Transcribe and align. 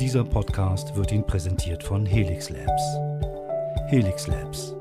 Dieser 0.00 0.24
Podcast 0.24 0.96
wird 0.96 1.12
Ihnen 1.12 1.24
präsentiert 1.24 1.84
von 1.84 2.04
Helix 2.04 2.50
Labs. 2.50 2.82
Helix 3.86 4.26
Labs. 4.26 4.74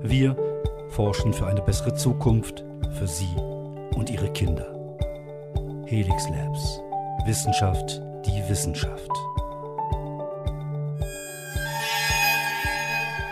Wir 0.00 0.34
forschen 0.88 1.34
für 1.34 1.46
eine 1.46 1.60
bessere 1.60 1.94
Zukunft 1.94 2.64
für 2.98 3.06
Sie 3.06 3.28
und 3.94 4.08
Ihre 4.08 4.32
Kinder. 4.32 4.72
Helix 5.86 6.28
Labs. 6.30 6.80
Wissenschaft, 7.26 8.00
die 8.24 8.42
Wissenschaft. 8.48 9.10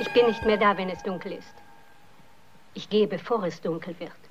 Ich 0.00 0.12
bin 0.12 0.26
nicht 0.26 0.44
mehr 0.44 0.58
da, 0.58 0.76
wenn 0.76 0.90
es 0.90 1.02
dunkel 1.02 1.32
ist. 1.32 1.54
Ich 2.74 2.90
gehe, 2.90 3.06
bevor 3.06 3.42
es 3.44 3.58
dunkel 3.62 3.98
wird. 3.98 4.21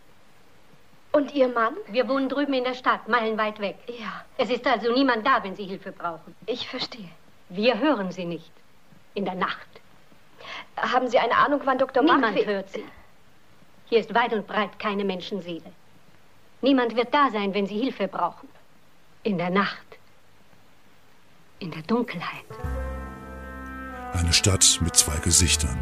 Und 1.11 1.33
Ihr 1.33 1.49
Mann? 1.49 1.75
Wir 1.87 2.07
wohnen 2.07 2.29
drüben 2.29 2.53
in 2.53 2.63
der 2.63 2.73
Stadt, 2.73 3.07
meilenweit 3.07 3.59
weg. 3.59 3.77
Ja, 3.87 4.23
Es 4.37 4.49
ist 4.49 4.65
also 4.65 4.93
niemand 4.93 5.25
da, 5.27 5.43
wenn 5.43 5.55
Sie 5.55 5.65
Hilfe 5.65 5.91
brauchen. 5.91 6.35
ich 6.45 6.67
verstehe. 6.67 7.09
Wir 7.49 7.79
hören 7.79 8.11
Sie 8.11 8.25
nicht. 8.25 8.51
In 9.13 9.25
der 9.25 9.35
Nacht. 9.35 9.67
Haben 10.77 11.09
Sie 11.09 11.19
eine 11.19 11.35
Ahnung, 11.35 11.61
wann 11.65 11.77
Dr. 11.77 12.01
Niemand 12.01 12.45
hört 12.45 12.69
Sie. 12.71 12.85
Hier 13.87 13.99
ist 13.99 14.13
weit 14.13 14.31
und 14.31 14.47
breit 14.47 14.79
keine 14.79 15.03
Menschenseele. 15.03 15.69
Niemand 16.61 16.95
wird 16.95 17.13
da 17.13 17.29
sein, 17.29 17.53
wenn 17.53 17.67
Sie 17.67 17.77
Hilfe 17.77 18.07
brauchen. 18.07 18.47
In 19.23 19.37
der 19.37 19.49
Nacht. 19.49 19.85
In 21.59 21.71
der 21.71 21.81
Dunkelheit. 21.83 22.45
Eine 24.13 24.31
Stadt 24.31 24.79
mit 24.81 24.95
zwei 24.95 25.17
Gesichtern. 25.17 25.77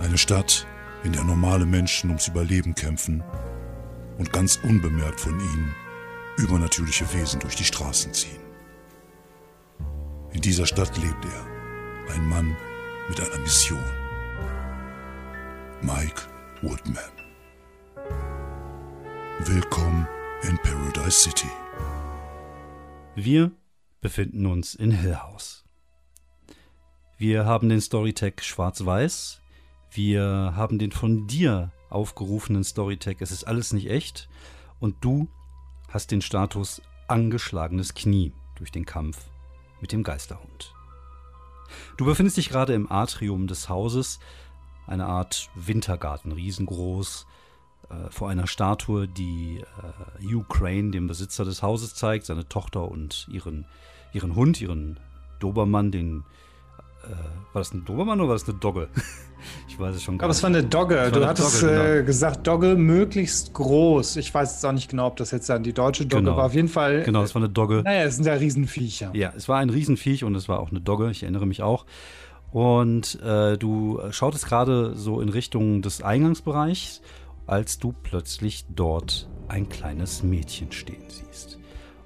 Eine 0.00 0.18
Stadt, 0.18 0.66
in 1.04 1.12
der 1.12 1.22
normale 1.22 1.64
Menschen 1.64 2.10
ums 2.10 2.26
Überleben 2.26 2.74
kämpfen 2.74 3.22
und 4.18 4.32
ganz 4.32 4.56
unbemerkt 4.62 5.20
von 5.20 5.38
ihnen 5.38 5.74
übernatürliche 6.36 7.12
Wesen 7.12 7.40
durch 7.40 7.56
die 7.56 7.64
Straßen 7.64 8.12
ziehen. 8.12 8.40
In 10.32 10.40
dieser 10.40 10.66
Stadt 10.66 10.96
lebt 10.96 11.24
er, 11.24 12.14
ein 12.14 12.28
Mann 12.28 12.56
mit 13.08 13.20
einer 13.20 13.38
Mission. 13.38 13.82
Mike 15.82 16.22
Woodman. 16.62 17.10
Willkommen 19.40 20.06
in 20.42 20.56
Paradise 20.58 21.10
City. 21.22 21.50
Wir 23.14 23.50
befinden 24.00 24.46
uns 24.46 24.74
in 24.74 24.90
Hill 24.90 25.16
House. 25.16 25.64
Wir 27.18 27.44
haben 27.44 27.68
den 27.68 27.80
Storytag 27.80 28.42
schwarz-weiß. 28.42 29.40
Wir 29.90 30.54
haben 30.56 30.78
den 30.78 30.92
von 30.92 31.26
dir 31.26 31.70
aufgerufenen 31.92 32.64
Storytag 32.64 33.20
Es 33.20 33.30
ist 33.30 33.44
alles 33.44 33.72
nicht 33.72 33.88
echt. 33.90 34.28
Und 34.80 34.96
du 35.00 35.28
hast 35.88 36.10
den 36.10 36.22
Status 36.22 36.82
angeschlagenes 37.08 37.94
Knie 37.94 38.32
durch 38.56 38.72
den 38.72 38.86
Kampf 38.86 39.18
mit 39.80 39.92
dem 39.92 40.02
Geisterhund. 40.02 40.74
Du 41.96 42.04
befindest 42.04 42.36
dich 42.36 42.48
gerade 42.48 42.74
im 42.74 42.90
Atrium 42.90 43.46
des 43.46 43.68
Hauses, 43.68 44.20
eine 44.86 45.06
Art 45.06 45.50
Wintergarten, 45.54 46.32
riesengroß, 46.32 47.26
äh, 47.88 48.10
vor 48.10 48.28
einer 48.28 48.46
Statue, 48.46 49.08
die 49.08 49.58
äh, 49.60 50.24
Hugh 50.24 50.44
Crane, 50.48 50.92
dem 50.92 51.06
Besitzer 51.06 51.44
des 51.44 51.62
Hauses, 51.62 51.94
zeigt, 51.94 52.26
seine 52.26 52.48
Tochter 52.48 52.90
und 52.90 53.28
ihren, 53.30 53.66
ihren 54.12 54.34
Hund, 54.34 54.60
ihren 54.60 54.98
Dobermann, 55.38 55.90
den. 55.90 56.24
Äh, 57.04 57.54
war 57.54 57.60
das 57.60 57.72
ein 57.74 57.84
Dobermann 57.84 58.20
oder 58.20 58.28
war 58.30 58.34
das 58.36 58.48
eine 58.48 58.58
Dogge? 58.58 58.88
ich 59.68 59.78
weiß 59.78 59.96
es 59.96 60.02
schon 60.02 60.18
gar 60.18 60.26
Aber 60.26 60.30
es 60.32 60.42
war 60.42 60.50
eine 60.50 60.62
Dogge. 60.62 61.10
Du 61.12 61.26
hattest 61.26 61.62
Dogge, 61.62 61.72
genau. 61.74 61.84
äh, 61.84 62.02
gesagt, 62.04 62.46
Dogge 62.46 62.76
möglichst 62.76 63.52
groß. 63.52 64.16
Ich 64.16 64.32
weiß 64.32 64.52
jetzt 64.52 64.64
auch 64.66 64.72
nicht 64.72 64.88
genau, 64.90 65.06
ob 65.08 65.16
das 65.16 65.30
jetzt 65.32 65.48
dann 65.48 65.62
die 65.62 65.72
deutsche 65.72 66.06
Dogge 66.06 66.22
Genau. 66.24 66.36
war. 66.36 66.46
Auf 66.46 66.54
jeden 66.54 66.68
Fall. 66.68 67.02
Genau, 67.02 67.22
es 67.22 67.34
war 67.34 67.42
eine 67.42 67.50
Dogge. 67.50 67.82
Naja, 67.84 68.04
es 68.04 68.16
sind 68.16 68.24
ja 68.26 68.34
Riesenviecher. 68.34 69.10
Ja, 69.14 69.32
es 69.36 69.48
war 69.48 69.58
ein 69.58 69.70
Riesenviech 69.70 70.24
und 70.24 70.34
es 70.34 70.48
war 70.48 70.60
auch 70.60 70.70
eine 70.70 70.80
Dogge, 70.80 71.10
ich 71.10 71.22
erinnere 71.22 71.46
mich 71.46 71.62
auch. 71.62 71.84
Und 72.50 73.18
äh, 73.22 73.56
du 73.56 74.00
schautest 74.10 74.46
gerade 74.46 74.94
so 74.94 75.20
in 75.20 75.28
Richtung 75.30 75.80
des 75.82 76.02
Eingangsbereichs, 76.02 77.00
als 77.46 77.78
du 77.78 77.92
plötzlich 78.02 78.66
dort 78.68 79.28
ein 79.48 79.68
kleines 79.68 80.22
Mädchen 80.22 80.70
stehen 80.70 81.02
siehst. 81.08 81.58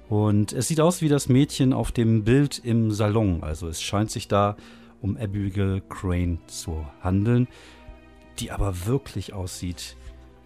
Und 0.09 0.53
es 0.53 0.69
sieht 0.69 0.79
aus 0.79 1.01
wie 1.01 1.09
das 1.09 1.27
Mädchen 1.27 1.73
auf 1.73 1.91
dem 1.91 2.23
Bild 2.23 2.59
im 2.63 2.91
Salon. 2.91 3.43
Also 3.43 3.67
es 3.67 3.81
scheint 3.81 4.09
sich 4.09 4.29
da 4.29 4.55
um 5.01 5.17
Abigail 5.17 5.81
Crane 5.89 6.39
zu 6.47 6.85
handeln, 7.01 7.47
die 8.39 8.51
aber 8.51 8.85
wirklich 8.85 9.33
aussieht 9.33 9.95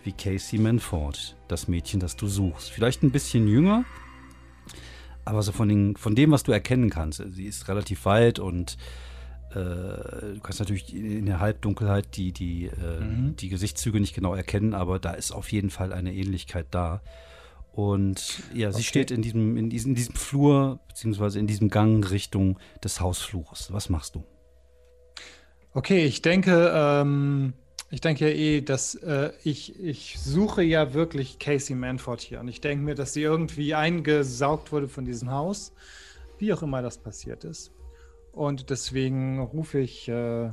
wie 0.04 0.12
Casey 0.14 0.58
Manford, 0.60 1.38
das 1.48 1.68
Mädchen, 1.68 2.00
das 2.00 2.16
du 2.16 2.28
suchst. 2.28 2.72
Vielleicht 2.72 3.04
ein 3.04 3.12
bisschen 3.12 3.48
jünger, 3.48 3.86
aber 5.26 5.44
so 5.44 5.52
von, 5.52 5.70
den, 5.70 5.96
von 5.96 6.16
dem, 6.16 6.32
was 6.32 6.44
du 6.44 6.52
erkennen 6.52 6.90
kannst, 6.90 7.24
sie 7.32 7.46
ist 7.46 7.68
relativ 7.68 8.06
weit 8.06 8.40
und 8.40 8.78
äh, 9.52 9.54
du 9.56 10.40
kannst 10.42 10.60
natürlich 10.60 10.96
in 10.96 11.26
der 11.26 11.40
Halbdunkelheit 11.40 12.16
die, 12.16 12.32
die, 12.32 12.66
äh, 12.68 13.02
Mhm. 13.02 13.36
die 13.36 13.50
Gesichtszüge 13.50 14.00
nicht 14.00 14.16
genau 14.16 14.34
erkennen, 14.34 14.74
aber 14.74 14.98
da 14.98 15.12
ist 15.12 15.32
auf 15.32 15.52
jeden 15.52 15.70
Fall 15.70 15.94
eine 15.94 16.14
Ähnlichkeit 16.14 16.68
da. 16.72 17.02
Und 17.74 18.42
ja, 18.54 18.72
sie 18.72 18.78
Okay. 18.78 18.84
steht 18.84 19.12
in 19.12 19.22
diesem, 19.22 19.56
in, 19.58 19.70
diesem, 19.70 19.92
in 19.92 19.96
diesem 19.96 20.16
Flur, 20.16 20.80
beziehungsweise 20.88 21.40
in 21.40 21.48
diesem 21.48 21.70
Gang 21.70 22.10
Richtung 22.10 22.58
des 22.84 23.00
Hausflures. 23.00 23.72
Was 23.72 23.90
machst 23.90 24.16
du? 24.16 24.24
Okay, 25.74 26.04
ich 26.04 26.22
denke, 26.22 26.70
ähm, 26.76 27.54
ich 27.92 28.02
denke 28.02 28.28
ja 28.28 28.36
eh, 28.36 28.62
dass 28.62 28.96
äh, 28.96 29.32
ich, 29.44 29.80
ich 29.82 30.20
suche 30.20 30.64
ja 30.64 30.94
wirklich 30.94 31.40
Casey 31.40 31.76
Manford 31.76 32.20
hier. 32.20 32.42
Und 32.42 32.50
ich 32.50 32.60
denke 32.60 32.84
mir, 32.84 32.96
dass 32.96 33.14
sie 33.14 33.22
irgendwie 33.22 33.74
eingesaugt 33.74 34.74
wurde 34.74 34.90
von 34.90 35.06
diesem 35.06 35.32
Haus, 35.32 35.74
wie 36.40 36.52
auch 36.54 36.62
immer 36.62 36.82
das 36.82 36.98
passiert 36.98 37.46
ist. 37.46 37.72
Und 38.34 38.70
deswegen 38.70 39.40
rufe 39.40 39.80
ich 39.80 40.10
äh, 40.10 40.50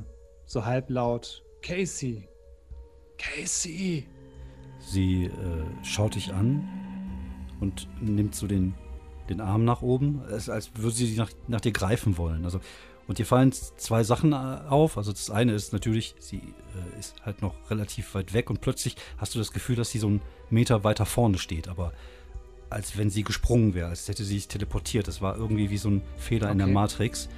so 0.47 0.65
halblaut, 0.65 1.45
Casey, 1.62 2.28
Casey. 3.19 4.07
Sie 4.78 5.25
äh, 5.25 5.84
schaut 5.84 6.15
dich 6.15 6.33
an 6.33 6.69
und 7.61 7.89
nimmt 8.01 8.37
so 8.37 8.47
den, 8.47 8.75
den 9.28 9.41
Arm 9.41 9.65
nach 9.65 9.83
oben, 9.83 10.23
als, 10.23 10.49
als 10.49 10.71
würde 10.77 10.95
sie 10.95 11.17
nach, 11.17 11.31
nach 11.49 11.61
dir 11.61 11.73
greifen 11.73 12.19
wollen. 12.19 12.45
Also, 12.45 12.61
und 13.09 13.19
dir 13.19 13.27
fallen 13.27 13.53
zwei 13.53 14.05
Sachen 14.05 14.33
äh, 14.33 14.37
auf. 14.69 14.97
Also 14.97 15.11
das 15.11 15.31
eine 15.31 15.53
ist 15.53 15.73
natürlich, 15.73 16.15
sie 16.21 16.37
äh, 16.37 16.99
ist 17.01 17.17
halt 17.25 17.43
noch 17.43 17.55
relativ 17.71 18.15
weit 18.15 18.33
weg 18.35 18.51
und 18.51 18.61
plötzlich 18.61 18.95
hast 19.17 19.35
du 19.35 19.41
das 19.41 19.51
Gefühl, 19.51 19.75
dass 19.75 19.91
sie 19.91 19.99
so 19.99 20.07
einen 20.07 20.21
Meter 20.51 20.85
weiter 20.85 21.07
vorne 21.07 21.39
steht, 21.39 21.69
aber 21.69 21.93
als 22.71 22.99
wenn 22.99 23.09
sie 23.09 23.25
gesprungen 23.25 23.75
wäre, 23.75 23.89
als 23.89 24.09
hätte 24.09 24.25
sie 24.25 24.35
sich 24.35 24.49
teleportiert. 24.49 25.09
Das 25.09 25.23
war 25.23 25.37
irgendwie 25.37 25.71
wie 25.71 25.79
so 25.79 25.89
ein 25.89 26.03
Fehler 26.19 26.51
in 26.51 26.59
der 26.59 26.67
Okay. 26.67 26.75
Matrix. 26.75 27.29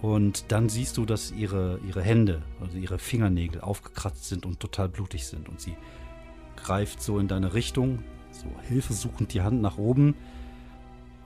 Und 0.00 0.46
dann 0.48 0.68
siehst 0.68 0.96
du, 0.96 1.04
dass 1.04 1.30
ihre, 1.30 1.78
ihre 1.86 2.02
Hände, 2.02 2.42
also 2.60 2.76
ihre 2.78 2.98
Fingernägel 2.98 3.60
aufgekratzt 3.60 4.24
sind 4.24 4.46
und 4.46 4.60
total 4.60 4.88
blutig 4.88 5.26
sind. 5.26 5.48
Und 5.48 5.60
sie 5.60 5.76
greift 6.56 7.02
so 7.02 7.18
in 7.18 7.28
deine 7.28 7.54
Richtung, 7.54 8.02
so 8.30 8.46
hilfesuchend 8.68 9.34
die 9.34 9.42
Hand 9.42 9.60
nach 9.60 9.78
oben. 9.78 10.14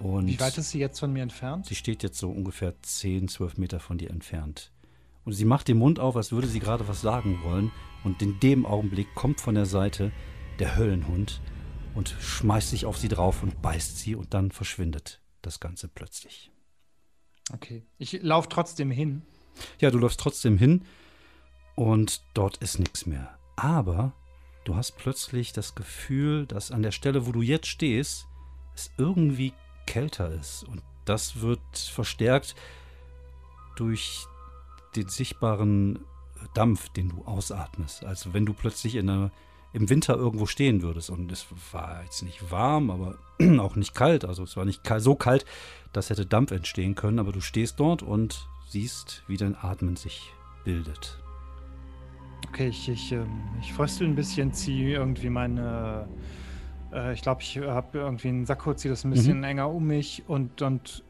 Und 0.00 0.26
Wie 0.26 0.40
weit 0.40 0.56
ist 0.56 0.70
sie 0.70 0.78
jetzt 0.78 0.98
von 0.98 1.12
mir 1.12 1.22
entfernt? 1.22 1.66
sie 1.66 1.74
steht 1.74 2.02
jetzt 2.02 2.18
so 2.18 2.30
ungefähr 2.30 2.74
10, 2.82 3.28
12 3.28 3.58
Meter 3.58 3.80
von 3.80 3.98
dir 3.98 4.10
entfernt. 4.10 4.72
Und 5.24 5.34
sie 5.34 5.44
macht 5.44 5.68
den 5.68 5.76
Mund 5.76 6.00
auf, 6.00 6.16
als 6.16 6.32
würde 6.32 6.48
sie 6.48 6.58
gerade 6.60 6.88
was 6.88 7.02
sagen 7.02 7.40
wollen. 7.44 7.70
Und 8.02 8.22
in 8.22 8.40
dem 8.40 8.64
Augenblick 8.64 9.14
kommt 9.14 9.40
von 9.40 9.54
der 9.54 9.66
Seite 9.66 10.10
der 10.58 10.76
Höllenhund 10.76 11.40
und 11.94 12.16
schmeißt 12.18 12.70
sich 12.70 12.86
auf 12.86 12.96
sie 12.96 13.08
drauf 13.08 13.42
und 13.42 13.60
beißt 13.60 13.98
sie 13.98 14.14
und 14.14 14.32
dann 14.32 14.50
verschwindet 14.50 15.20
das 15.42 15.60
Ganze 15.60 15.88
plötzlich. 15.88 16.50
Okay. 17.52 17.84
Ich 17.98 18.22
laufe 18.22 18.48
trotzdem 18.48 18.90
hin. 18.90 19.22
Ja, 19.80 19.90
du 19.90 19.98
läufst 19.98 20.20
trotzdem 20.20 20.56
hin 20.56 20.84
und 21.74 22.22
dort 22.32 22.56
ist 22.58 22.78
nichts 22.78 23.04
mehr. 23.04 23.36
Aber 23.56 24.12
du 24.64 24.76
hast 24.76 24.96
plötzlich 24.96 25.52
das 25.52 25.74
Gefühl, 25.74 26.46
dass 26.46 26.70
an 26.70 26.82
der 26.82 26.92
Stelle, 26.92 27.26
wo 27.26 27.32
du 27.32 27.42
jetzt 27.42 27.66
stehst, 27.66 28.26
es 28.74 28.90
irgendwie 28.96 29.52
kälter 29.90 30.30
ist. 30.30 30.62
Und 30.62 30.82
das 31.04 31.40
wird 31.40 31.60
verstärkt 31.74 32.54
durch 33.74 34.24
den 34.94 35.08
sichtbaren 35.08 35.98
Dampf, 36.54 36.88
den 36.90 37.08
du 37.08 37.24
ausatmest. 37.24 38.04
Also 38.04 38.32
wenn 38.32 38.46
du 38.46 38.52
plötzlich 38.52 38.94
in 38.94 39.10
einer, 39.10 39.32
im 39.72 39.90
Winter 39.90 40.14
irgendwo 40.14 40.46
stehen 40.46 40.82
würdest. 40.82 41.10
Und 41.10 41.32
es 41.32 41.46
war 41.72 42.04
jetzt 42.04 42.22
nicht 42.22 42.52
warm, 42.52 42.90
aber 42.90 43.18
auch 43.58 43.74
nicht 43.74 43.94
kalt. 43.94 44.24
Also 44.24 44.44
es 44.44 44.56
war 44.56 44.64
nicht 44.64 44.82
so 44.98 45.16
kalt, 45.16 45.44
dass 45.92 46.08
hätte 46.08 46.24
Dampf 46.24 46.52
entstehen 46.52 46.94
können. 46.94 47.18
Aber 47.18 47.32
du 47.32 47.40
stehst 47.40 47.80
dort 47.80 48.04
und 48.04 48.48
siehst, 48.68 49.24
wie 49.26 49.36
dein 49.36 49.56
Atmen 49.56 49.96
sich 49.96 50.32
bildet. 50.64 51.18
Okay, 52.48 52.68
ich, 52.68 52.88
ich, 52.88 53.10
ähm, 53.10 53.42
ich 53.60 53.72
fröstel 53.72 54.06
ein 54.06 54.14
bisschen, 54.14 54.52
ziehe 54.52 54.94
irgendwie 54.94 55.30
meine. 55.30 56.08
Äh, 56.92 57.12
ich 57.12 57.22
glaube, 57.22 57.42
ich 57.42 57.58
habe 57.58 57.98
irgendwie 57.98 58.28
einen 58.28 58.46
Sakko, 58.46 58.74
ziehe 58.74 58.92
das 58.92 59.04
ein 59.04 59.10
bisschen 59.10 59.42
enger 59.44 59.70
um 59.70 59.86
mich 59.86 60.24
und, 60.26 60.62
und 60.62 61.04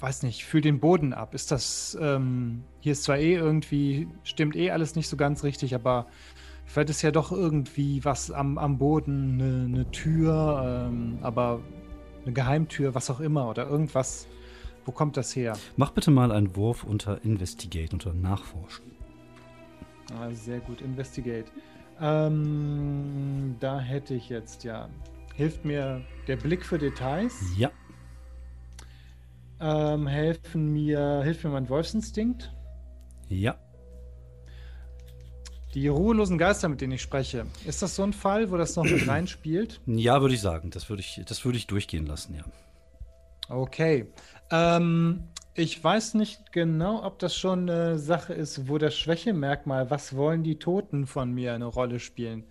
weiß 0.00 0.22
nicht, 0.22 0.44
fühle 0.44 0.62
den 0.62 0.80
Boden 0.80 1.12
ab. 1.12 1.34
Ist 1.34 1.50
das. 1.50 1.96
Ähm, 2.00 2.64
hier 2.80 2.92
ist 2.92 3.04
zwar 3.04 3.18
eh 3.18 3.34
irgendwie. 3.34 4.08
Stimmt 4.22 4.56
eh 4.56 4.70
alles 4.70 4.94
nicht 4.94 5.08
so 5.08 5.16
ganz 5.16 5.44
richtig, 5.44 5.74
aber 5.74 6.06
vielleicht 6.64 6.90
ist 6.90 7.02
ja 7.02 7.10
doch 7.10 7.32
irgendwie 7.32 8.04
was 8.04 8.30
am, 8.30 8.58
am 8.58 8.78
Boden, 8.78 9.40
eine, 9.40 9.64
eine 9.64 9.90
Tür, 9.90 10.88
ähm, 10.88 11.18
aber 11.22 11.60
eine 12.24 12.32
Geheimtür, 12.32 12.94
was 12.94 13.10
auch 13.10 13.20
immer 13.20 13.48
oder 13.48 13.68
irgendwas, 13.68 14.26
Wo 14.88 14.92
kommt 14.92 15.18
das 15.18 15.36
her? 15.36 15.54
Mach 15.76 15.90
bitte 15.90 16.10
mal 16.10 16.32
einen 16.32 16.56
Wurf 16.56 16.82
unter 16.82 17.22
Investigate, 17.22 17.92
unter 17.92 18.14
Nachforschen. 18.14 18.86
Ah, 20.18 20.30
sehr 20.32 20.60
gut, 20.60 20.80
Investigate. 20.80 21.52
Ähm, 22.00 23.56
da 23.60 23.80
hätte 23.80 24.14
ich 24.14 24.28
jetzt 24.28 24.64
ja. 24.64 24.88
Hilft 25.34 25.64
mir 25.64 26.02
der 26.26 26.36
Blick 26.36 26.64
für 26.64 26.78
Details? 26.78 27.34
Ja. 27.56 27.70
Ähm, 29.60 30.06
helfen 30.06 30.72
mir, 30.72 31.22
hilft 31.22 31.44
mir 31.44 31.50
mein 31.50 31.68
Wolfsinstinkt? 31.68 32.52
Ja. 33.28 33.56
Die 35.74 35.88
ruhelosen 35.88 36.38
Geister, 36.38 36.68
mit 36.68 36.80
denen 36.80 36.92
ich 36.92 37.02
spreche, 37.02 37.46
ist 37.66 37.82
das 37.82 37.94
so 37.94 38.02
ein 38.02 38.12
Fall, 38.12 38.50
wo 38.50 38.56
das 38.56 38.74
noch 38.76 38.84
mit 38.84 39.06
reinspielt? 39.08 39.80
Ja, 39.86 40.20
würde 40.20 40.34
ich 40.34 40.40
sagen. 40.40 40.70
Das 40.70 40.88
würde 40.88 41.00
ich, 41.00 41.20
das 41.26 41.44
würde 41.44 41.58
ich 41.58 41.66
durchgehen 41.66 42.06
lassen, 42.06 42.34
ja. 42.34 42.44
Okay. 43.48 44.06
Ähm, 44.50 45.24
ich 45.58 45.82
weiß 45.82 46.14
nicht 46.14 46.52
genau, 46.52 47.04
ob 47.04 47.18
das 47.18 47.36
schon 47.36 47.68
eine 47.68 47.98
Sache 47.98 48.32
ist, 48.34 48.68
wo 48.68 48.78
das 48.78 48.96
Schwächemerkmal, 48.96 49.90
was 49.90 50.14
wollen 50.16 50.42
die 50.44 50.58
Toten 50.58 51.06
von 51.06 51.32
mir, 51.32 51.54
eine 51.54 51.66
Rolle 51.66 51.98
spielen 52.00 52.44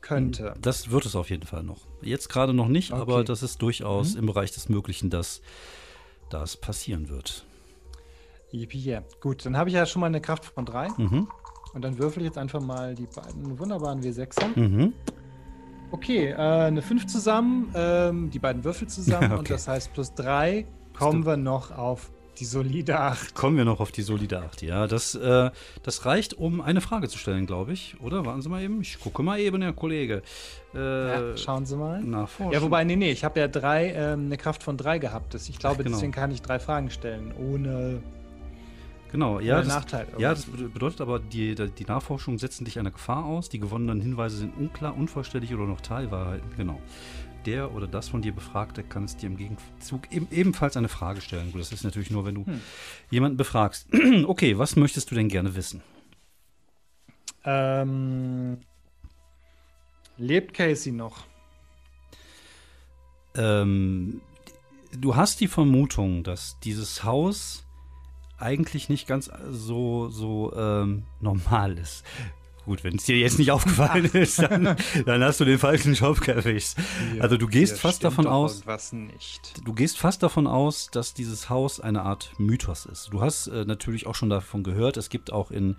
könnte. 0.00 0.54
Das 0.60 0.90
wird 0.90 1.06
es 1.06 1.14
auf 1.14 1.30
jeden 1.30 1.46
Fall 1.46 1.62
noch. 1.62 1.82
Jetzt 2.02 2.28
gerade 2.28 2.52
noch 2.52 2.68
nicht, 2.68 2.92
Okay. 2.92 3.00
aber 3.00 3.24
das 3.24 3.42
ist 3.42 3.62
durchaus 3.62 4.14
Mhm. 4.14 4.20
im 4.20 4.26
Bereich 4.26 4.50
des 4.52 4.68
Möglichen, 4.68 5.10
dass 5.10 5.42
das 6.30 6.56
passieren 6.56 7.08
wird. 7.08 7.44
Yeah. 8.52 9.02
Gut, 9.20 9.46
dann 9.46 9.56
habe 9.56 9.70
ich 9.70 9.74
ja 9.76 9.86
schon 9.86 10.00
mal 10.00 10.08
eine 10.08 10.20
Kraft 10.20 10.44
von 10.44 10.66
drei. 10.66 10.88
Mhm. 10.98 11.28
Und 11.72 11.82
dann 11.82 11.98
würfel 11.98 12.22
ich 12.22 12.26
jetzt 12.26 12.36
einfach 12.38 12.60
mal 12.60 12.94
die 12.94 13.06
beiden 13.06 13.58
wunderbaren 13.58 14.02
W6er. 14.02 14.58
Mhm. 14.58 14.92
Okay, 15.90 16.30
äh, 16.30 16.34
eine 16.36 16.82
5 16.82 17.06
zusammen, 17.06 17.70
ähm, 17.74 18.30
die 18.30 18.38
beiden 18.38 18.62
Würfel 18.64 18.88
zusammen. 18.88 19.32
Und 19.32 19.38
Okay. 19.40 19.52
das 19.54 19.68
heißt, 19.68 19.92
plus 19.94 20.12
3 20.14 20.66
kommen 20.98 21.24
wir 21.24 21.36
noch 21.38 21.70
auf 21.70 22.12
die 22.42 22.46
solide 22.46 22.98
8. 22.98 23.34
Kommen 23.36 23.56
wir 23.56 23.64
noch 23.64 23.78
auf 23.78 23.92
die 23.92 24.02
solide 24.02 24.40
8. 24.42 24.62
Ja, 24.62 24.88
das, 24.88 25.14
äh, 25.14 25.50
das 25.84 26.04
reicht, 26.06 26.34
um 26.34 26.60
eine 26.60 26.80
Frage 26.80 27.08
zu 27.08 27.16
stellen, 27.16 27.46
glaube 27.46 27.72
ich. 27.72 27.94
Oder? 28.00 28.26
Warten 28.26 28.42
Sie 28.42 28.48
mal 28.48 28.60
eben. 28.60 28.80
Ich 28.80 28.98
gucke 28.98 29.22
mal 29.22 29.38
eben, 29.38 29.62
Herr 29.62 29.72
Kollege. 29.72 30.22
Äh, 30.74 30.78
Ja, 31.30 31.36
schauen 31.36 31.66
Sie 31.66 31.76
mal. 31.76 32.02
nachforschen. 32.02 32.52
Ja, 32.52 32.60
wobei, 32.60 32.82
nee, 32.82 32.96
nee, 32.96 33.12
ich 33.12 33.22
habe 33.22 33.38
ja 33.38 33.46
drei, 33.46 33.92
ähm, 33.92 34.24
eine 34.26 34.36
Kraft 34.38 34.64
von 34.64 34.76
3 34.76 34.98
gehabt. 34.98 35.34
Das- 35.34 35.48
Ich 35.48 35.58
glaube, 35.60 35.76
Ach, 35.78 35.84
genau. 35.84 35.96
deswegen 35.96 36.10
kann 36.12 36.32
ich 36.32 36.42
drei 36.42 36.58
Fragen 36.58 36.90
stellen, 36.90 37.32
ohne, 37.38 38.02
Genau, 39.12 39.38
ja. 39.40 39.58
Das, 39.58 39.68
Nachteil. 39.68 40.06
ja, 40.18 40.30
das 40.30 40.46
bede- 40.46 40.68
bedeutet 40.70 41.00
aber, 41.02 41.18
die, 41.20 41.54
die 41.54 41.84
Nachforschungen 41.84 42.38
setzen 42.38 42.64
dich 42.64 42.78
einer 42.78 42.90
Gefahr 42.90 43.26
aus. 43.26 43.50
Die 43.50 43.58
gewonnenen 43.60 44.00
Hinweise 44.00 44.38
sind 44.38 44.56
unklar, 44.56 44.96
unvollständig 44.96 45.54
oder 45.54 45.66
noch 45.66 45.82
Teilwahrheiten. 45.82 46.48
Genau. 46.56 46.80
Der 47.46 47.72
oder 47.74 47.86
das 47.86 48.08
von 48.08 48.22
dir 48.22 48.32
Befragte 48.32 48.82
kann 48.82 49.04
es 49.04 49.16
dir 49.16 49.26
im 49.26 49.36
Gegenzug 49.36 50.12
eben, 50.12 50.28
ebenfalls 50.30 50.76
eine 50.76 50.88
Frage 50.88 51.20
stellen. 51.20 51.50
Gut, 51.52 51.60
das 51.60 51.72
ist 51.72 51.82
natürlich 51.84 52.10
nur, 52.10 52.24
wenn 52.24 52.34
du 52.36 52.46
Hm. 52.46 52.60
jemanden 53.10 53.36
befragst. 53.36 53.88
okay, 54.26 54.58
was 54.58 54.76
möchtest 54.76 55.10
du 55.10 55.14
denn 55.14 55.28
gerne 55.28 55.54
wissen? 55.54 55.82
ähm, 57.44 58.58
lebt 60.16 60.54
Casey 60.54 60.92
noch? 60.92 61.24
Ähm, 63.34 64.20
du 64.96 65.16
hast 65.16 65.40
die 65.40 65.48
Vermutung, 65.48 66.22
dass 66.22 66.58
dieses 66.60 67.02
Haus 67.02 67.64
eigentlich 68.38 68.88
nicht 68.88 69.06
ganz 69.06 69.30
so, 69.50 70.08
so 70.08 70.52
ähm, 70.54 71.04
normal 71.20 71.78
ist. 71.78 72.04
Gut, 72.64 72.84
wenn 72.84 72.94
es 72.94 73.04
dir 73.04 73.16
jetzt 73.16 73.38
nicht 73.38 73.50
aufgefallen 73.50 74.04
ist, 74.12 74.40
dann, 74.40 74.76
dann 75.04 75.24
hast 75.24 75.40
du 75.40 75.44
den 75.44 75.58
falschen 75.58 75.94
Job 75.94 76.26
erwischt. 76.28 76.76
Also 77.18 77.36
du 77.36 77.48
gehst 77.48 77.78
fast 77.78 78.04
davon 78.04 78.26
aus, 78.26 78.62
du 79.64 79.72
gehst 79.72 79.98
fast 79.98 80.22
davon 80.22 80.46
aus, 80.46 80.88
dass 80.90 81.12
dieses 81.12 81.50
Haus 81.50 81.80
eine 81.80 82.02
Art 82.02 82.32
Mythos 82.38 82.86
ist. 82.86 83.08
Du 83.12 83.20
hast 83.20 83.48
äh, 83.48 83.64
natürlich 83.64 84.06
auch 84.06 84.14
schon 84.14 84.30
davon 84.30 84.62
gehört, 84.62 84.96
es 84.96 85.08
gibt 85.08 85.32
auch 85.32 85.50
in, 85.50 85.76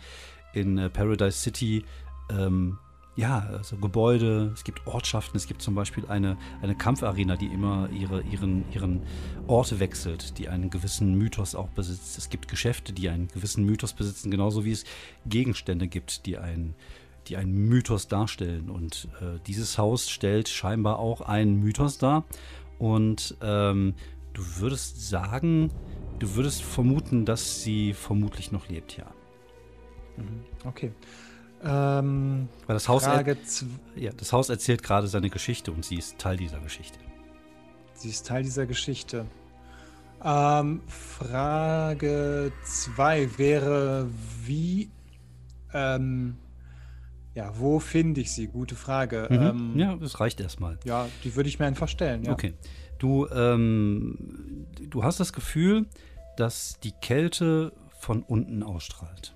in 0.54 0.78
äh, 0.78 0.90
Paradise 0.90 1.40
City 1.40 1.86
ähm, 2.30 2.78
ja, 3.16 3.48
also 3.52 3.78
Gebäude, 3.78 4.52
es 4.56 4.64
gibt 4.64 4.88
Ortschaften, 4.88 5.38
es 5.38 5.46
gibt 5.46 5.62
zum 5.62 5.76
Beispiel 5.76 6.06
eine, 6.08 6.38
eine 6.62 6.74
Kampfarena, 6.74 7.36
die 7.36 7.46
immer 7.46 7.88
ihre, 7.92 8.24
ihren, 8.24 8.66
ihren 8.72 9.02
Ort 9.46 9.80
wechselt, 9.80 10.38
die 10.40 10.50
einen 10.50 10.72
gewissen 10.72 11.16
Mythos 11.16 11.54
auch 11.54 11.70
besitzt. 11.70 12.18
Es 12.18 12.30
gibt 12.30 12.48
Geschäfte, 12.48 12.92
die 12.92 13.10
einen 13.10 13.28
gewissen 13.28 13.66
Mythos 13.66 13.94
besitzen, 13.94 14.32
genauso 14.32 14.66
wie 14.66 14.72
es 14.72 14.84
Gegenstände 15.28 15.88
gibt, 15.88 16.26
die 16.26 16.40
einen, 16.40 16.74
die 17.28 17.38
einen 17.38 17.54
Mythos 17.54 18.08
darstellen. 18.08 18.72
Und 18.72 19.08
äh, 19.22 19.40
dieses 19.46 19.78
Haus 19.78 20.10
stellt 20.10 20.50
scheinbar 20.50 20.98
auch 20.98 21.22
einen 21.22 21.60
Mythos 21.60 22.00
dar. 22.00 22.26
Und 22.80 23.38
ähm, 23.42 23.94
du 24.34 24.42
würdest 24.58 25.08
sagen, 25.08 25.72
du 26.18 26.34
würdest 26.34 26.64
vermuten, 26.64 27.26
dass 27.26 27.62
sie 27.62 27.94
vermutlich 27.94 28.52
noch 28.52 28.70
lebt, 28.70 28.98
ja. 28.98 29.06
Okay. 30.66 30.92
Ähm, 31.66 32.50
Weil 32.68 32.74
das 32.74 32.88
Haus, 32.90 33.06
Frage 33.06 33.38
ja, 33.96 34.12
das 34.12 34.34
Haus 34.34 34.50
erzählt 34.50 34.84
gerade 34.84 35.08
seine 35.08 35.30
Geschichte 35.30 35.72
und 35.72 35.86
sie 35.86 35.96
ist 35.96 36.18
Teil 36.20 36.38
dieser 36.38 36.60
Geschichte. 36.60 37.00
Sie 37.94 38.10
ist 38.10 38.28
Teil 38.28 38.44
dieser 38.44 38.66
Geschichte. 38.66 39.26
Ähm, 40.24 40.82
Frage 40.88 42.52
2 42.66 43.38
wäre, 43.38 44.08
wie, 44.46 44.90
ähm, 45.74 46.38
ja, 47.34 47.52
wo 47.58 47.80
finde 47.80 48.22
ich 48.22 48.32
sie? 48.32 48.48
Gute 48.48 48.76
Frage. 48.76 49.28
Mhm. 49.30 49.42
Ähm, 49.42 49.74
ja, 49.78 49.96
das 49.96 50.20
reicht 50.20 50.40
erstmal. 50.40 50.80
ja, 50.84 51.08
die 51.24 51.36
würde 51.36 51.50
ich 51.50 51.60
mir 51.60 51.66
einfach 51.66 51.88
stellen, 51.88 52.24
ja. 52.24 52.32
Okay. 52.34 52.54
Du, 53.00 53.28
ähm, 53.28 54.68
du 54.90 55.04
hast 55.04 55.20
das 55.20 55.34
Gefühl, 55.34 55.86
dass 56.38 56.80
die 56.84 56.94
Kälte 57.02 57.74
von 58.00 58.22
unten 58.24 58.64
ausstrahlt. 58.64 59.36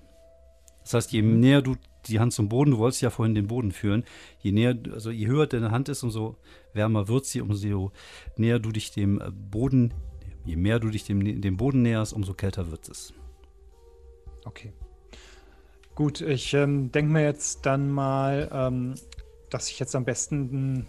Das 0.84 0.94
heißt, 0.94 1.12
je 1.12 1.22
Mhm. 1.22 1.40
näher 1.40 1.62
du 1.62 1.76
die 2.08 2.20
Hand 2.20 2.32
zum 2.32 2.48
Boden, 2.48 2.72
du 2.72 2.78
wolltest 2.78 3.02
ja 3.02 3.10
vorhin 3.10 3.34
den 3.34 3.46
Boden 3.46 3.72
führen, 3.72 4.04
je 4.40 4.52
näher, 4.52 4.76
also 4.92 5.10
je 5.10 5.26
höher 5.26 5.46
deine 5.46 5.70
Hand 5.70 5.88
ist, 5.88 6.02
umso 6.02 6.36
wärmer 6.72 7.08
wird 7.08 7.26
sie, 7.26 7.40
umso 7.40 7.92
näher 8.36 8.58
du 8.58 8.70
dich 8.70 8.92
dem 8.92 9.20
äh, 9.20 9.30
Boden, 9.30 9.94
je 10.44 10.56
mehr 10.56 10.78
du 10.78 10.88
dich 10.88 11.04
dem, 11.04 11.40
dem 11.40 11.56
Boden 11.56 11.82
näherst, 11.82 12.12
umso 12.12 12.34
kälter 12.34 12.70
wird 12.70 12.88
es. 12.88 13.12
Okay. 14.44 14.72
Gut, 15.94 16.20
ich 16.20 16.54
ähm, 16.54 16.92
denke 16.92 17.12
mir 17.12 17.24
jetzt 17.24 17.66
dann 17.66 17.90
mal, 17.90 18.48
ähm, 18.52 18.94
dass 19.50 19.68
ich 19.68 19.78
jetzt 19.78 19.96
am 19.96 20.04
besten, 20.04 20.74
mh, 20.74 20.84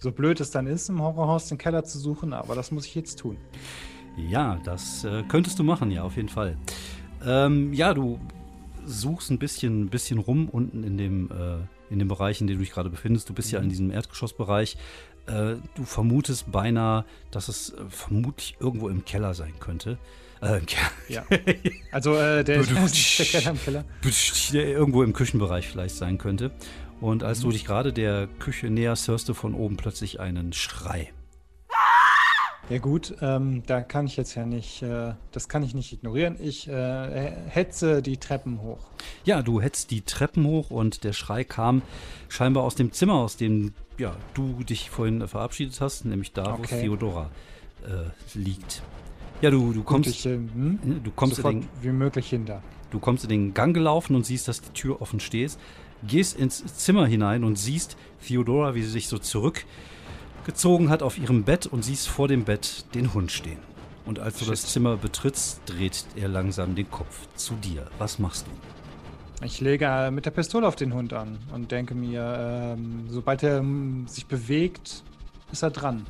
so 0.00 0.10
blöd 0.10 0.40
es 0.40 0.50
dann 0.50 0.66
ist, 0.66 0.88
im 0.88 1.02
Horrorhaus 1.02 1.48
den 1.48 1.58
Keller 1.58 1.84
zu 1.84 1.98
suchen, 1.98 2.32
aber 2.32 2.54
das 2.54 2.70
muss 2.70 2.86
ich 2.86 2.94
jetzt 2.94 3.18
tun. 3.18 3.36
Ja, 4.16 4.60
das 4.64 5.04
äh, 5.04 5.22
könntest 5.24 5.58
du 5.58 5.64
machen, 5.64 5.90
ja, 5.90 6.02
auf 6.02 6.16
jeden 6.16 6.28
Fall. 6.28 6.56
Ähm, 7.24 7.72
ja, 7.72 7.94
du 7.94 8.18
suchst 8.86 9.30
ein 9.30 9.38
bisschen, 9.38 9.88
bisschen 9.88 10.18
rum 10.18 10.48
unten 10.48 10.82
in 10.84 10.96
dem, 10.98 11.30
äh, 11.30 11.92
in 11.92 11.98
dem 11.98 12.08
Bereich, 12.08 12.40
in 12.40 12.46
dem 12.46 12.56
du 12.58 12.64
dich 12.64 12.72
gerade 12.72 12.90
befindest. 12.90 13.28
Du 13.28 13.34
bist 13.34 13.50
ja 13.52 13.60
in 13.60 13.68
diesem 13.68 13.90
Erdgeschossbereich. 13.90 14.76
Äh, 15.26 15.56
du 15.74 15.84
vermutest 15.84 16.50
beinahe, 16.52 17.04
dass 17.30 17.48
es 17.48 17.70
äh, 17.70 17.76
vermutlich 17.88 18.56
irgendwo 18.60 18.88
im 18.88 19.04
Keller 19.04 19.34
sein 19.34 19.54
könnte. 19.60 19.98
Äh, 20.42 20.58
im 20.58 20.66
Keller. 20.66 20.90
Ja. 21.08 21.24
Also 21.92 22.14
äh, 22.16 22.42
der, 22.44 22.62
der 22.64 23.26
Keller 23.26 23.50
im 23.52 23.60
Keller. 23.60 23.84
der 24.52 24.66
irgendwo 24.68 25.02
im 25.02 25.12
Küchenbereich 25.12 25.68
vielleicht 25.68 25.94
sein 25.96 26.18
könnte. 26.18 26.50
Und 27.00 27.22
als 27.22 27.38
Mhm. 27.40 27.42
du 27.44 27.50
dich 27.52 27.64
gerade 27.64 27.92
der 27.92 28.28
Küche 28.38 28.68
näherst, 28.70 29.08
hörst 29.08 29.28
du 29.28 29.34
von 29.34 29.54
oben 29.54 29.76
plötzlich 29.76 30.20
einen 30.20 30.52
Schrei. 30.52 31.12
Ja 32.70 32.78
gut, 32.78 33.14
ähm, 33.20 33.62
da 33.66 33.82
kann 33.82 34.06
ich 34.06 34.16
jetzt 34.16 34.34
ja 34.34 34.46
nicht, 34.46 34.82
äh, 34.82 35.12
das 35.32 35.48
kann 35.48 35.62
ich 35.62 35.74
nicht 35.74 35.92
ignorieren. 35.92 36.36
Ich 36.40 36.66
äh, 36.66 37.32
hetze 37.48 38.00
die 38.00 38.16
Treppen 38.16 38.62
hoch. 38.62 38.78
Ja, 39.24 39.42
du 39.42 39.60
hetzt 39.60 39.90
die 39.90 40.00
Treppen 40.00 40.46
hoch 40.46 40.70
und 40.70 41.04
der 41.04 41.12
Schrei 41.12 41.44
kam 41.44 41.82
scheinbar 42.28 42.64
aus 42.64 42.74
dem 42.74 42.90
Zimmer, 42.92 43.14
aus 43.14 43.36
dem 43.36 43.74
ja, 43.98 44.16
du 44.32 44.64
dich 44.64 44.88
vorhin 44.88 45.28
verabschiedet 45.28 45.80
hast, 45.80 46.06
nämlich 46.06 46.32
da, 46.32 46.58
wo 46.58 46.62
Okay. 46.64 46.80
Theodora 46.80 47.30
äh, 47.84 48.38
liegt. 48.38 48.82
Ja, 49.42 49.50
du, 49.50 49.72
du 49.74 49.82
kommst, 49.82 50.08
ich, 50.08 50.24
äh, 50.24 50.34
hm, 50.34 51.00
du, 51.04 51.10
kommst 51.10 51.38
in 51.38 51.42
sofort 51.42 51.54
den, 51.54 51.68
wie 51.82 51.92
möglich 51.92 52.30
hinter. 52.30 52.62
du 52.90 52.98
kommst 52.98 53.24
in 53.24 53.30
den 53.30 53.52
Gang 53.52 53.74
gelaufen 53.74 54.16
und 54.16 54.24
siehst, 54.24 54.48
dass 54.48 54.62
die 54.62 54.70
Tür 54.70 55.02
offen 55.02 55.20
steht. 55.20 55.58
Gehst 56.06 56.38
ins 56.38 56.64
Zimmer 56.78 57.06
hinein 57.06 57.44
und 57.44 57.56
siehst 57.56 57.96
Theodora, 58.26 58.74
wie 58.74 58.82
sie 58.82 58.90
sich 58.90 59.08
so 59.08 59.18
zurückgezogen 60.44 60.90
hat 60.90 61.02
auf 61.02 61.16
ihrem 61.16 61.44
Bett 61.44 61.66
und 61.66 61.82
siehst 61.84 62.06
vor 62.06 62.28
dem 62.28 62.44
Bett 62.44 62.84
den 62.94 63.14
Hund 63.14 63.32
stehen. 63.32 63.60
Und 64.04 64.18
als 64.18 64.38
du 64.38 64.44
das 64.44 64.60
Shit. 64.60 64.70
Zimmer 64.70 64.98
betrittst, 64.98 65.62
dreht 65.64 66.04
er 66.16 66.28
langsam 66.28 66.74
den 66.74 66.90
Kopf 66.90 67.26
zu 67.34 67.54
dir. 67.54 67.86
Was 67.96 68.18
machst 68.18 68.46
du? 68.46 69.44
Ich 69.44 69.62
lege 69.62 69.86
äh, 69.86 70.10
mit 70.10 70.26
der 70.26 70.32
Pistole 70.32 70.68
auf 70.68 70.76
den 70.76 70.92
Hund 70.92 71.14
an 71.14 71.38
und 71.54 71.72
denke 71.72 71.94
mir, 71.94 72.74
ähm, 72.76 73.06
sobald 73.08 73.42
er 73.42 73.58
ähm, 73.58 74.06
sich 74.06 74.26
bewegt, 74.26 75.02
ist 75.50 75.62
er 75.62 75.70
dran. 75.70 76.04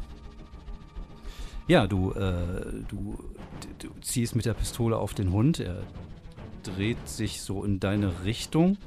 Ja, 1.69 1.87
du, 1.87 2.11
äh, 2.13 2.83
du, 2.89 3.17
du 3.79 3.89
ziehst 4.01 4.35
mit 4.35 4.47
der 4.47 4.55
Pistole 4.55 4.97
auf 4.97 5.15
den 5.15 5.31
Hund. 5.31 5.61
Er 5.61 5.83
dreht 6.65 7.09
sich 7.09 7.41
so 7.41 7.63
in 7.63 7.79
deine 7.79 8.25
Richtung 8.25 8.79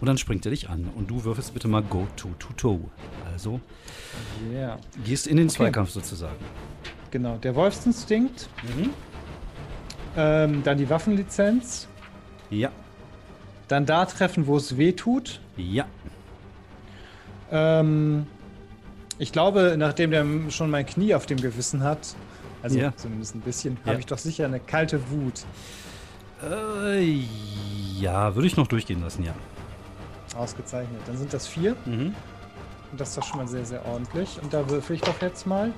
und 0.00 0.06
dann 0.06 0.18
springt 0.18 0.44
er 0.46 0.50
dich 0.50 0.68
an. 0.68 0.88
Und 0.96 1.10
du 1.10 1.24
würfelst 1.24 1.52
bitte 1.54 1.68
mal 1.68 1.82
Go 1.82 2.06
to 2.16 2.28
to 2.38 2.52
toe. 2.56 2.80
Also 3.32 3.60
Ja. 4.52 4.78
gehst 5.04 5.26
in 5.26 5.36
den 5.36 5.46
Okay. 5.46 5.56
Zweikampf 5.56 5.90
sozusagen. 5.90 6.36
Genau, 7.10 7.36
der 7.38 7.54
Wolfsinstinkt. 7.54 8.48
Ähm, 10.16 10.62
dann 10.64 10.78
die 10.78 10.88
Waffenlizenz. 10.90 11.88
Ja. 12.50 12.70
Dann 13.68 13.86
da 13.86 14.04
treffen, 14.06 14.46
wo 14.46 14.56
es 14.56 14.76
weh 14.76 14.92
tut. 14.92 15.40
Ja. 15.56 15.86
Ähm, 17.52 18.26
ich 19.18 19.32
glaube, 19.32 19.74
nachdem 19.78 20.10
der 20.10 20.24
schon 20.50 20.70
mein 20.70 20.86
Knie 20.86 21.14
auf 21.14 21.26
dem 21.26 21.40
Gewissen 21.40 21.82
hat, 21.82 22.14
also 22.62 22.78
Ja. 22.78 22.92
zumindest 22.96 23.34
ein 23.34 23.40
bisschen, 23.40 23.76
Ja. 23.84 23.90
habe 23.92 24.00
ich 24.00 24.06
doch 24.06 24.18
sicher 24.18 24.44
eine 24.46 24.60
kalte 24.60 25.00
Wut. 25.10 25.44
Äh, 26.42 27.22
ja, 28.00 28.34
würde 28.34 28.46
ich 28.46 28.56
noch 28.56 28.66
durchgehen 28.66 29.00
lassen, 29.02 29.24
ja. 29.24 29.34
Ausgezeichnet. 30.36 31.00
Dann 31.06 31.16
sind 31.16 31.32
das 31.32 31.46
vier. 31.46 31.76
Mhm. 31.84 32.14
Und 32.90 33.00
das 33.00 33.10
ist 33.10 33.18
doch 33.18 33.24
schon 33.24 33.38
mal 33.38 33.48
sehr, 33.48 33.64
sehr 33.64 33.84
ordentlich. 33.86 34.38
Und 34.42 34.52
da 34.52 34.68
würfel 34.68 34.96
ich 34.96 35.02
doch 35.02 35.20
jetzt 35.22 35.46
mal 35.46 35.72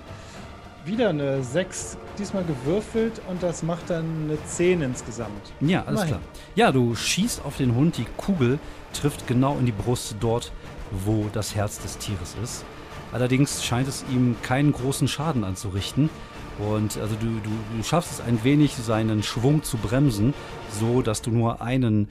wieder 0.84 1.10
eine 1.10 1.42
6, 1.42 1.96
diesmal 2.18 2.44
gewürfelt 2.44 3.20
und 3.28 3.42
das 3.42 3.62
macht 3.62 3.90
dann 3.90 4.24
eine 4.24 4.44
10 4.44 4.82
insgesamt. 4.82 5.52
Ja, 5.60 5.84
alles 5.84 6.02
Immerhin. 6.02 6.08
klar. 6.08 6.20
Ja, 6.54 6.72
du 6.72 6.94
schießt 6.94 7.44
auf 7.44 7.56
den 7.56 7.74
Hund, 7.74 7.98
die 7.98 8.06
Kugel 8.16 8.58
trifft 8.92 9.26
genau 9.26 9.58
in 9.58 9.66
die 9.66 9.72
Brust 9.72 10.16
dort, 10.20 10.52
wo 10.90 11.26
das 11.32 11.54
Herz 11.54 11.78
des 11.78 11.98
Tieres 11.98 12.36
ist. 12.42 12.64
Allerdings 13.12 13.64
scheint 13.64 13.88
es 13.88 14.04
ihm 14.10 14.36
keinen 14.42 14.72
großen 14.72 15.06
Schaden 15.06 15.44
anzurichten. 15.44 16.10
Und 16.58 16.98
also 16.98 17.14
du, 17.14 17.26
du, 17.26 17.50
du 17.76 17.82
schaffst 17.82 18.12
es 18.12 18.20
ein 18.20 18.42
wenig, 18.42 18.74
seinen 18.76 19.22
Schwung 19.22 19.62
zu 19.62 19.76
bremsen, 19.76 20.34
so 20.78 21.02
dass 21.02 21.22
du 21.22 21.30
nur 21.30 21.62
einen 21.62 22.08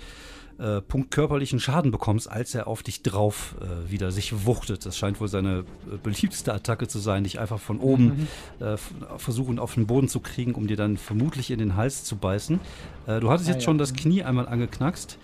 äh, 0.61 0.81
Punkt 0.81 1.11
körperlichen 1.11 1.59
Schaden 1.59 1.91
bekommst, 1.91 2.29
als 2.31 2.53
er 2.55 2.67
auf 2.67 2.83
dich 2.83 3.01
drauf 3.03 3.55
äh, 3.59 3.91
wieder 3.91 4.11
sich 4.11 4.45
wuchtet. 4.45 4.85
Das 4.85 4.97
scheint 4.97 5.19
wohl 5.19 5.27
seine 5.27 5.59
äh, 5.91 5.97
beliebteste 6.03 6.53
Attacke 6.53 6.87
zu 6.87 6.99
sein, 6.99 7.23
dich 7.23 7.39
einfach 7.39 7.59
von 7.59 7.79
oben 7.79 8.27
äh, 8.59 8.73
f- 8.73 8.93
versuchen 9.17 9.59
auf 9.59 9.73
den 9.73 9.87
Boden 9.87 10.07
zu 10.07 10.19
kriegen, 10.19 10.53
um 10.53 10.67
dir 10.67 10.77
dann 10.77 10.97
vermutlich 10.97 11.49
in 11.51 11.59
den 11.59 11.75
Hals 11.75 12.03
zu 12.03 12.15
beißen. 12.15 12.59
Äh, 13.07 13.19
du 13.19 13.29
hattest 13.31 13.49
Ah, 13.49 13.53
jetzt 13.53 13.61
ja. 13.63 13.65
schon 13.65 13.77
das 13.77 13.91
Mhm. 13.91 13.95
Knie 13.97 14.23
einmal 14.23 14.47
angeknackst. 14.47 15.17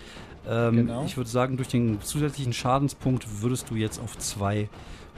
Ähm, 0.48 0.76
Genau. 0.76 1.04
Ich 1.04 1.16
würde 1.16 1.30
sagen, 1.30 1.56
durch 1.56 1.68
den 1.68 2.00
zusätzlichen 2.02 2.52
Schadenspunkt 2.52 3.42
würdest 3.42 3.70
du 3.70 3.74
jetzt 3.76 4.00
auf 4.00 4.16
zwei 4.18 4.68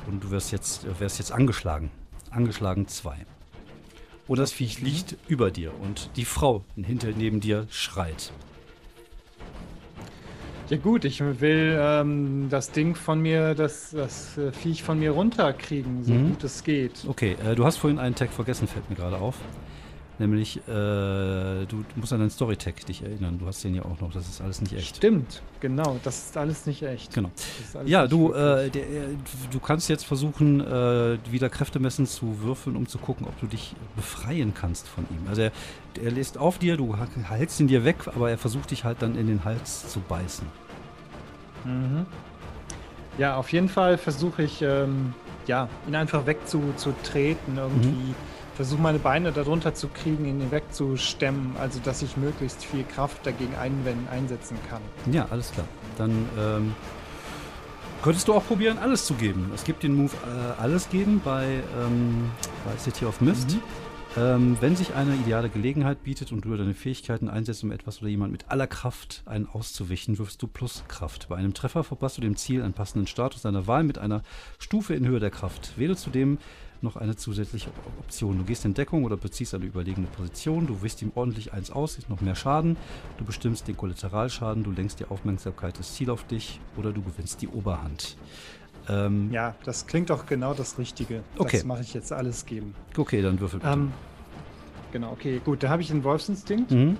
und 0.07 0.23
du 0.25 0.31
wirst 0.31 0.53
jetzt, 0.53 0.85
äh, 0.85 1.00
wärst 1.00 1.19
jetzt 1.19 1.33
angeschlagen. 1.33 1.91
Angeschlagen 2.31 2.87
zwei. 2.89 3.17
Und 4.29 4.39
das 4.39 4.53
Viech 4.53 4.81
liegt 4.81 5.17
über 5.29 5.50
dir 5.50 5.73
und 5.83 6.11
die 6.17 6.25
Frau 6.25 6.65
hinter 6.77 7.09
neben 7.17 7.41
dir 7.41 7.67
schreit. 7.71 8.33
Ja 10.71 10.77
gut, 10.77 11.05
ich 11.05 11.21
will 11.21 11.77
ähm, 11.81 12.47
das 12.49 12.71
Ding 12.71 12.95
von 12.95 13.21
mir, 13.21 13.55
das, 13.57 13.91
das 13.91 14.39
äh, 14.39 14.53
Viech 14.53 14.85
von 14.85 15.00
mir 15.00 15.11
runterkriegen, 15.11 16.05
so 16.05 16.12
Mhm. 16.15 16.29
gut 16.29 16.45
es 16.45 16.62
geht. 16.62 17.05
Okay, 17.09 17.37
äh, 17.45 17.57
du 17.57 17.65
hast 17.65 17.79
vorhin 17.79 17.99
einen 17.99 18.15
Tag 18.15 18.31
vergessen, 18.33 18.69
fällt 18.69 18.89
mir 18.89 18.95
gerade 18.95 19.17
auf. 19.19 19.35
Nämlich, 20.21 20.59
äh, 20.69 21.65
du, 21.65 21.83
musst 21.97 22.12
an 22.12 22.19
deinen 22.19 22.29
Story-Tag 22.29 22.85
dich 22.85 23.03
erinnern. 23.03 23.39
Du 23.39 23.47
hast 23.47 23.65
den 23.65 23.75
ja 23.75 23.87
auch 23.87 23.99
noch. 24.03 24.12
Das 24.12 24.29
ist 24.29 24.43
alles 24.43 24.61
nicht 24.61 24.75
echt. 24.75 24.97
Stimmt, 24.97 25.41
genau, 25.61 25.99
das 26.05 26.27
ist 26.27 26.37
alles 26.37 26.67
nicht 26.67 26.83
echt. 26.83 27.15
Genau. 27.15 27.31
Ja, 27.87 28.07
du, 28.07 28.35
äh, 28.35 28.69
der, 28.69 28.83
äh, 28.83 29.07
du 29.50 29.59
kannst 29.61 29.89
jetzt 29.89 30.05
versuchen, 30.05 30.61
äh, 30.61 31.17
wieder 31.31 31.49
Kräftemessen 31.49 32.05
zu 32.05 32.43
würfeln, 32.43 32.77
um 32.77 32.87
zu 32.87 32.99
gucken, 32.99 33.27
ob 33.27 33.41
du 33.41 33.47
dich 33.47 33.75
befreien 33.97 34.53
kannst 34.53 34.89
von 34.89 35.05
ihm. 35.05 35.27
Also 35.27 35.41
er, 35.41 35.53
er 35.99 36.11
lässt 36.11 36.37
auf 36.37 36.59
dir, 36.59 36.77
du 36.77 36.95
hältst 37.27 37.59
ihn 37.59 37.69
dir 37.69 37.87
weg, 37.87 37.97
aber 38.15 38.29
er 38.29 38.37
versucht 38.37 38.73
dich 38.73 38.85
halt 38.85 39.00
dann 39.00 39.17
in 39.17 39.27
den 39.27 39.43
Hals 39.47 39.89
zu 39.89 40.00
beißen. 40.00 40.47
Mhm. 41.65 42.05
Ja, 43.17 43.37
auf 43.37 43.50
jeden 43.53 43.71
Fall 43.71 43.97
versuche 43.97 44.43
ich, 44.43 44.61
ähm, 44.61 45.15
ja, 45.47 45.67
ihn 45.89 45.95
einfach 45.95 46.27
wegzutreten 46.27 47.57
irgendwie. 47.57 47.89
Mhm. 47.89 48.15
Versuche 48.61 48.83
meine 48.83 48.99
Beine 48.99 49.33
darunter 49.33 49.73
zu 49.73 49.88
kriegen, 49.88 50.26
ihn 50.26 50.50
wegzustemmen, 50.50 51.57
also 51.59 51.81
dass 51.83 52.02
ich 52.02 52.19
möglichst 52.19 52.62
viel 52.62 52.85
Kraft 52.85 53.25
dagegen 53.25 53.55
einwenden, 53.55 54.07
einsetzen 54.11 54.59
kann. 54.69 54.83
Ja, 55.11 55.26
alles 55.31 55.50
klar. 55.50 55.67
Dann 55.97 56.29
ähm, 56.38 56.75
könntest 58.02 58.29
du 58.29 58.35
auch 58.35 58.45
probieren, 58.47 58.76
alles 58.76 59.07
zu 59.07 59.14
geben. 59.14 59.50
Es 59.55 59.64
gibt 59.64 59.83
den 59.83 59.95
Move 59.95 60.12
äh, 60.26 60.61
alles 60.61 60.90
geben 60.90 61.23
bei, 61.25 61.62
ähm, 61.83 62.31
bei 62.67 62.76
City 62.76 63.07
of 63.07 63.23
Mist. 63.23 63.55
Mhm. 63.55 63.62
Ähm, 64.19 64.57
wenn 64.61 64.76
sich 64.76 64.95
eine 64.95 65.14
ideale 65.14 65.49
Gelegenheit 65.49 66.02
bietet 66.02 66.31
und 66.31 66.45
du 66.45 66.55
deine 66.55 66.75
Fähigkeiten 66.75 67.31
einsetzt, 67.31 67.64
um 67.64 67.73
etwas 67.73 68.00
oder 68.02 68.11
jemand 68.11 68.31
mit 68.31 68.50
aller 68.50 68.67
Kraft 68.67 69.23
einen 69.25 69.47
auszuwischen, 69.47 70.19
wirfst 70.19 70.43
du 70.43 70.47
plus 70.47 70.85
Kraft. 70.87 71.31
Bei 71.31 71.37
einem 71.37 71.55
Treffer 71.55 71.83
verpasst 71.83 72.19
du 72.19 72.21
dem 72.21 72.37
Ziel 72.37 72.62
einen 72.62 72.75
passenden 72.75 73.07
Status 73.07 73.40
deiner 73.40 73.67
Wahl 73.67 73.85
mit 73.85 73.97
einer 73.97 74.23
Stufe 74.59 74.93
in 74.95 75.07
Höhe 75.07 75.21
der 75.21 75.31
Kraft. 75.31 75.79
Wähle 75.79 75.97
zudem 75.97 76.37
noch 76.83 76.97
eine 76.97 77.17
zusätzliche 77.17 77.71
Option. 77.99 78.39
Du 78.39 78.45
gehst 78.45 78.65
in 78.65 78.75
Deckung 78.75 79.05
oder 79.05 79.17
beziehst 79.17 79.55
eine 79.55 79.65
überlegene 79.65 80.07
Position, 80.09 80.67
du 80.67 80.83
wischst 80.83 81.03
ihm 81.03 81.13
ordentlich 81.15 81.53
eins 81.53 81.71
aus, 81.71 81.99
ist 81.99 82.09
noch 82.11 82.21
mehr 82.21 82.35
Schaden, 82.35 82.77
du 83.19 83.25
bestimmst 83.25 83.69
den 83.69 83.77
Kollateralschaden, 83.77 84.65
du 84.65 84.71
lenkst 84.71 85.01
die 85.01 85.05
Aufmerksamkeit 85.07 85.79
des 85.79 85.95
Ziels 85.95 86.11
auf 86.11 86.25
dich 86.25 86.61
oder 86.77 86.93
du 86.93 87.03
gewinnst 87.03 87.43
die 87.43 87.49
Oberhand. 87.49 88.17
Ähm, 88.89 89.31
Ja, 89.33 89.55
das 89.65 89.87
klingt 89.87 90.11
doch 90.11 90.27
genau 90.27 90.55
das 90.55 90.79
Richtige. 90.79 91.23
Okay. 91.39 91.59
Das 91.59 91.65
mache 91.65 91.83
ich 91.83 91.93
jetzt 91.95 92.13
alles 92.13 92.47
geben. 92.47 92.75
Okay, 92.97 93.21
dann 93.23 93.39
würfel 93.41 93.61
bitte. 93.61 93.73
Ähm, 93.73 93.93
genau, 94.93 95.13
okay, 95.13 95.41
gut. 95.45 95.63
Da 95.63 95.69
habe 95.69 95.83
ich 95.83 95.89
den 95.89 96.03
Wolfsinstinkt. 96.05 96.71
mhm. 96.71 96.97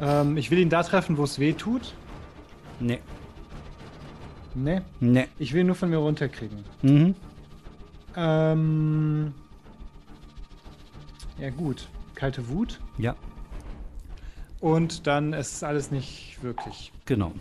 Ähm, 0.00 0.36
ich 0.36 0.50
will 0.50 0.58
ihn 0.58 0.68
da 0.68 0.82
treffen, 0.82 1.16
wo 1.16 1.24
es 1.24 1.38
weh 1.38 1.52
tut. 1.52 1.94
Nee. 2.80 2.98
Ne, 4.54 4.82
Nee. 5.00 5.28
ich 5.38 5.52
will 5.52 5.60
ihn 5.60 5.68
nur 5.68 5.76
von 5.76 5.88
mir 5.88 5.96
runterkriegen. 5.98 6.58
Mhm. 6.82 7.14
Ähm, 8.16 9.34
ja, 11.38 11.50
gut. 11.50 11.88
Kalte 12.14 12.48
Wut. 12.48 12.80
Ja, 12.98 13.16
Und 14.60 15.06
dann 15.06 15.32
ist 15.32 15.54
es 15.56 15.62
alles 15.62 15.90
nicht 15.90 16.38
wirklich. 16.42 16.92
genau. 17.04 17.32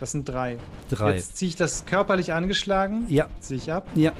Das 0.00 0.12
sind 0.12 0.28
drei. 0.28 0.58
Drei. 0.90 1.16
Jetzt 1.16 1.36
ziehe 1.38 1.48
ich 1.48 1.56
das 1.56 1.84
körperlich 1.84 2.32
angeschlagen. 2.32 3.06
Ja, 3.08 3.26
Ziehe 3.40 3.58
ich 3.58 3.72
ab. 3.72 3.88
ja. 3.96 4.12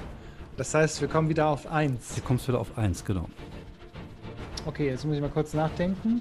Das 0.57 0.75
heißt, 0.75 1.01
wir 1.01 1.07
kommen 1.07 1.29
wieder 1.29 1.47
auf 1.47 1.71
eins. 1.71 2.15
Hier 2.15 2.25
kommst 2.25 2.49
du 2.49 2.53
wieder 2.53 2.61
auf 2.61 2.77
eins, 2.77 3.05
genau. 3.05 3.29
Okay, 4.67 4.89
jetzt 4.89 5.05
muss 5.05 5.15
ich 5.15 5.21
mal 5.21 5.31
kurz 5.31 5.55
nachdenken. 5.55 6.21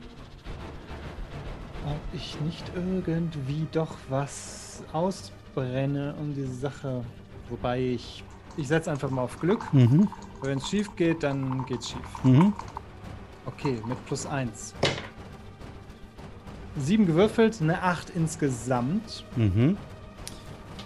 Ob 1.87 1.97
ich 2.13 2.39
nicht 2.41 2.63
irgendwie 2.75 3.65
doch 3.71 3.95
was 4.09 4.83
ausbrenne 4.93 6.13
um 6.19 6.35
diese 6.35 6.53
Sache. 6.53 7.03
Wobei 7.49 7.81
ich. 7.81 8.23
Ich 8.57 8.67
setze 8.67 8.91
einfach 8.91 9.11
mal 9.11 9.21
auf 9.21 9.39
Glück. 9.39 9.71
Mhm. 9.71 10.07
Wenn 10.41 10.57
es 10.57 10.67
schief 10.67 10.95
geht, 10.95 11.23
dann 11.23 11.65
geht's 11.65 11.89
schief. 11.89 12.23
Mhm. 12.23 12.53
Okay, 13.45 13.81
mit 13.87 14.03
plus 14.05 14.25
eins. 14.25 14.73
Sieben 16.75 17.05
gewürfelt, 17.05 17.59
eine 17.61 17.81
acht 17.81 18.09
insgesamt. 18.09 19.23
Mhm. 19.35 19.77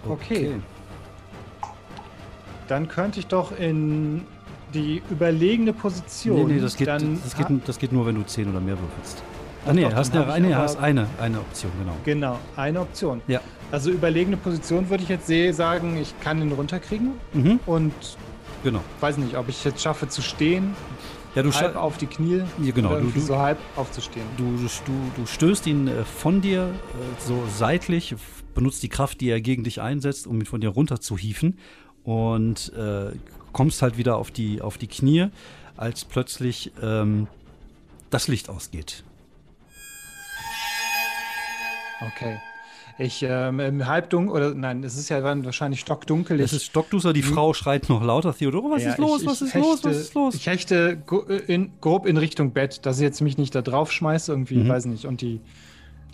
Okay. 0.06 0.60
Dann 2.68 2.88
könnte 2.88 3.20
ich 3.20 3.26
doch 3.26 3.58
in 3.58 4.26
die 4.72 5.02
überlegene 5.10 5.72
Position. 5.72 6.46
Nee, 6.46 6.54
nee, 6.54 6.60
das 6.60 6.76
geht, 6.76 6.88
dann 6.88 7.20
das, 7.22 7.36
geht, 7.36 7.46
das 7.66 7.78
geht 7.78 7.92
nur, 7.92 8.06
wenn 8.06 8.14
du 8.14 8.22
zehn 8.22 8.48
oder 8.48 8.60
mehr 8.60 8.78
würfelst. 8.78 9.22
Ah, 9.64 9.68
Ach 9.70 9.72
nee, 9.74 9.82
doch, 9.84 9.94
hast, 9.94 10.14
eine, 10.16 10.48
nee, 10.48 10.54
hast 10.54 10.76
eine, 10.78 11.06
eine 11.20 11.38
Option, 11.38 11.70
genau. 11.78 11.96
Genau, 12.04 12.38
eine 12.56 12.80
Option. 12.80 13.22
Ja. 13.28 13.40
Also 13.70 13.90
überlegene 13.90 14.36
Position 14.36 14.90
würde 14.90 15.04
ich 15.04 15.08
jetzt 15.08 15.28
sagen, 15.56 15.96
ich 15.96 16.18
kann 16.20 16.42
ihn 16.42 16.52
runterkriegen 16.52 17.12
Mhm. 17.32 17.60
und 17.66 17.92
Genau. 18.64 18.80
weiß 19.00 19.18
nicht, 19.18 19.36
ob 19.36 19.48
ich 19.48 19.64
jetzt 19.64 19.80
schaffe 19.82 20.08
zu 20.08 20.20
stehen, 20.22 20.74
Ja, 21.34 21.42
du, 21.42 21.52
halb 21.52 21.76
auf 21.76 21.96
die 21.96 22.06
Knie 22.06 22.42
Ja, 22.62 22.72
genau, 22.72 22.96
du- 22.98 23.06
du- 23.10 23.20
so 23.20 23.38
halb 23.38 23.58
aufzustehen. 23.76 24.26
du, 24.36 24.56
du, 24.58 24.92
du 25.16 25.26
stößt 25.26 25.66
ihn 25.66 25.88
äh, 25.88 26.04
von 26.04 26.40
dir 26.42 26.64
äh, 26.64 27.22
so 27.26 27.42
seitlich, 27.56 28.14
benutzt 28.54 28.82
die 28.82 28.88
Kraft, 28.90 29.20
die 29.20 29.30
er 29.30 29.40
gegen 29.40 29.64
dich 29.64 29.80
einsetzt, 29.80 30.26
um 30.26 30.38
ihn 30.40 30.46
von 30.46 30.60
dir 30.60 30.68
runter 30.68 31.00
zu 31.00 31.16
hieven 31.16 31.56
und 32.04 32.72
äh, 32.74 33.12
kommst 33.52 33.80
halt 33.80 33.96
wieder 33.96 34.16
auf 34.16 34.30
die, 34.30 34.60
auf 34.60 34.76
die 34.76 34.88
Knie, 34.88 35.28
als 35.76 36.04
plötzlich 36.04 36.72
ähm, 36.82 37.28
das 38.10 38.28
Licht 38.28 38.50
ausgeht. 38.50 39.04
Okay. 42.06 42.38
Ich 42.98 43.22
ähm, 43.26 43.58
im 43.58 43.86
Halbdunkel, 43.86 44.34
oder 44.36 44.54
nein, 44.54 44.84
es 44.84 44.98
ist 44.98 45.08
ja 45.08 45.20
dann 45.22 45.44
wahrscheinlich 45.46 45.80
stockdunkel. 45.80 46.38
Es 46.40 46.52
ist 46.52 46.66
stockduster, 46.66 47.12
die 47.14 47.22
Frau 47.22 47.54
schreit 47.54 47.88
noch 47.88 48.02
lauter. 48.02 48.34
Theodore, 48.34 48.70
was 48.70 48.82
Ja, 48.84 48.90
ist 48.90 48.98
los? 48.98 49.22
ich- 49.22 49.26
was 49.28 49.40
ich 49.40 49.48
ist 49.48 49.54
los? 49.54 49.74
hechte- 49.76 49.88
Was 49.90 49.96
ist 49.96 50.14
los? 50.14 50.34
Ich 50.34 50.46
hechte 50.46 50.98
gro- 51.06 51.22
in, 51.24 51.72
grob 51.80 52.06
in 52.06 52.18
Richtung 52.18 52.50
Bett, 52.52 52.84
dass 52.84 52.98
ich 52.98 53.02
jetzt 53.02 53.22
mich 53.22 53.38
nicht 53.38 53.54
da 53.54 53.62
drauf 53.62 53.90
schmeiße, 53.92 54.30
irgendwie, 54.30 54.56
Mhm. 54.58 54.68
weiß 54.68 54.84
nicht, 54.86 55.06
und 55.06 55.22
die, 55.22 55.40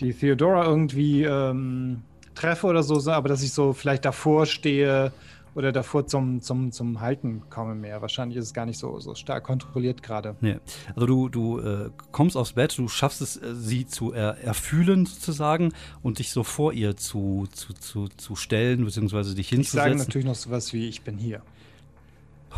die 0.00 0.12
Theodora 0.14 0.64
irgendwie 0.66 1.24
ähm, 1.24 2.02
treffe 2.36 2.68
oder 2.68 2.84
so, 2.84 3.10
aber 3.10 3.28
dass 3.28 3.42
ich 3.42 3.52
so 3.52 3.72
vielleicht 3.72 4.04
davor 4.04 4.46
stehe 4.46 5.10
oder 5.54 5.72
davor 5.72 6.06
zum, 6.06 6.40
zum, 6.40 6.72
zum 6.72 7.00
Halten 7.00 7.42
komme 7.50 7.74
mehr. 7.74 8.00
Wahrscheinlich 8.02 8.38
ist 8.38 8.46
es 8.46 8.54
gar 8.54 8.66
nicht 8.66 8.78
so, 8.78 9.00
so 9.00 9.14
stark 9.14 9.44
kontrolliert 9.44 10.02
gerade. 10.02 10.36
Nee. 10.40 10.58
Also 10.94 11.06
du, 11.06 11.28
du 11.28 11.58
äh, 11.60 11.90
kommst 12.12 12.36
aufs 12.36 12.52
Bett, 12.52 12.76
du 12.78 12.88
schaffst 12.88 13.20
es, 13.20 13.36
äh, 13.36 13.54
sie 13.54 13.86
zu 13.86 14.12
er, 14.12 14.38
erfühlen 14.38 15.06
sozusagen 15.06 15.72
und 16.02 16.18
dich 16.18 16.30
so 16.30 16.42
vor 16.44 16.72
ihr 16.72 16.96
zu, 16.96 17.46
zu, 17.52 17.72
zu, 17.72 18.08
zu 18.08 18.36
stellen, 18.36 18.84
beziehungsweise 18.84 19.34
dich 19.34 19.52
Ich 19.52 19.70
sage 19.70 19.90
hinzusetzen. 19.90 19.98
natürlich 19.98 20.26
noch 20.26 20.34
sowas 20.34 20.72
wie, 20.72 20.88
ich 20.88 21.02
bin 21.02 21.18
hier. 21.18 21.42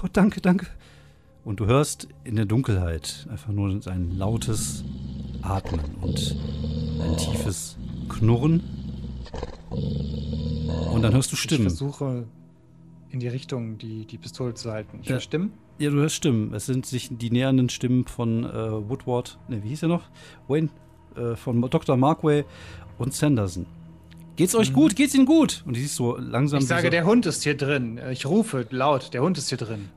Oh, 0.03 0.07
danke, 0.13 0.41
danke. 0.41 0.67
Und 1.45 1.61
du 1.61 1.67
hörst 1.67 2.09
in 2.25 2.37
der 2.37 2.45
Dunkelheit 2.45 3.27
einfach 3.31 3.49
nur 3.53 3.69
ein 3.87 4.11
lautes 4.17 4.85
Atmen 5.43 5.81
und 6.03 6.37
ein 7.01 7.17
tiefes 7.17 7.77
Knurren. 8.09 8.63
Und 9.71 11.03
dann 11.03 11.15
hörst 11.15 11.33
du 11.33 11.37
Stimmen. 11.37 11.69
Ich 11.69 11.79
versuche 11.79 12.27
in 13.11 13.21
die 13.21 13.29
Richtung 13.29 13.79
die, 13.79 14.07
die 14.07 14.19
Pistole 14.19 14.55
zu 14.55 14.71
halten. 14.71 15.01
Ich 15.03 15.11
höre 15.11 15.21
Stimmen? 15.21 15.53
Ja, 15.79 15.91
du 15.91 15.97
hörst 15.97 16.17
Stimmen. 16.17 16.53
Es 16.55 16.67
sind 16.67 16.87
sich 16.87 17.09
die 17.11 17.31
nähernden 17.31 17.69
Stimmen 17.69 18.07
von 18.07 18.45
äh, 18.45 18.89
Woodward, 18.89 19.39
ne, 19.49 19.63
wie 19.63 19.69
hieß 19.69 19.83
er 19.83 19.89
noch? 19.89 20.05
Wayne, 20.47 20.69
äh, 21.17 21.37
von 21.37 21.61
Dr. 21.61 21.97
Markway 21.97 22.45
und 22.99 23.15
Sanderson. 23.15 23.67
Geht's 24.37 24.55
euch 24.55 24.71
mhm. 24.71 24.75
gut? 24.75 24.97
Geht's 24.97 25.15
Ihnen 25.15 25.27
gut? 25.27 25.63
Und 25.67 25.77
die 25.77 25.81
siehst 25.81 25.97
so 25.97 26.17
langsam. 26.17 26.61
Ich 26.61 26.67
sage, 26.67 26.87
so, 26.87 26.91
der 26.91 27.05
Hund 27.05 27.27
ist 27.27 27.43
hier 27.43 27.57
drin. 27.57 28.01
Ich 28.11 28.27
rufe 28.27 28.67
laut, 28.71 29.13
der 29.13 29.23
Hund 29.23 29.37
ist 29.37 29.49
hier 29.49 29.59
drin. 29.59 29.91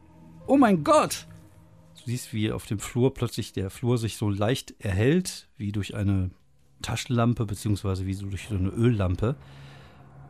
Oh 0.47 0.57
mein 0.57 0.83
Gott! 0.83 1.27
Du 1.95 2.11
siehst, 2.11 2.33
wie 2.33 2.51
auf 2.51 2.65
dem 2.65 2.79
Flur 2.79 3.13
plötzlich 3.13 3.53
der 3.53 3.69
Flur 3.69 3.97
sich 3.97 4.17
so 4.17 4.29
leicht 4.29 4.75
erhellt, 4.79 5.47
wie 5.55 5.71
durch 5.71 5.95
eine 5.95 6.31
Taschenlampe, 6.81 7.45
beziehungsweise 7.45 8.05
wie 8.05 8.13
so 8.13 8.25
durch 8.25 8.47
so 8.49 8.55
eine 8.55 8.69
Öllampe. 8.69 9.35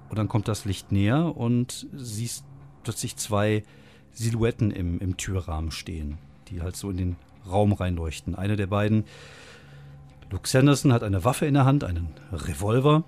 Und 0.09 0.19
dann 0.19 0.27
kommt 0.27 0.47
das 0.47 0.65
Licht 0.65 0.91
näher 0.91 1.35
und 1.35 1.87
siehst 1.93 2.45
plötzlich 2.83 3.15
zwei 3.17 3.63
Silhouetten 4.11 4.71
im, 4.71 4.99
im 4.99 5.17
Türrahmen 5.17 5.71
stehen, 5.71 6.17
die 6.49 6.61
halt 6.61 6.75
so 6.75 6.89
in 6.89 6.97
den 6.97 7.15
Raum 7.49 7.73
reinleuchten. 7.73 8.35
Eine 8.35 8.55
der 8.55 8.67
beiden, 8.67 9.05
Luke 10.29 10.47
Sanderson, 10.47 10.93
hat 10.93 11.03
eine 11.03 11.23
Waffe 11.23 11.45
in 11.45 11.53
der 11.53 11.65
Hand, 11.65 11.83
einen 11.83 12.09
Revolver. 12.31 13.03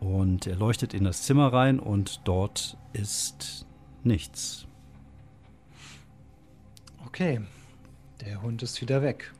Und 0.00 0.46
er 0.46 0.56
leuchtet 0.56 0.94
in 0.94 1.04
das 1.04 1.22
Zimmer 1.22 1.52
rein 1.52 1.80
und 1.80 2.20
dort 2.24 2.76
ist 2.92 3.66
nichts. 4.04 4.66
Okay, 7.06 7.40
der 8.20 8.42
Hund 8.42 8.62
ist 8.62 8.80
wieder 8.80 9.02
weg. 9.02 9.32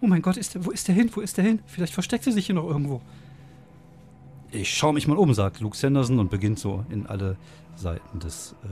Oh 0.00 0.06
mein 0.06 0.22
Gott, 0.22 0.36
ist 0.36 0.54
der, 0.54 0.64
wo 0.64 0.70
ist 0.70 0.88
der 0.88 0.94
hin? 0.94 1.10
Wo 1.12 1.20
ist 1.20 1.36
der 1.36 1.44
hin? 1.44 1.60
Vielleicht 1.66 1.92
versteckt 1.92 2.26
er 2.26 2.32
sich 2.32 2.46
hier 2.46 2.54
noch 2.54 2.66
irgendwo. 2.66 3.00
Ich 4.50 4.74
schaue 4.74 4.94
mich 4.94 5.06
mal 5.06 5.16
um, 5.16 5.32
sagt 5.32 5.60
Luke 5.60 5.76
Sanderson 5.76 6.18
und 6.18 6.30
beginnt 6.30 6.58
so 6.58 6.84
in 6.90 7.06
alle 7.06 7.36
Seiten 7.76 8.18
des 8.18 8.54
äh, 8.64 8.68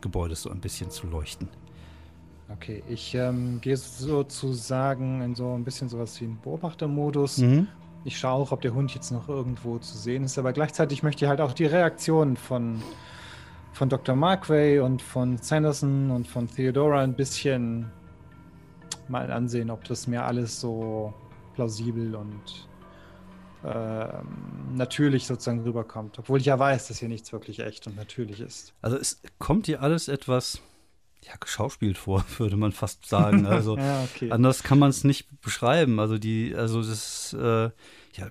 Gebäudes 0.00 0.42
so 0.42 0.50
ein 0.50 0.60
bisschen 0.60 0.90
zu 0.90 1.06
leuchten. 1.06 1.48
Okay, 2.52 2.82
ich 2.88 3.14
ähm, 3.14 3.60
gehe 3.60 3.76
sozusagen 3.76 5.22
in 5.22 5.34
so 5.34 5.54
ein 5.54 5.64
bisschen 5.64 5.88
sowas 5.88 6.20
wie 6.20 6.24
einen 6.24 6.38
Beobachtermodus 6.40 7.38
mhm. 7.38 7.68
Ich 8.06 8.18
schaue 8.18 8.42
auch, 8.42 8.52
ob 8.52 8.60
der 8.60 8.74
Hund 8.74 8.94
jetzt 8.94 9.10
noch 9.12 9.30
irgendwo 9.30 9.78
zu 9.78 9.96
sehen 9.96 10.24
ist, 10.24 10.38
aber 10.38 10.52
gleichzeitig 10.52 11.02
möchte 11.02 11.24
ich 11.24 11.28
halt 11.28 11.40
auch 11.40 11.54
die 11.54 11.64
Reaktion 11.64 12.36
von, 12.36 12.82
von 13.72 13.88
Dr. 13.88 14.14
Markway 14.14 14.80
und 14.80 15.00
von 15.00 15.38
Sanderson 15.38 16.10
und 16.10 16.28
von 16.28 16.46
Theodora 16.46 17.00
ein 17.00 17.14
bisschen 17.14 17.90
mal 19.08 19.32
ansehen, 19.32 19.70
ob 19.70 19.84
das 19.84 20.06
mir 20.06 20.22
alles 20.22 20.60
so 20.60 21.14
plausibel 21.54 22.14
und 22.14 22.68
natürlich 23.64 25.26
sozusagen 25.26 25.62
rüberkommt. 25.62 26.18
Obwohl 26.18 26.40
ich 26.40 26.46
ja 26.46 26.58
weiß, 26.58 26.88
dass 26.88 26.98
hier 26.98 27.08
nichts 27.08 27.32
wirklich 27.32 27.60
echt 27.60 27.86
und 27.86 27.96
natürlich 27.96 28.40
ist. 28.40 28.74
Also 28.82 28.96
es 28.96 29.22
kommt 29.38 29.66
dir 29.66 29.82
alles 29.82 30.08
etwas 30.08 30.60
ja, 31.22 31.32
geschauspielt 31.40 31.96
vor, 31.96 32.24
würde 32.38 32.56
man 32.56 32.72
fast 32.72 33.06
sagen. 33.06 33.46
Also 33.54 33.76
ja, 33.76 34.04
okay. 34.04 34.30
anders 34.30 34.62
kann 34.62 34.78
man 34.78 34.90
es 34.90 35.04
nicht 35.04 35.40
beschreiben. 35.40 36.00
Also 36.00 36.18
die, 36.18 36.54
also 36.54 36.82
das, 36.82 37.34
äh, 37.38 37.70
ja, 38.14 38.30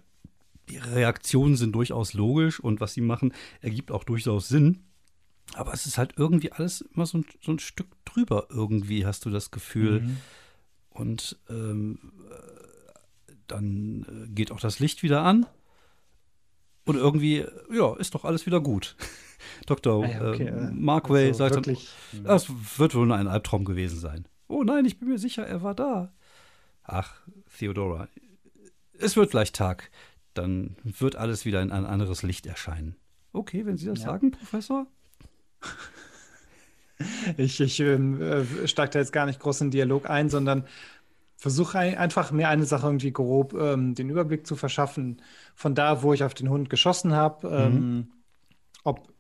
die 0.70 0.78
Reaktionen 0.78 1.56
sind 1.56 1.74
durchaus 1.74 2.13
logisch 2.13 2.60
und 2.60 2.80
was 2.80 2.94
sie 2.94 3.02
machen, 3.02 3.34
ergibt 3.62 3.92
auch 3.92 4.04
durchaus 4.04 4.48
Sinn. 4.48 4.84
Aber 5.56 5.74
es 5.74 5.86
ist 5.86 5.98
halt 5.98 6.13
irgendwie 6.18 6.52
alles 6.52 6.82
immer 6.82 7.06
so 7.06 7.20
ein, 7.20 7.25
so 7.42 7.52
ein 7.52 7.60
Stück 7.60 7.88
drüber 8.06 8.48
irgendwie, 8.50 9.06
hast 9.06 9.25
du 9.25 9.30
das 9.30 9.52
Gefühl. 9.52 10.02
Mhm. 10.02 10.18
Und 10.90 11.40
ähm, 11.50 12.00
dann 13.48 14.06
äh, 14.10 14.30
geht 14.30 14.52
auch 14.52 14.60
das 14.60 14.80
Licht 14.80 15.04
wieder 15.04 15.24
an. 15.24 15.46
Und 16.86 16.96
irgendwie, 16.96 17.46
ja, 17.72 17.96
ist 17.96 18.13
doch 18.13 18.26
alles 18.26 18.46
wieder 18.46 18.60
gut. 18.60 18.96
Dr. 19.65 20.04
Ah 20.04 20.30
okay, 20.30 20.48
äh, 20.48 20.72
Markway 20.72 21.28
also 21.28 21.39
sagt 21.39 21.56
wirklich, 21.56 21.89
dann, 22.12 22.24
das 22.26 22.48
wird 22.78 22.96
wohl 22.96 23.08
nur 23.08 23.15
ein 23.15 23.28
Albtraum 23.28 23.65
gewesen 23.65 24.00
sein. 24.00 24.28
Oh 24.48 24.63
nein, 24.63 24.86
ich 24.86 25.00
bin 25.00 25.10
mir 25.10 25.17
sicher, 25.17 25.46
er 25.46 25.63
war 25.63 25.76
da. 25.76 26.13
Ach, 26.84 27.15
Theodora, 27.58 28.10
es 29.00 29.15
wird 29.15 29.32
gleich 29.32 29.52
Tag. 29.52 29.89
Dann 30.34 30.76
wird 30.84 31.15
alles 31.15 31.46
wieder 31.46 31.62
in 31.62 31.72
ein 31.72 31.86
anderes 31.86 32.24
Licht 32.24 32.48
erscheinen. 32.48 32.96
Okay, 33.34 33.65
wenn 33.65 33.78
Sie 33.78 33.86
das 33.86 34.00
ja. 34.00 34.06
sagen, 34.06 34.32
Professor. 34.32 34.88
Ich, 37.38 37.60
ich 37.60 37.80
ähm, 37.80 38.22
äh, 38.22 38.67
steige 38.67 38.91
da 38.91 39.00
jetzt 39.00 39.12
gar 39.12 39.26
nicht 39.26 39.39
groß 39.39 39.62
in 39.62 39.72
Dialog 39.72 40.10
ein, 40.10 40.30
sondern 40.30 40.65
versuche 41.43 41.77
ein, 41.77 41.97
einfach 41.97 42.32
mir 42.32 42.47
eine 42.47 42.63
Sache 42.63 42.88
irgendwie 42.88 43.12
grob 43.12 43.53
ähm, 43.53 43.95
den 43.95 44.10
Überblick 44.10 44.47
zu 44.47 44.56
verschaffen. 44.56 45.21
Von 45.56 45.75
da, 45.75 46.01
wo 46.01 46.13
ich 46.13 46.23
auf 46.23 46.34
den 46.34 46.47
Hund 46.47 46.69
geschossen 46.69 47.12
habe, 47.13 47.49
mhm. 47.49 47.77
ähm, 47.77 48.08
ob 48.86 49.13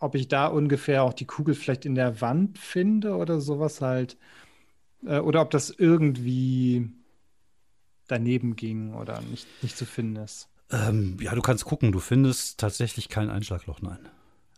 ob 0.00 0.14
ich 0.16 0.28
da 0.28 0.46
ungefähr 0.46 1.04
auch 1.04 1.12
die 1.12 1.26
Kugel 1.26 1.54
vielleicht 1.54 1.84
in 1.84 1.94
der 1.94 2.22
Wand 2.22 2.58
finde 2.58 3.14
oder 3.14 3.40
sowas 3.40 3.80
halt. 3.82 4.16
Äh, 5.06 5.20
oder 5.20 5.42
ob 5.42 5.50
das 5.50 5.70
irgendwie 5.70 6.90
daneben 8.08 8.56
ging 8.56 8.94
oder 8.94 9.20
nicht, 9.20 9.46
nicht 9.62 9.76
zu 9.76 9.84
finden 9.84 10.16
ist. 10.16 10.48
Ähm, 10.72 11.18
ja, 11.20 11.34
du 11.36 11.42
kannst 11.42 11.66
gucken, 11.66 11.92
du 11.92 12.00
findest 12.00 12.58
tatsächlich 12.58 13.08
kein 13.08 13.30
Einschlagloch, 13.30 13.80
nein. 13.80 14.00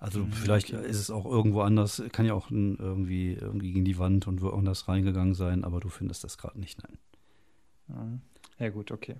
Also 0.02 0.18
mhm, 0.18 0.32
vielleicht 0.32 0.74
okay. 0.74 0.84
ist 0.84 0.98
es 0.98 1.12
auch 1.12 1.24
irgendwo 1.24 1.60
anders, 1.60 2.02
kann 2.10 2.26
ja 2.26 2.34
auch 2.34 2.50
irgendwie, 2.50 3.34
irgendwie 3.34 3.72
gegen 3.72 3.84
die 3.84 3.98
Wand 3.98 4.26
und 4.26 4.42
woanders 4.42 4.88
reingegangen 4.88 5.34
sein, 5.34 5.62
aber 5.62 5.78
du 5.78 5.90
findest 5.90 6.24
das 6.24 6.38
gerade 6.38 6.58
nicht, 6.58 6.80
nein. 6.82 8.20
Ja, 8.58 8.70
gut, 8.70 8.90
okay. 8.90 9.14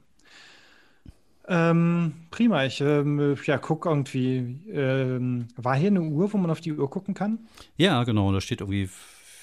Ähm, 1.47 2.27
prima, 2.33 2.65
ich 2.65 2.81
ähm, 2.81 3.37
ja, 3.45 3.59
gucke 3.59 3.89
irgendwie. 3.89 4.59
Ähm, 4.71 5.47
war 5.55 5.77
hier 5.77 5.89
eine 5.89 6.03
Uhr, 6.03 6.33
wo 6.33 6.39
man 6.39 6.51
auf 6.51 6.61
die 6.61 6.73
Uhr 6.73 6.91
gucken 6.91 7.15
kann? 7.15 7.47
Ja, 7.77 8.03
genau, 8.03 8.33
da 8.33 8.41
steht 8.41 8.61
irgendwie 8.61 8.89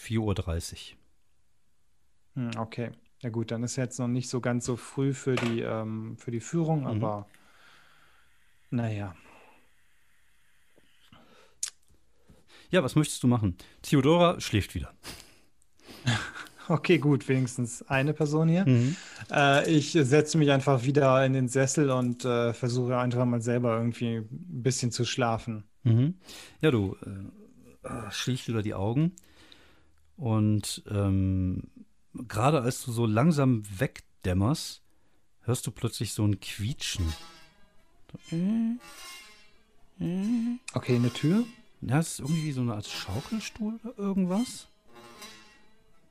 4.30 0.03 0.93
Uhr. 2.35 2.43
Hm, 2.43 2.51
okay. 2.57 2.91
Ja 3.21 3.29
gut, 3.29 3.51
dann 3.51 3.63
ist 3.63 3.77
jetzt 3.77 3.97
noch 3.97 4.07
nicht 4.09 4.29
so 4.29 4.41
ganz 4.41 4.65
so 4.65 4.75
früh 4.75 5.13
für 5.13 5.35
die, 5.35 5.61
ähm, 5.61 6.17
für 6.17 6.31
die 6.31 6.41
Führung, 6.41 6.81
mhm. 6.81 6.87
aber 6.87 7.27
naja. 8.71 9.15
Ja, 12.71 12.83
was 12.83 12.95
möchtest 12.95 13.23
du 13.23 13.27
machen? 13.27 13.55
Theodora 13.81 14.39
schläft 14.39 14.75
wieder. 14.75 14.93
Okay, 16.71 16.99
gut, 16.99 17.27
wenigstens 17.27 17.81
eine 17.89 18.13
Person 18.13 18.47
hier. 18.47 18.63
Mhm. 18.63 18.95
Äh, 19.31 19.67
ich 19.71 19.93
setze 19.93 20.37
mich 20.37 20.51
einfach 20.51 20.83
wieder 20.83 21.25
in 21.25 21.33
den 21.33 21.47
Sessel 21.47 21.89
und 21.89 22.25
äh, 22.25 22.53
versuche 22.53 22.95
einfach 22.95 23.25
mal 23.25 23.41
selber 23.41 23.75
irgendwie 23.75 24.17
ein 24.17 24.27
bisschen 24.29 24.91
zu 24.91 25.03
schlafen. 25.03 25.63
Mhm. 25.81 26.13
Ja, 26.61 26.69
du 26.69 26.95
äh, 27.83 28.11
schließt 28.11 28.47
wieder 28.47 28.61
die 28.61 28.75
Augen 28.75 29.13
und 30.15 30.83
ähm, 30.91 31.63
gerade 32.13 32.61
als 32.61 32.85
du 32.85 32.91
so 32.91 33.07
langsam 33.07 33.63
wegdämmerst, 33.79 34.83
hörst 35.41 35.65
du 35.65 35.71
plötzlich 35.71 36.13
so 36.13 36.23
ein 36.23 36.39
Quietschen. 36.39 37.05
Okay, 40.73 40.95
eine 40.95 41.11
Tür? 41.11 41.45
Ja, 41.81 41.99
es 41.99 42.13
ist 42.13 42.19
irgendwie 42.19 42.51
so 42.51 42.61
eine 42.61 42.73
Art 42.73 42.87
Schaukelstuhl 42.87 43.79
oder 43.83 43.97
irgendwas. 43.97 44.67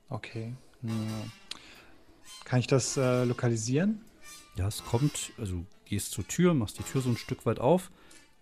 Okay. 0.09 0.53
Kann 2.43 2.59
ich 2.59 2.67
das 2.67 2.97
äh, 2.97 3.23
lokalisieren? 3.25 4.01
Ja, 4.55 4.67
es 4.67 4.83
kommt, 4.83 5.31
also 5.37 5.53
du 5.57 5.65
gehst 5.85 6.11
zur 6.11 6.27
Tür, 6.27 6.53
machst 6.53 6.79
die 6.79 6.83
Tür 6.83 7.01
so 7.01 7.09
ein 7.09 7.17
Stück 7.17 7.45
weit 7.45 7.59
auf 7.59 7.91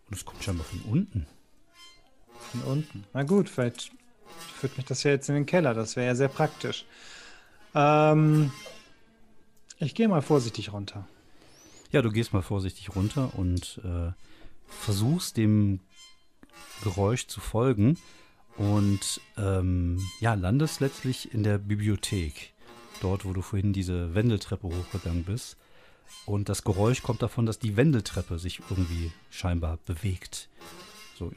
und 0.10 0.16
es 0.16 0.26
kommt 0.26 0.44
scheinbar 0.44 0.66
von 0.66 0.82
unten. 0.82 1.28
Von 2.52 2.62
unten. 2.62 3.04
Na 3.13 3.24
gut, 3.24 3.50
vielleicht 3.50 3.92
führt 4.56 4.78
mich 4.78 4.86
das 4.86 5.04
ja 5.04 5.12
jetzt 5.12 5.28
in 5.28 5.36
den 5.36 5.46
Keller. 5.46 5.74
Das 5.74 5.96
wäre 5.96 6.08
ja 6.08 6.16
sehr 6.16 6.30
praktisch. 6.30 6.86
Ähm, 7.76 8.52
ich 9.80 9.94
gehe 9.94 10.08
mal 10.08 10.22
vorsichtig 10.22 10.72
runter. 10.72 11.08
Ja, 11.92 12.02
du 12.02 12.12
gehst 12.12 12.34
mal 12.34 12.42
vorsichtig 12.42 12.96
runter 12.96 13.32
und 13.36 13.82
äh, 13.84 14.12
versuchst 14.68 15.38
dem 15.38 15.80
Geräusch 16.84 17.28
zu 17.28 17.39
folgen 17.39 17.98
und 18.58 19.22
ähm, 19.38 20.00
ja, 20.20 20.34
landest 20.34 20.80
letztlich 20.80 21.34
in 21.34 21.43
der 21.43 21.58
Bibliothek. 21.58 22.54
Dort, 23.02 23.26
wo 23.26 23.34
du 23.34 23.41
vorhin 23.41 23.74
diese 23.74 24.15
Wendeltreppe 24.15 24.67
hochgegangen 24.67 25.24
bist. 25.24 25.58
Und 26.26 26.50
das 26.50 26.63
Geräusch 26.63 27.04
kommt 27.04 27.22
davon, 27.22 27.46
dass 27.46 27.60
die 27.60 27.78
Wendeltreppe 27.78 28.39
sich 28.39 28.62
irgendwie 28.70 29.12
scheinbar 29.30 29.78
bewegt. 29.86 30.50
So. 31.17 31.32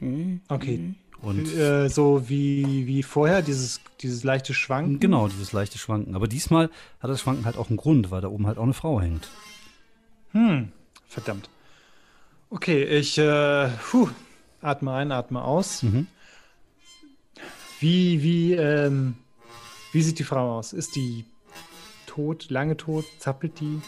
Okay. 0.47 0.95
Und 1.21 1.53
äh, 1.53 1.87
so 1.87 2.29
wie, 2.29 2.87
wie 2.87 3.03
vorher, 3.03 3.41
dieses, 3.43 3.81
dieses 4.01 4.23
leichte 4.23 4.53
Schwanken. 4.53 4.99
Genau, 4.99 5.27
dieses 5.27 5.53
leichte 5.53 5.77
Schwanken. 5.77 6.15
Aber 6.15 6.27
diesmal 6.27 6.69
hat 6.99 7.11
das 7.11 7.21
Schwanken 7.21 7.45
halt 7.45 7.57
auch 7.57 7.69
einen 7.69 7.77
Grund, 7.77 8.09
weil 8.09 8.21
da 8.21 8.29
oben 8.29 8.47
halt 8.47 8.57
auch 8.57 8.63
eine 8.63 8.73
Frau 8.73 8.99
hängt. 8.99 9.29
Hm, 10.31 10.71
verdammt. 11.07 11.49
Okay, 12.49 12.83
ich 12.83 13.17
äh, 13.17 13.69
puh, 13.91 14.09
atme 14.61 14.93
ein, 14.93 15.11
atme 15.11 15.43
aus. 15.43 15.83
Mhm. 15.83 16.07
Wie, 17.79 18.21
wie, 18.21 18.53
ähm, 18.53 19.15
Wie 19.91 20.01
sieht 20.01 20.19
die 20.19 20.23
Frau 20.23 20.57
aus? 20.57 20.71
Ist 20.73 20.95
die 20.95 21.25
tot, 22.05 22.49
lange 22.49 22.77
tot? 22.77 23.05
Zappelt 23.19 23.59
die? 23.59 23.81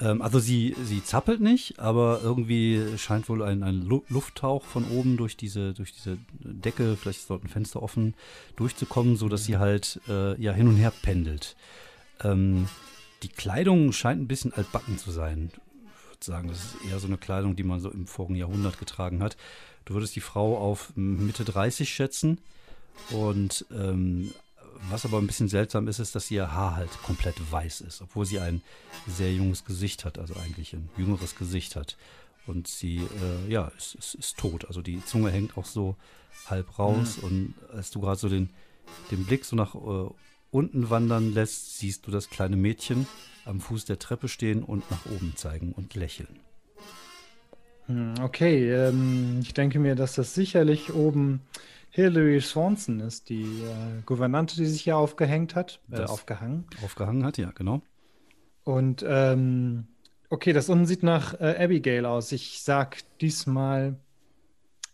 Ähm, 0.00 0.22
also 0.22 0.38
sie, 0.38 0.74
sie 0.82 1.04
zappelt 1.04 1.40
nicht, 1.40 1.78
aber 1.78 2.20
irgendwie 2.22 2.96
scheint 2.96 3.28
wohl 3.28 3.42
ein, 3.42 3.62
ein 3.62 3.82
Lufttauch 4.08 4.64
von 4.64 4.84
oben 4.90 5.16
durch 5.16 5.36
diese, 5.36 5.72
durch 5.74 5.92
diese 5.92 6.18
Decke, 6.40 6.96
vielleicht 6.96 7.20
ist 7.20 7.30
dort 7.30 7.44
ein 7.44 7.48
Fenster 7.48 7.82
offen, 7.82 8.14
durchzukommen, 8.56 9.16
sodass 9.16 9.44
sie 9.44 9.58
halt 9.58 10.00
äh, 10.08 10.40
ja 10.40 10.52
hin 10.52 10.68
und 10.68 10.76
her 10.76 10.92
pendelt. 11.02 11.56
Ähm, 12.22 12.68
die 13.22 13.28
Kleidung 13.28 13.92
scheint 13.92 14.20
ein 14.20 14.28
bisschen 14.28 14.52
altbacken 14.52 14.98
zu 14.98 15.10
sein. 15.10 15.50
Sagen, 16.24 16.48
das 16.48 16.58
ist 16.58 16.76
eher 16.90 16.98
so 16.98 17.06
eine 17.06 17.16
Kleidung, 17.16 17.56
die 17.56 17.64
man 17.64 17.80
so 17.80 17.90
im 17.90 18.06
vorigen 18.06 18.36
Jahrhundert 18.36 18.78
getragen 18.78 19.22
hat. 19.22 19.36
Du 19.84 19.94
würdest 19.94 20.16
die 20.16 20.20
Frau 20.20 20.56
auf 20.58 20.92
Mitte 20.96 21.44
30 21.44 21.92
schätzen 21.92 22.38
und 23.10 23.66
ähm, 23.70 24.32
was 24.90 25.04
aber 25.04 25.18
ein 25.18 25.26
bisschen 25.26 25.48
seltsam 25.48 25.88
ist, 25.88 25.98
ist, 25.98 26.14
dass 26.14 26.30
ihr 26.30 26.52
Haar 26.52 26.76
halt 26.76 26.90
komplett 27.02 27.36
weiß 27.50 27.80
ist, 27.82 28.02
obwohl 28.02 28.26
sie 28.26 28.40
ein 28.40 28.62
sehr 29.06 29.32
junges 29.32 29.64
Gesicht 29.64 30.04
hat, 30.04 30.18
also 30.18 30.34
eigentlich 30.36 30.72
ein 30.72 30.88
jüngeres 30.96 31.36
Gesicht 31.36 31.76
hat. 31.76 31.96
Und 32.46 32.68
sie, 32.68 32.96
äh, 32.98 33.50
ja, 33.50 33.68
ist, 33.78 33.94
ist, 33.94 34.14
ist, 34.14 34.36
tot. 34.36 34.66
Also 34.66 34.82
die 34.82 35.02
Zunge 35.04 35.30
hängt 35.30 35.56
auch 35.56 35.64
so 35.64 35.96
halb 36.46 36.78
raus. 36.78 37.16
Mhm. 37.18 37.24
Und 37.24 37.54
als 37.72 37.90
du 37.90 38.00
gerade 38.00 38.18
so 38.18 38.28
den, 38.28 38.50
den 39.10 39.24
Blick 39.24 39.46
so 39.46 39.56
nach 39.56 39.74
äh, 39.74 40.10
unten 40.54 40.88
wandern 40.88 41.34
lässt, 41.34 41.78
siehst 41.78 42.06
du 42.06 42.10
das 42.10 42.30
kleine 42.30 42.56
Mädchen 42.56 43.06
am 43.44 43.60
Fuß 43.60 43.84
der 43.84 43.98
Treppe 43.98 44.28
stehen 44.28 44.62
und 44.62 44.88
nach 44.90 45.04
oben 45.06 45.34
zeigen 45.36 45.72
und 45.72 45.94
lächeln. 45.94 46.40
Hm, 47.86 48.14
okay, 48.22 48.70
ähm, 48.72 49.40
ich 49.42 49.52
denke 49.52 49.78
mir, 49.78 49.94
dass 49.94 50.14
das 50.14 50.34
sicherlich 50.34 50.94
oben 50.94 51.42
Hilary 51.90 52.40
Swanson 52.40 53.00
ist 53.00 53.28
die 53.28 53.42
äh, 53.42 54.02
Gouvernante, 54.06 54.56
die 54.56 54.66
sich 54.66 54.82
hier 54.82 54.96
aufgehängt 54.96 55.54
hat, 55.54 55.80
äh, 55.90 56.00
aufgehangen. 56.02 56.64
Aufgehangen 56.82 57.24
hat, 57.24 57.36
ja, 57.36 57.50
genau. 57.50 57.82
Und 58.64 59.04
ähm, 59.06 59.86
okay, 60.30 60.52
das 60.52 60.68
unten 60.68 60.86
sieht 60.86 61.02
nach 61.02 61.38
äh, 61.40 61.62
Abigail 61.62 62.06
aus. 62.06 62.32
Ich 62.32 62.62
sag 62.62 62.98
diesmal 63.20 63.96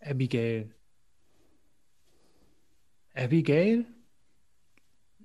Abigail. 0.03 0.71
Abigail? 3.15 3.85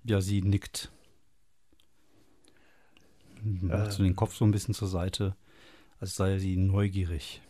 Ja, 0.07 0.21
sie 0.21 0.41
nickt. 0.41 0.93
Macht 3.43 3.93
so 3.93 4.03
den. 4.03 4.15
Kopf 4.15 4.35
so 4.35 4.45
ein 4.45 4.53
bisschen 4.53 4.75
zur 4.75 4.89
Seite, 4.89 5.37
als 5.99 6.15
sei 6.15 6.39
sie 6.39 6.57
neugierig. 6.57 7.43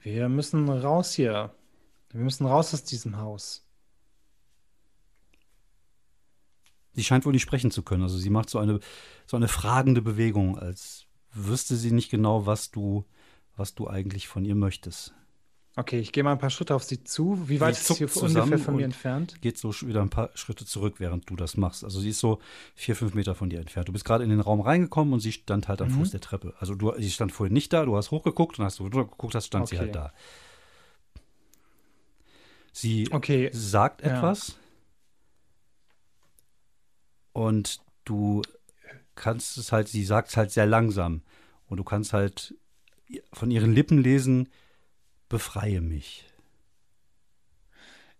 Wir 0.00 0.28
müssen 0.28 0.68
raus 0.68 1.12
hier. 1.12 1.54
Wir 2.10 2.20
müssen 2.20 2.46
raus 2.46 2.74
aus 2.74 2.82
diesem 2.84 3.18
Haus. 3.18 3.64
Sie 6.92 7.04
scheint 7.04 7.24
wohl 7.24 7.32
nicht 7.32 7.42
sprechen 7.42 7.70
zu 7.70 7.82
können. 7.82 8.02
Also 8.02 8.18
sie 8.18 8.30
macht 8.30 8.50
so 8.50 8.58
eine, 8.58 8.80
so 9.26 9.36
eine 9.36 9.48
fragende 9.48 10.02
Bewegung, 10.02 10.58
als 10.58 11.06
wüsste 11.32 11.76
sie 11.76 11.92
nicht 11.92 12.10
genau, 12.10 12.46
was 12.46 12.72
du, 12.72 13.04
was 13.56 13.74
du 13.76 13.88
eigentlich 13.88 14.26
von 14.26 14.44
ihr 14.44 14.56
möchtest. 14.56 15.14
Okay, 15.78 16.00
ich 16.00 16.10
gehe 16.10 16.24
mal 16.24 16.32
ein 16.32 16.40
paar 16.40 16.50
Schritte 16.50 16.74
auf 16.74 16.82
sie 16.82 17.04
zu. 17.04 17.48
Wie 17.48 17.60
weit 17.60 17.76
ist 17.76 17.86
sie 17.86 18.04
ungefähr 18.04 18.58
von 18.58 18.74
mir 18.74 18.84
entfernt? 18.84 19.40
Geht 19.40 19.58
so 19.58 19.72
wieder 19.82 20.02
ein 20.02 20.10
paar 20.10 20.30
Schritte 20.34 20.66
zurück, 20.66 20.96
während 20.98 21.30
du 21.30 21.36
das 21.36 21.56
machst. 21.56 21.84
Also 21.84 22.00
sie 22.00 22.10
ist 22.10 22.18
so 22.18 22.40
vier, 22.74 22.96
fünf 22.96 23.14
Meter 23.14 23.36
von 23.36 23.48
dir 23.48 23.60
entfernt. 23.60 23.86
Du 23.86 23.92
bist 23.92 24.04
gerade 24.04 24.24
in 24.24 24.30
den 24.30 24.40
Raum 24.40 24.60
reingekommen 24.60 25.14
und 25.14 25.20
sie 25.20 25.30
stand 25.30 25.68
halt 25.68 25.80
am 25.80 25.90
mhm. 25.90 25.98
Fuß 26.00 26.10
der 26.10 26.20
Treppe. 26.20 26.52
Also 26.58 26.74
du, 26.74 26.92
sie 26.98 27.12
stand 27.12 27.30
vorhin 27.30 27.54
nicht 27.54 27.72
da, 27.72 27.84
du 27.84 27.96
hast 27.96 28.10
hochgeguckt 28.10 28.58
und 28.58 28.64
hast 28.64 28.80
du 28.80 28.90
geguckt 28.90 29.36
hast, 29.36 29.46
stand 29.46 29.66
okay. 29.66 29.76
sie 29.76 29.78
halt 29.78 29.94
da. 29.94 30.12
Sie 32.72 33.08
okay. 33.12 33.48
sagt 33.52 34.02
ja. 34.02 34.16
etwas 34.16 34.58
und 37.32 37.78
du 38.04 38.42
kannst 39.14 39.56
es 39.58 39.70
halt, 39.70 39.86
sie 39.86 40.04
sagt 40.04 40.30
es 40.30 40.36
halt 40.36 40.50
sehr 40.50 40.66
langsam 40.66 41.22
und 41.68 41.76
du 41.76 41.84
kannst 41.84 42.12
halt 42.12 42.56
von 43.32 43.52
ihren 43.52 43.72
Lippen 43.72 43.98
lesen, 43.98 44.48
befreie 45.28 45.80
mich. 45.80 46.24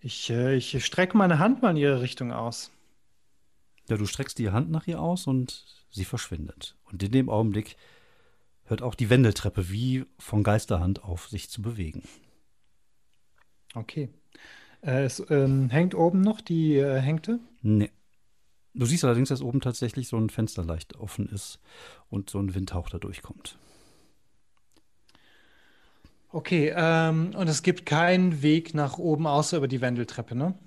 Ich, 0.01 0.31
äh, 0.31 0.57
ich 0.57 0.85
strecke 0.85 1.17
meine 1.17 1.39
Hand 1.39 1.63
mal 1.63 1.71
in 1.71 1.77
ihre 1.77 2.01
Richtung 2.01 2.33
aus. 2.33 2.71
Ja, 3.89 3.97
du 3.97 4.07
streckst 4.07 4.39
die 4.39 4.51
Hand 4.51 4.71
nach 4.71 4.87
ihr 4.87 5.01
aus 5.01 5.27
und 5.27 5.65
sie 5.91 6.05
verschwindet. 6.05 6.77
Und 6.85 7.03
in 7.03 7.11
dem 7.11 7.29
Augenblick 7.29 7.77
hört 8.65 8.83
auch 8.83 8.95
die 8.95 9.11
Wendeltreppe 9.11 9.71
wie 9.71 10.05
von 10.19 10.43
Geisterhand 10.43 11.03
auf 11.03 11.29
sich 11.29 11.49
zu 11.49 11.63
bewegen. 11.63 12.03
Okay. 13.75 14.11
Äh, 14.83 15.05
es 15.05 15.23
ähm, 15.31 15.71
hängt 15.71 15.95
oben 15.95 16.21
noch 16.21 16.41
die 16.41 16.77
äh, 16.77 17.01
Hängte? 17.01 17.41
Nee. 17.63 17.91
Du 18.75 18.87
siehst 18.87 19.05
allerdings, 19.05 19.31
dass 19.31 19.43
oben 19.43 19.61
tatsächlich 19.61 20.09
so 20.09 20.17
ein 20.17 20.31
Fenster 20.31 20.65
leicht 20.65 20.97
offen 20.97 21.29
ist 21.29 21.59
und 22.11 22.31
so 22.31 22.39
ein 22.39 22.55
Windhauch 22.55 22.91
da 22.91 22.99
durchkommt. 22.99 23.59
Okay, 26.31 26.73
ähm, 26.77 27.35
und 27.35 27.49
es 27.49 27.63
gibt 27.63 27.87
keinen 27.87 28.43
Weg 28.43 28.75
nach 28.75 28.99
oben 28.99 29.27
außer 29.27 29.57
über 29.57 29.69
die 29.69 29.81
Wendeltreppe, 29.81 30.35
ne? 30.35 30.59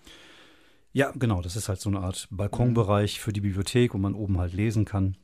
Ja, 0.94 1.12
genau. 1.12 1.42
Das 1.42 1.56
ist 1.56 1.70
halt 1.70 1.80
so 1.80 1.90
eine 1.90 2.00
Art 2.00 2.28
Balkonbereich 2.32 3.20
für 3.20 3.32
die 3.32 3.42
Bibliothek, 3.42 3.94
wo 3.94 3.98
man 3.98 4.14
oben 4.14 4.40
halt 4.40 4.54
lesen 4.54 4.86
kann. 4.86 5.18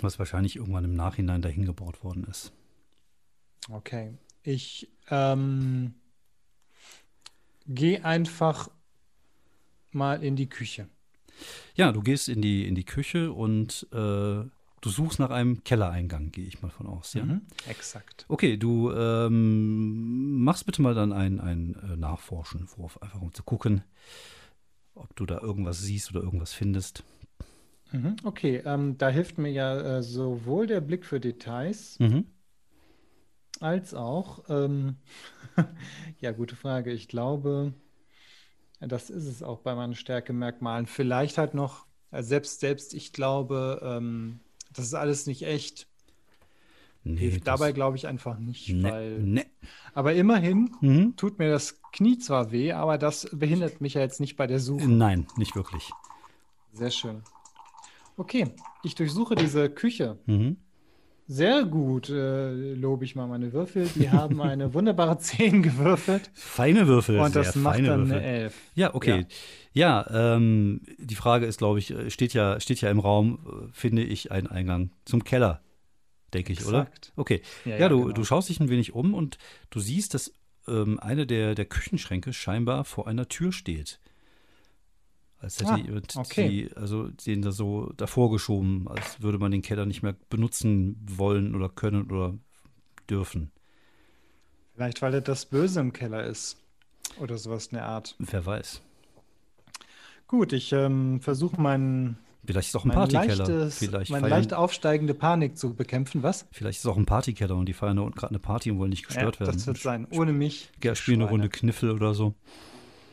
Was 0.00 0.18
wahrscheinlich 0.18 0.56
irgendwann 0.56 0.84
im 0.84 0.94
Nachhinein 0.94 1.42
dahin 1.42 1.64
gebaut 1.64 2.02
worden 2.02 2.24
ist. 2.24 2.52
Okay. 3.70 4.14
Ich 4.42 4.90
ähm, 5.10 5.94
geh 7.66 8.00
einfach 8.00 8.70
mal 9.92 10.22
in 10.22 10.36
die 10.36 10.48
Küche. 10.48 10.88
Ja, 11.74 11.92
du 11.92 12.00
gehst 12.02 12.28
in 12.28 12.42
die, 12.42 12.66
in 12.66 12.74
die 12.74 12.84
Küche 12.84 13.32
und 13.32 13.86
äh, 13.92 14.44
du 14.80 14.90
suchst 14.90 15.18
nach 15.18 15.30
einem 15.30 15.64
Kellereingang, 15.64 16.30
gehe 16.30 16.46
ich 16.46 16.62
mal 16.62 16.70
von 16.70 16.86
aus, 16.86 17.14
ja? 17.14 17.24
Mhm, 17.24 17.42
exakt. 17.68 18.24
Okay, 18.28 18.56
du 18.56 18.92
ähm, 18.92 20.42
machst 20.42 20.66
bitte 20.66 20.82
mal 20.82 20.94
dann 20.94 21.12
einen, 21.12 21.40
einen 21.40 21.74
äh, 21.74 21.96
Nachforschenwurf, 21.96 22.98
einfach 23.02 23.20
um 23.20 23.32
zu 23.32 23.42
gucken, 23.42 23.82
ob 24.94 25.14
du 25.16 25.26
da 25.26 25.40
irgendwas 25.40 25.80
siehst 25.80 26.10
oder 26.10 26.22
irgendwas 26.22 26.52
findest. 26.52 27.04
Mhm, 27.92 28.16
okay, 28.24 28.62
ähm, 28.64 28.98
da 28.98 29.08
hilft 29.08 29.38
mir 29.38 29.50
ja 29.50 29.98
äh, 29.98 30.02
sowohl 30.02 30.66
der 30.66 30.80
Blick 30.80 31.04
für 31.04 31.18
Details 31.20 31.98
mhm. 31.98 32.26
als 33.58 33.94
auch 33.94 34.44
ähm, 34.48 34.96
Ja, 36.20 36.32
gute 36.32 36.56
Frage. 36.56 36.92
Ich 36.92 37.08
glaube, 37.08 37.72
das 38.80 39.10
ist 39.10 39.26
es 39.26 39.42
auch 39.42 39.60
bei 39.60 39.74
meinen 39.74 39.94
Stärkemerkmalen. 39.94 40.86
Vielleicht 40.86 41.38
halt 41.38 41.54
noch, 41.54 41.86
äh, 42.10 42.22
selbst, 42.22 42.60
selbst 42.60 42.94
ich 42.94 43.12
glaube, 43.12 43.80
ähm, 43.82 44.40
das 44.72 44.86
ist 44.86 44.94
alles 44.94 45.26
nicht 45.26 45.42
echt. 45.42 45.86
Nee, 47.02 47.40
dabei 47.42 47.72
glaube 47.72 47.96
ich 47.96 48.06
einfach 48.06 48.38
nicht, 48.38 48.68
ne, 48.68 48.90
weil. 48.90 49.18
Ne. 49.20 49.46
Aber 49.94 50.14
immerhin 50.14 50.70
mhm. 50.80 51.16
tut 51.16 51.38
mir 51.38 51.50
das 51.50 51.80
Knie 51.92 52.18
zwar 52.18 52.52
weh, 52.52 52.72
aber 52.72 52.98
das 52.98 53.28
behindert 53.32 53.80
mich 53.80 53.94
ja 53.94 54.02
jetzt 54.02 54.20
nicht 54.20 54.36
bei 54.36 54.46
der 54.46 54.60
Suche. 54.60 54.86
Nein, 54.86 55.26
nicht 55.36 55.56
wirklich. 55.56 55.90
Sehr 56.72 56.90
schön. 56.90 57.22
Okay, 58.16 58.54
ich 58.82 58.94
durchsuche 58.94 59.34
diese 59.34 59.70
Küche. 59.70 60.18
Mhm. 60.26 60.58
Sehr 61.32 61.64
gut, 61.64 62.10
äh, 62.10 62.74
lobe 62.74 63.04
ich 63.04 63.14
mal 63.14 63.28
meine 63.28 63.52
Würfel. 63.52 63.88
Die 63.94 64.10
haben 64.10 64.42
eine 64.42 64.74
wunderbare 64.74 65.16
10 65.16 65.62
gewürfelt. 65.62 66.28
Feine 66.34 66.88
Würfel. 66.88 67.20
Und 67.20 67.36
das 67.36 67.54
macht 67.54 67.78
dann 67.78 68.08
Würfel. 68.08 68.16
eine 68.16 68.26
11. 68.26 68.54
Ja, 68.74 68.94
okay. 68.96 69.26
Ja, 69.72 70.04
ja 70.10 70.34
ähm, 70.34 70.80
die 70.98 71.14
Frage 71.14 71.46
ist, 71.46 71.58
glaube 71.58 71.78
ich, 71.78 71.92
äh, 71.92 72.10
steht 72.10 72.34
ja, 72.34 72.58
steht 72.58 72.80
ja 72.80 72.90
im 72.90 72.98
Raum, 72.98 73.38
äh, 73.46 73.72
finde 73.72 74.02
ich 74.02 74.32
einen 74.32 74.48
Eingang 74.48 74.90
zum 75.04 75.22
Keller, 75.22 75.62
denke 76.34 76.52
ich, 76.52 76.58
Exakt. 76.58 77.12
oder? 77.14 77.20
Okay. 77.20 77.42
Ja, 77.64 77.74
ja, 77.74 77.78
ja 77.78 77.88
du, 77.90 78.00
genau. 78.00 78.12
du 78.12 78.24
schaust 78.24 78.48
dich 78.48 78.58
ein 78.58 78.68
wenig 78.68 78.92
um 78.92 79.14
und 79.14 79.38
du 79.70 79.78
siehst, 79.78 80.14
dass 80.14 80.32
ähm, 80.66 80.98
eine 80.98 81.28
der, 81.28 81.54
der 81.54 81.66
Küchenschränke 81.66 82.32
scheinbar 82.32 82.84
vor 82.84 83.06
einer 83.06 83.28
Tür 83.28 83.52
steht. 83.52 84.00
Als 85.40 85.58
hätte 85.58 85.72
ah, 85.72 86.20
okay. 86.20 86.48
die, 86.48 86.76
also 86.76 87.08
den 87.08 87.40
da 87.40 87.50
so 87.50 87.90
davor 87.96 88.30
geschoben, 88.30 88.86
als 88.88 89.22
würde 89.22 89.38
man 89.38 89.50
den 89.50 89.62
Keller 89.62 89.86
nicht 89.86 90.02
mehr 90.02 90.14
benutzen 90.28 90.96
wollen 91.02 91.54
oder 91.54 91.70
können 91.70 92.10
oder 92.10 92.38
dürfen. 93.08 93.50
Vielleicht, 94.74 95.00
weil 95.00 95.14
er 95.14 95.22
das 95.22 95.46
Böse 95.46 95.80
im 95.80 95.94
Keller 95.94 96.24
ist. 96.24 96.58
Oder 97.18 97.38
sowas 97.38 97.68
in 97.68 97.76
der 97.76 97.86
Art. 97.86 98.14
Wer 98.18 98.44
weiß. 98.46 98.82
Gut, 100.26 100.52
ich 100.52 100.72
ähm, 100.72 101.20
versuche 101.20 101.60
meinen. 101.60 102.18
Vielleicht 102.44 102.68
ist 102.68 102.74
es 102.74 102.80
auch 102.80 102.84
ein 102.84 102.92
Partykeller. 102.92 103.70
Vielleicht 103.70 104.10
meine 104.10 104.28
leicht 104.28 104.54
aufsteigende 104.54 105.12
Panik 105.12 105.58
zu 105.58 105.74
bekämpfen. 105.74 106.22
Was? 106.22 106.46
Vielleicht 106.52 106.78
ist 106.78 106.84
es 106.84 106.90
auch 106.90 106.96
ein 106.96 107.04
Partykeller 107.06 107.56
und 107.56 107.66
die 107.66 107.72
feiern 107.72 107.96
gerade 107.96 108.28
eine 108.28 108.38
Party 108.38 108.70
und 108.70 108.78
wollen 108.78 108.90
nicht 108.90 109.06
gestört 109.06 109.36
ja, 109.36 109.40
werden. 109.40 109.56
Das 109.56 109.66
wird 109.66 109.78
sein. 109.78 110.06
Ohne 110.12 110.32
mich. 110.32 110.70
Ja, 110.82 110.94
spielen 110.94 111.20
eine 111.20 111.30
Runde 111.30 111.48
Kniffel 111.48 111.90
oder 111.90 112.14
so. 112.14 112.34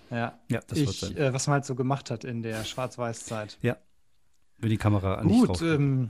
Ja, 0.09 0.39
ja 0.49 0.59
das 0.67 0.77
ich, 0.77 0.87
wird 0.87 0.95
sein. 0.95 1.17
Äh, 1.17 1.33
was 1.33 1.47
man 1.47 1.55
halt 1.55 1.65
so 1.65 1.75
gemacht 1.75 2.11
hat 2.11 2.23
in 2.23 2.41
der 2.41 2.63
Schwarz-Weiß-Zeit. 2.63 3.57
Ja. 3.61 3.77
Wenn 4.57 4.69
die 4.69 4.77
Kamera 4.77 5.15
an 5.15 5.27
Gut, 5.27 5.61
ähm, 5.61 6.09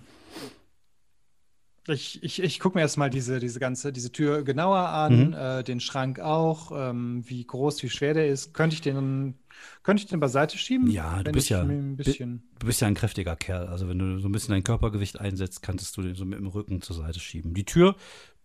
Ich, 1.89 2.21
ich, 2.21 2.43
ich 2.43 2.59
gucke 2.59 2.77
mir 2.77 2.81
erstmal 2.81 3.09
diese, 3.09 3.39
diese 3.39 3.59
ganze, 3.59 3.93
diese 3.93 4.11
Tür 4.11 4.43
genauer 4.43 4.89
an, 4.89 5.27
mhm. 5.27 5.33
äh, 5.33 5.63
den 5.63 5.79
Schrank 5.79 6.19
auch, 6.19 6.71
ähm, 6.73 7.23
wie 7.27 7.45
groß, 7.45 7.81
wie 7.83 7.89
schwer 7.89 8.13
der 8.13 8.27
ist. 8.27 8.53
Könnte 8.53 8.73
ich 8.73 8.81
den, 8.81 9.35
könnte 9.83 10.03
ich 10.03 10.09
den 10.09 10.19
beiseite 10.19 10.57
schieben? 10.57 10.89
Ja, 10.91 11.23
du 11.23 11.31
bist 11.31 11.49
ja, 11.49 11.61
ein 11.61 11.95
bisschen 11.95 12.43
du 12.59 12.67
bist 12.67 12.81
ja 12.81 12.87
ein 12.87 12.93
kräftiger 12.93 13.37
Kerl. 13.37 13.67
Also 13.67 13.87
wenn 13.87 13.99
du 13.99 14.19
so 14.19 14.27
ein 14.27 14.33
bisschen 14.33 14.51
dein 14.51 14.63
Körpergewicht 14.63 15.19
einsetzt, 15.19 15.61
kannst 15.61 15.95
du 15.95 16.01
den 16.01 16.15
so 16.15 16.25
mit 16.25 16.39
dem 16.39 16.47
Rücken 16.47 16.81
zur 16.81 16.97
Seite 16.97 17.21
schieben. 17.21 17.53
Die 17.53 17.65
Tür 17.65 17.95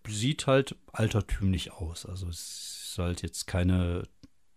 sieht 0.09 0.47
halt 0.47 0.77
altertümlich 0.93 1.73
aus. 1.73 2.07
Also 2.07 2.29
es 2.29 2.91
ist 2.91 2.99
halt 2.99 3.23
jetzt 3.23 3.49
keine 3.49 4.05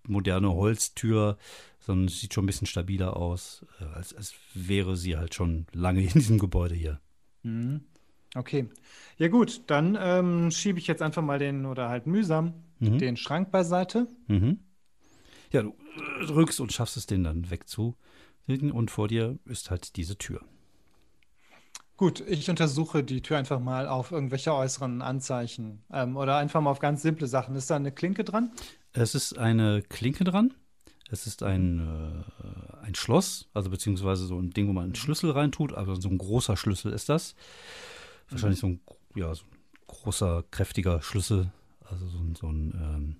moderne 0.08 0.54
Holztür, 0.54 1.38
sondern 1.80 2.08
es 2.08 2.20
sieht 2.20 2.34
schon 2.34 2.44
ein 2.44 2.48
bisschen 2.48 2.68
stabiler 2.68 3.16
aus, 3.16 3.66
äh, 3.80 3.86
als, 3.86 4.14
als 4.16 4.34
wäre 4.54 4.96
sie 4.96 5.18
halt 5.18 5.36
schon 5.36 5.68
lange 5.74 6.02
in 6.04 6.10
diesem 6.10 6.40
Gebäude 6.40 6.76
hier. 6.76 7.00
Mhm. 7.44 7.82
Okay. 8.36 8.68
Ja 9.18 9.30
gut, 9.30 9.62
dann 9.68 9.98
ähm, 10.00 10.52
schiebe 10.52 10.78
ich 10.78 10.88
jetzt 10.88 11.02
einfach 11.02 11.22
mal 11.22 11.40
den, 11.40 11.66
oder 11.66 11.88
halt 11.90 12.06
mühsam, 12.06 12.54
mhm. 12.80 12.98
den 12.98 13.18
Schrank 13.18 13.52
beiseite. 13.52 14.08
Mhm. 14.28 14.60
Ja, 15.52 15.62
du 15.62 15.74
drückst 16.26 16.60
und 16.60 16.74
schaffst 16.74 16.98
es, 16.98 17.06
den 17.06 17.24
dann 17.24 17.50
wegzu. 17.50 17.96
Und 18.48 18.92
vor 18.92 19.08
dir 19.08 19.40
ist 19.46 19.72
halt 19.72 19.96
diese 19.96 20.18
Tür. 20.18 20.42
Gut, 21.98 22.20
ich 22.28 22.50
untersuche 22.50 23.04
die 23.04 23.22
Tür 23.22 23.38
einfach 23.38 23.60
mal 23.60 23.88
auf 23.88 24.12
irgendwelche 24.12 24.54
äußeren 24.54 25.02
Anzeichen 25.02 25.82
ähm, 25.92 26.18
oder 26.18 26.36
einfach 26.36 26.60
mal 26.60 26.70
auf 26.72 26.80
ganz 26.80 27.02
simple 27.02 27.26
Sachen. 27.26 27.56
Ist 27.56 27.70
da 27.70 27.78
eine 27.78 27.94
Klinke 27.94 28.26
dran? 28.26 28.52
Es 28.96 29.14
ist 29.14 29.38
eine 29.38 29.82
Klinke 29.82 30.24
dran. 30.24 30.54
Es 31.12 31.28
ist 31.28 31.44
ein, 31.44 31.80
äh, 31.80 32.86
ein 32.86 32.96
Schloss, 32.96 33.48
also 33.54 33.70
beziehungsweise 33.70 34.26
so 34.26 34.40
ein 34.40 34.52
Ding, 34.52 34.68
wo 34.68 34.74
man 34.74 34.86
einen 34.86 34.96
Schlüssel 34.96 35.32
reintut. 35.32 35.74
Also 35.74 35.96
so 35.96 36.10
ein 36.10 36.18
großer 36.18 36.58
Schlüssel 36.58 36.94
ist 36.94 37.10
das. 37.10 37.36
Wahrscheinlich 38.30 38.60
so 38.60 38.68
ein, 38.68 38.80
ja, 39.16 39.36
so 39.36 39.44
ein 39.44 39.58
großer, 39.88 40.44
kräftiger 40.50 41.02
Schlüssel. 41.02 41.52
Also 41.82 42.08
so, 42.08 42.20
so 42.40 42.48
ein, 42.48 42.74
ähm, 42.74 43.16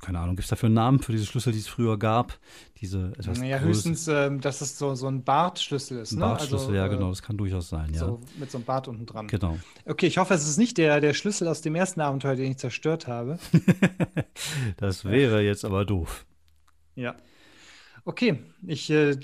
keine 0.00 0.18
Ahnung, 0.18 0.36
gibt 0.36 0.44
es 0.44 0.50
dafür 0.50 0.66
einen 0.66 0.74
Namen 0.74 0.98
für 1.00 1.12
diese 1.12 1.26
Schlüssel, 1.26 1.52
die 1.52 1.58
es 1.58 1.68
früher 1.68 1.98
gab? 1.98 2.38
Diese 2.80 3.12
etwas 3.18 3.38
naja, 3.38 3.58
höchstens, 3.58 4.08
ähm, 4.08 4.40
dass 4.40 4.60
es 4.60 4.78
so, 4.78 4.94
so 4.94 5.06
ein 5.06 5.24
Bartschlüssel 5.24 5.98
ist. 5.98 6.12
Ne? 6.12 6.20
Bartschlüssel, 6.20 6.68
also, 6.68 6.74
ja, 6.74 6.88
genau, 6.88 7.08
das 7.10 7.22
kann 7.22 7.36
durchaus 7.36 7.68
sein, 7.68 7.92
ja. 7.92 8.00
So 8.00 8.20
mit 8.38 8.50
so 8.50 8.58
einem 8.58 8.64
Bart 8.64 8.88
unten 8.88 9.06
dran. 9.06 9.28
Genau. 9.28 9.58
Okay, 9.86 10.06
ich 10.06 10.18
hoffe, 10.18 10.34
es 10.34 10.46
ist 10.46 10.58
nicht 10.58 10.78
der, 10.78 11.00
der 11.00 11.14
Schlüssel 11.14 11.48
aus 11.48 11.60
dem 11.60 11.74
ersten 11.74 12.00
Abenteuer, 12.00 12.36
den 12.36 12.50
ich 12.50 12.58
zerstört 12.58 13.06
habe. 13.06 13.38
das 14.76 15.04
wäre 15.04 15.42
jetzt 15.42 15.64
aber 15.64 15.84
doof. 15.84 16.26
Ja. 16.94 17.16
Okay, 18.06 18.42
ich, 18.66 18.90
äh, 18.90 19.16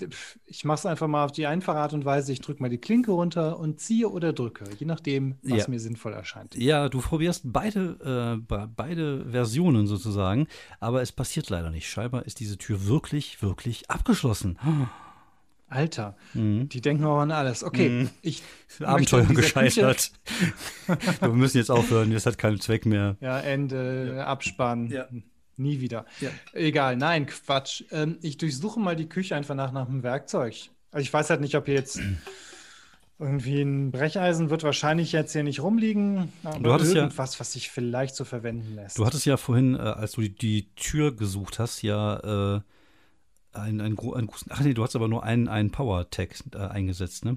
ich 0.46 0.64
mache 0.64 0.78
es 0.78 0.86
einfach 0.86 1.06
mal 1.06 1.26
auf 1.26 1.32
die 1.32 1.46
einfache 1.46 1.76
Art 1.76 1.92
und 1.92 2.06
Weise. 2.06 2.32
Ich 2.32 2.40
drücke 2.40 2.62
mal 2.62 2.70
die 2.70 2.78
Klinke 2.78 3.12
runter 3.12 3.58
und 3.58 3.78
ziehe 3.78 4.08
oder 4.08 4.32
drücke, 4.32 4.64
je 4.78 4.86
nachdem, 4.86 5.36
was 5.42 5.58
ja. 5.58 5.68
mir 5.68 5.78
sinnvoll 5.78 6.14
erscheint. 6.14 6.54
Ja, 6.54 6.88
du 6.88 7.00
probierst 7.00 7.42
beide, 7.44 8.40
äh, 8.48 8.66
beide 8.74 9.26
Versionen 9.30 9.86
sozusagen, 9.86 10.46
aber 10.78 11.02
es 11.02 11.12
passiert 11.12 11.50
leider 11.50 11.70
nicht. 11.70 11.90
Scheinbar 11.90 12.24
ist 12.24 12.40
diese 12.40 12.56
Tür 12.56 12.86
wirklich, 12.86 13.42
wirklich 13.42 13.90
abgeschlossen. 13.90 14.58
Alter, 15.68 16.16
mhm. 16.34 16.68
die 16.68 16.80
denken 16.80 17.04
auch 17.04 17.20
an 17.20 17.30
alles. 17.30 17.62
Okay, 17.62 17.88
mhm. 17.88 18.10
ich. 18.22 18.42
Abenteuer 18.80 19.26
gescheitert. 19.26 20.10
Wir 21.20 21.28
müssen 21.28 21.58
jetzt 21.58 21.70
aufhören, 21.70 22.12
das 22.12 22.26
hat 22.26 22.38
keinen 22.38 22.60
Zweck 22.60 22.86
mehr. 22.86 23.16
Ja, 23.20 23.38
Ende, 23.38 24.14
ja. 24.16 24.26
Abspann. 24.26 24.88
Ja. 24.88 25.06
Nie 25.60 25.80
wieder. 25.80 26.06
Ja. 26.20 26.30
Egal, 26.52 26.96
nein, 26.96 27.26
Quatsch. 27.26 27.84
Ähm, 27.90 28.18
ich 28.22 28.38
durchsuche 28.38 28.80
mal 28.80 28.96
die 28.96 29.08
Küche 29.08 29.36
einfach 29.36 29.54
nach, 29.54 29.72
nach 29.72 29.88
einem 29.88 30.02
Werkzeug. 30.02 30.54
Also 30.90 31.02
ich 31.02 31.12
weiß 31.12 31.30
halt 31.30 31.40
nicht, 31.40 31.54
ob 31.54 31.66
hier 31.66 31.74
jetzt 31.74 32.00
irgendwie 33.18 33.60
ein 33.60 33.90
Brecheisen 33.90 34.48
wird 34.48 34.62
wahrscheinlich 34.62 35.12
jetzt 35.12 35.32
hier 35.32 35.42
nicht 35.42 35.60
rumliegen, 35.60 36.32
aber 36.42 36.58
du 36.58 36.72
hattest 36.72 36.94
irgendwas, 36.94 37.34
ja, 37.34 37.40
was 37.40 37.52
sich 37.52 37.70
vielleicht 37.70 38.16
so 38.16 38.24
verwenden 38.24 38.74
lässt. 38.74 38.98
Du 38.98 39.04
hattest 39.04 39.26
ja 39.26 39.36
vorhin, 39.36 39.74
äh, 39.74 39.80
als 39.80 40.12
du 40.12 40.22
die, 40.22 40.34
die, 40.34 40.74
Tür 40.74 41.14
gesucht 41.14 41.58
hast, 41.58 41.82
ja 41.82 42.56
äh, 42.56 42.60
ein, 43.52 43.80
ein, 43.82 43.98
ein, 43.98 44.30
ach 44.48 44.60
nee, 44.60 44.72
du 44.72 44.82
hast 44.82 44.96
aber 44.96 45.08
nur 45.08 45.22
einen, 45.22 45.48
einen 45.48 45.70
Power-Tag 45.70 46.36
äh, 46.54 46.58
eingesetzt, 46.58 47.26
ne? 47.26 47.36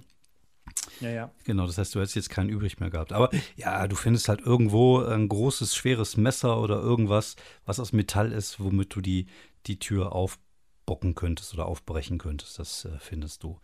Ja, 1.01 1.09
ja. 1.09 1.31
Genau, 1.43 1.65
das 1.65 1.77
heißt, 1.77 1.95
du 1.95 1.99
hättest 1.99 2.15
jetzt 2.15 2.29
keinen 2.29 2.49
übrig 2.49 2.79
mehr 2.79 2.89
gehabt. 2.89 3.13
Aber 3.13 3.29
ja, 3.55 3.87
du 3.87 3.95
findest 3.95 4.29
halt 4.29 4.41
irgendwo 4.41 4.99
ein 4.99 5.27
großes, 5.27 5.75
schweres 5.75 6.17
Messer 6.17 6.59
oder 6.59 6.79
irgendwas, 6.79 7.35
was 7.65 7.79
aus 7.79 7.93
Metall 7.93 8.31
ist, 8.31 8.59
womit 8.59 8.95
du 8.95 9.01
die, 9.01 9.27
die 9.65 9.79
Tür 9.79 10.13
aufbocken 10.13 11.15
könntest 11.15 11.53
oder 11.53 11.65
aufbrechen 11.65 12.17
könntest. 12.17 12.59
Das 12.59 12.85
äh, 12.85 12.97
findest 12.99 13.43
du. 13.43 13.59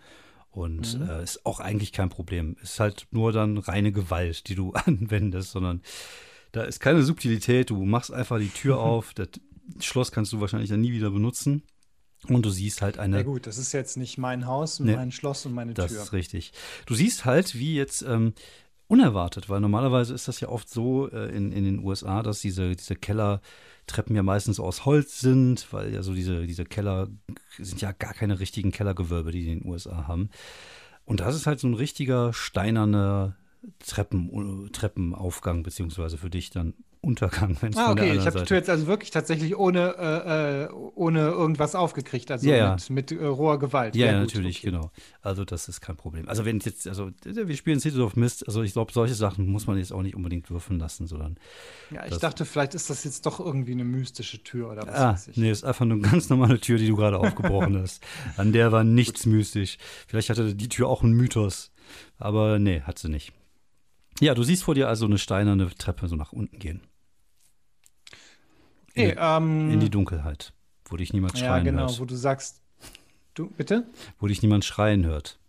Und 0.52 1.00
mhm. 1.00 1.10
äh, 1.10 1.24
ist 1.24 1.46
auch 1.46 1.60
eigentlich 1.60 1.94
kein 1.94 2.10
Problem. 2.10 2.58
Ist 2.62 2.80
halt 2.80 3.08
nur 3.12 3.32
dann 3.32 3.58
reine 3.58 3.92
Gewalt, 3.92 4.48
die 4.50 4.56
du 4.56 4.74
anwendest, 4.86 5.52
sondern 5.52 5.82
da 6.52 6.64
ist 6.64 6.80
keine 6.80 7.04
Subtilität. 7.04 7.70
Du 7.70 7.86
machst 7.86 8.12
einfach 8.12 8.40
die 8.40 8.50
Tür 8.50 8.80
auf. 8.82 9.14
Das 9.14 9.30
Schloss 9.80 10.12
kannst 10.12 10.34
du 10.34 10.42
wahrscheinlich 10.42 10.70
dann 10.70 10.82
nie 10.82 10.92
wieder 10.92 11.12
benutzen. 11.12 11.64
Und 12.28 12.46
du 12.46 12.50
siehst 12.50 12.82
halt 12.82 13.00
eine. 13.00 13.18
Ja, 13.18 13.24
gut, 13.24 13.48
das 13.48 13.58
ist 13.58 13.72
jetzt 13.72 13.98
nicht 13.98 14.18
mein 14.18 14.46
Haus, 14.46 14.80
nee, 14.80 14.96
mein 14.96 15.12
Schloss 15.12 15.46
und 15.46 15.54
meine 15.54 15.74
Tür. 15.74 15.86
Das 15.86 15.94
ist 15.94 16.14
richtig. 16.14 16.52
Du 16.86 16.94
siehst 16.94 17.26
halt, 17.26 17.56
wie 17.56 17.76
jetzt 17.76 18.02
ähm, 18.02 18.34
unerwartet, 18.88 19.50
weil 19.50 19.62
normalerweise 19.62 20.14
ist 20.14 20.28
das 20.28 20.40
ja 20.42 20.50
oft 20.50 20.70
so 20.70 21.10
äh, 21.12 21.30
in, 21.30 21.52
in 21.52 21.64
den 21.64 21.80
USA, 21.80 22.22
dass 22.24 22.42
diese, 22.42 22.76
diese 22.76 22.96
Kellertreppen 22.96 24.16
ja 24.16 24.24
meistens 24.24 24.60
aus 24.60 24.84
Holz 24.86 25.22
sind, 25.22 25.72
weil 25.72 25.94
ja 25.94 26.02
so 26.04 26.14
diese, 26.14 26.46
diese 26.46 26.66
Keller 26.66 27.08
sind 27.58 27.82
ja 27.82 27.92
gar 27.94 28.14
keine 28.14 28.40
richtigen 28.40 28.72
Kellergewölbe, 28.72 29.32
die 29.32 29.44
die 29.44 29.52
in 29.54 29.60
den 29.60 29.70
USA 29.70 30.08
haben. 30.08 30.30
Und 31.06 31.22
das 31.22 31.36
ist 31.36 31.48
halt 31.48 31.60
so 31.60 31.68
ein 31.68 31.74
richtiger 31.74 32.34
steinerner 32.34 33.36
Treppen, 33.80 34.70
Treppenaufgang, 34.74 35.64
beziehungsweise 35.64 36.18
für 36.18 36.30
dich 36.30 36.50
dann 36.50 36.74
Untergang, 37.02 37.56
wenn 37.62 37.72
es 37.72 37.78
ah, 37.78 37.92
okay. 37.92 38.18
Ich 38.18 38.26
habe 38.26 38.40
die 38.40 38.46
Tür 38.46 38.58
jetzt 38.58 38.70
also 38.70 38.86
wirklich 38.86 39.10
tatsächlich 39.10 39.56
ohne, 39.56 39.96
äh, 39.98 40.64
äh, 40.64 40.70
ohne 40.96 41.30
irgendwas 41.30 41.74
aufgekriegt, 41.74 42.30
also 42.30 42.50
ja, 42.50 42.74
mit, 42.74 42.90
mit 42.90 43.12
äh, 43.14 43.26
roher 43.26 43.58
Gewalt. 43.58 43.96
Ja, 43.96 44.08
ja 44.08 44.20
natürlich, 44.20 44.60
okay. 44.60 44.72
genau. 44.72 44.92
Also 45.22 45.46
das 45.46 45.70
ist 45.70 45.80
kein 45.80 45.96
Problem. 45.96 46.28
Also 46.28 46.44
wenn 46.44 46.60
jetzt, 46.60 46.88
also 46.90 47.10
wir 47.24 47.56
spielen 47.56 47.80
City 47.80 48.00
of 48.02 48.18
Mist, 48.18 48.46
also 48.48 48.64
ich 48.64 48.74
glaube, 48.74 48.92
solche 48.92 49.14
Sachen 49.14 49.48
muss 49.48 49.66
man 49.66 49.78
jetzt 49.78 49.94
auch 49.94 50.02
nicht 50.02 50.16
unbedingt 50.16 50.52
würfeln 50.52 50.78
lassen, 50.78 51.08
sondern. 51.08 51.38
Ja, 51.90 52.06
ich 52.06 52.18
dachte, 52.18 52.44
vielleicht 52.44 52.76
ist 52.76 52.90
das 52.90 53.06
jetzt 53.06 53.26
doch 53.26 53.40
irgendwie 53.40 53.72
eine 53.72 53.86
mystische 53.86 54.44
Tür 54.44 54.70
oder 54.70 54.86
was 54.86 54.96
ah, 54.96 55.14
weiß 55.14 55.30
ich. 55.30 55.38
Nee, 55.38 55.52
ist 55.52 55.64
einfach 55.64 55.86
eine 55.86 56.00
ganz 56.00 56.30
normale 56.30 56.60
Tür, 56.60 56.78
die 56.78 56.88
du 56.88 56.98
gerade 56.98 57.18
aufgebrochen 57.18 57.82
hast. 57.82 58.04
An 58.36 58.52
der 58.52 58.74
war 58.74 58.84
nichts 58.84 59.26
mystisch. 59.26 59.78
Vielleicht 60.06 60.30
hatte 60.30 60.54
die 60.54 60.68
Tür 60.70 60.90
auch 60.90 61.02
einen 61.02 61.14
Mythos. 61.14 61.72
Aber 62.18 62.60
nee, 62.60 62.82
hat 62.82 63.00
sie 63.00 63.08
nicht. 63.08 63.32
Ja, 64.20 64.34
du 64.34 64.44
siehst 64.44 64.64
vor 64.64 64.76
dir 64.76 64.90
also 64.90 65.06
eine 65.06 65.18
steinerne 65.18 65.74
Treppe 65.76 66.08
so 66.10 66.16
nach 66.16 66.34
unten 66.34 66.60
gehen. 66.60 66.82
In, 68.94 69.16
ähm, 69.18 69.72
in 69.72 69.80
die 69.80 69.90
Dunkelheit, 69.90 70.54
wo 70.86 70.98
dich 70.98 71.14
niemand 71.14 71.38
schreien 71.38 71.52
hört. 71.52 71.66
Ja, 71.66 71.72
genau, 71.72 71.88
hört. 71.88 72.00
wo 72.00 72.06
du 72.06 72.16
sagst, 72.16 72.62
du, 73.34 73.50
bitte? 73.50 73.88
Wo 74.20 74.28
dich 74.28 74.42
niemand 74.42 74.66
schreien 74.66 75.06
hört. 75.06 75.40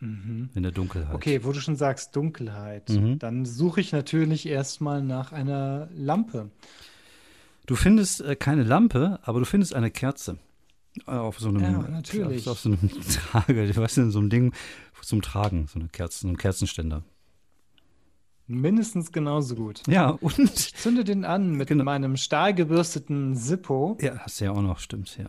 Mhm. 0.00 0.50
In 0.54 0.62
der 0.64 0.72
Dunkelheit. 0.72 1.14
Okay, 1.14 1.44
wo 1.44 1.52
du 1.52 1.60
schon 1.60 1.76
sagst 1.76 2.16
Dunkelheit, 2.16 2.88
mhm. 2.90 3.18
dann 3.20 3.44
suche 3.44 3.80
ich 3.80 3.92
natürlich 3.92 4.46
erstmal 4.46 5.00
nach 5.02 5.32
einer 5.32 5.88
Lampe. 5.94 6.50
Du 7.66 7.76
findest 7.76 8.20
äh, 8.20 8.34
keine 8.34 8.64
Lampe, 8.64 9.20
aber 9.22 9.38
du 9.38 9.44
findest 9.44 9.74
eine 9.74 9.92
Kerze. 9.92 10.38
Äh, 11.06 11.12
auf 11.12 11.38
so 11.38 11.48
einem, 11.48 11.62
ja, 11.62 11.78
natürlich. 11.88 12.48
Auf, 12.48 12.58
so 12.58 12.70
einem 12.70 12.90
Trage, 13.30 13.76
weißt 13.76 13.98
du, 13.98 14.10
so 14.10 14.18
einem 14.18 14.30
Ding 14.30 14.52
zum 15.02 15.22
Tragen, 15.22 15.66
so 15.68 15.78
eine 15.78 15.88
Kerze, 15.88 16.20
so 16.20 16.28
ein 16.28 16.36
Kerzenständer. 16.36 17.02
Mindestens 18.46 19.12
genauso 19.12 19.54
gut. 19.54 19.82
Ja, 19.86 20.10
und. 20.10 20.38
Ich 20.38 20.74
zünde 20.74 21.04
den 21.04 21.24
an 21.24 21.52
mit 21.52 21.68
genau. 21.68 21.84
meinem 21.84 22.16
stahlgebürsteten 22.16 23.36
Zippo. 23.36 23.96
Ja, 24.00 24.18
hast 24.18 24.40
du 24.40 24.46
ja 24.46 24.52
auch 24.52 24.62
noch, 24.62 24.78
stimmt, 24.78 25.16
ja. 25.16 25.28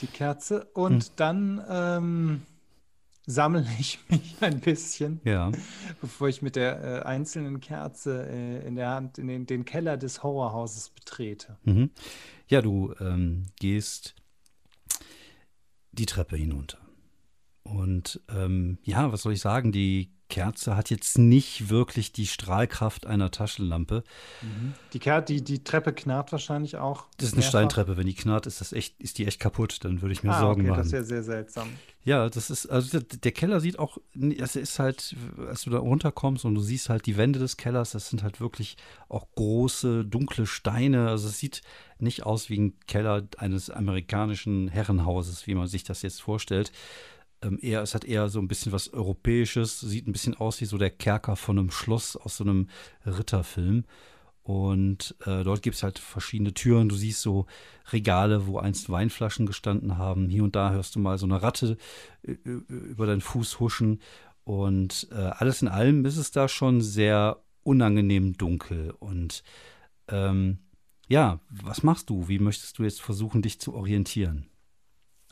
Die 0.00 0.06
Kerze. 0.06 0.64
Und 0.74 1.04
hm. 1.04 1.10
dann 1.16 1.64
ähm, 1.68 2.42
sammle 3.28 3.66
ich 3.78 3.98
mich 4.08 4.36
ein 4.40 4.60
bisschen, 4.60 5.20
ja. 5.24 5.52
bevor 6.00 6.28
ich 6.28 6.42
mit 6.42 6.56
der 6.56 6.82
äh, 6.82 7.02
einzelnen 7.02 7.60
Kerze 7.60 8.26
äh, 8.28 8.66
in 8.66 8.74
der 8.74 8.90
Hand 8.90 9.18
in 9.18 9.28
den, 9.28 9.46
den 9.46 9.64
Keller 9.64 9.96
des 9.96 10.22
Horrorhauses 10.22 10.90
betrete. 10.90 11.56
Mhm. 11.64 11.90
Ja, 12.48 12.62
du 12.62 12.94
ähm, 13.00 13.46
gehst 13.60 14.14
die 15.92 16.06
Treppe 16.06 16.36
hinunter. 16.36 16.78
Und 17.62 18.20
ähm, 18.30 18.78
ja, 18.82 19.12
was 19.12 19.22
soll 19.22 19.34
ich 19.34 19.40
sagen? 19.40 19.72
Die 19.72 20.10
Kerze 20.28 20.76
hat 20.76 20.90
jetzt 20.90 21.18
nicht 21.18 21.70
wirklich 21.70 22.12
die 22.12 22.26
Strahlkraft 22.26 23.06
einer 23.06 23.30
Taschenlampe. 23.30 24.04
Mhm. 24.42 24.74
Die, 24.92 24.98
Ker 24.98 25.22
die, 25.22 25.42
die 25.42 25.64
Treppe 25.64 25.92
knarrt 25.92 26.32
wahrscheinlich 26.32 26.76
auch. 26.76 27.06
Das 27.16 27.28
ist 27.28 27.32
eine 27.32 27.40
mehrfach. 27.40 27.50
Steintreppe. 27.50 27.96
Wenn 27.96 28.06
die 28.06 28.14
knarrt, 28.14 28.46
ist, 28.46 28.60
das 28.60 28.72
echt, 28.72 29.00
ist 29.00 29.18
die 29.18 29.26
echt 29.26 29.40
kaputt. 29.40 29.84
Dann 29.84 30.02
würde 30.02 30.12
ich 30.12 30.22
mir 30.22 30.32
ah, 30.32 30.40
Sorgen 30.40 30.62
okay, 30.62 30.70
machen. 30.70 30.78
Das 30.78 30.86
ist 30.88 30.92
ja 30.92 31.02
sehr 31.02 31.22
seltsam. 31.22 31.68
Ja, 32.04 32.28
das 32.28 32.50
ist, 32.50 32.66
also 32.66 32.98
der, 32.98 33.18
der 33.18 33.32
Keller 33.32 33.60
sieht 33.60 33.78
auch, 33.78 33.98
es 34.38 34.56
ist 34.56 34.78
halt, 34.78 35.14
als 35.46 35.62
du 35.62 35.70
da 35.70 35.78
runterkommst 35.78 36.44
und 36.44 36.54
du 36.54 36.60
siehst 36.60 36.88
halt 36.88 37.06
die 37.06 37.16
Wände 37.16 37.38
des 37.38 37.56
Kellers, 37.56 37.90
das 37.90 38.08
sind 38.08 38.22
halt 38.22 38.40
wirklich 38.40 38.76
auch 39.08 39.26
große, 39.34 40.04
dunkle 40.04 40.46
Steine. 40.46 41.08
Also 41.08 41.28
es 41.28 41.38
sieht 41.38 41.62
nicht 41.98 42.24
aus 42.24 42.48
wie 42.48 42.58
ein 42.58 42.80
Keller 42.86 43.26
eines 43.36 43.70
amerikanischen 43.70 44.68
Herrenhauses, 44.68 45.46
wie 45.46 45.54
man 45.54 45.66
sich 45.66 45.84
das 45.84 46.02
jetzt 46.02 46.22
vorstellt 46.22 46.72
ähm, 47.42 47.58
eher, 47.60 47.82
es 47.82 47.94
hat 47.94 48.04
eher 48.04 48.28
so 48.28 48.40
ein 48.40 48.48
bisschen 48.48 48.72
was 48.72 48.92
Europäisches, 48.92 49.80
sieht 49.80 50.06
ein 50.06 50.12
bisschen 50.12 50.34
aus 50.34 50.60
wie 50.60 50.66
so 50.66 50.78
der 50.78 50.90
Kerker 50.90 51.36
von 51.36 51.58
einem 51.58 51.70
Schloss 51.70 52.16
aus 52.16 52.36
so 52.36 52.44
einem 52.44 52.68
Ritterfilm. 53.06 53.84
Und 54.42 55.14
äh, 55.26 55.44
dort 55.44 55.60
gibt 55.60 55.76
es 55.76 55.82
halt 55.82 55.98
verschiedene 55.98 56.54
Türen. 56.54 56.88
Du 56.88 56.96
siehst 56.96 57.20
so 57.20 57.44
Regale, 57.92 58.46
wo 58.46 58.58
einst 58.58 58.88
Weinflaschen 58.88 59.44
gestanden 59.44 59.98
haben. 59.98 60.30
Hier 60.30 60.42
und 60.42 60.56
da 60.56 60.70
hörst 60.70 60.94
du 60.94 61.00
mal 61.00 61.18
so 61.18 61.26
eine 61.26 61.42
Ratte 61.42 61.76
äh, 62.22 62.32
über 62.32 63.06
deinen 63.06 63.20
Fuß 63.20 63.60
huschen. 63.60 64.00
Und 64.44 65.08
äh, 65.12 65.16
alles 65.16 65.60
in 65.60 65.68
allem 65.68 66.06
ist 66.06 66.16
es 66.16 66.30
da 66.30 66.48
schon 66.48 66.80
sehr 66.80 67.42
unangenehm 67.62 68.38
dunkel. 68.38 68.92
Und 68.98 69.42
ähm, 70.08 70.60
ja, 71.08 71.40
was 71.50 71.82
machst 71.82 72.08
du? 72.08 72.28
Wie 72.28 72.38
möchtest 72.38 72.78
du 72.78 72.84
jetzt 72.84 73.02
versuchen, 73.02 73.42
dich 73.42 73.60
zu 73.60 73.74
orientieren? 73.74 74.47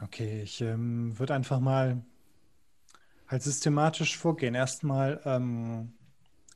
Okay, 0.03 0.43
ich 0.43 0.61
ähm, 0.61 1.19
würde 1.19 1.35
einfach 1.35 1.61
mal 1.61 2.03
halt 3.29 3.43
systematisch 3.43 4.17
vorgehen. 4.17 4.55
Erstmal 4.55 5.21
ähm, 5.25 5.93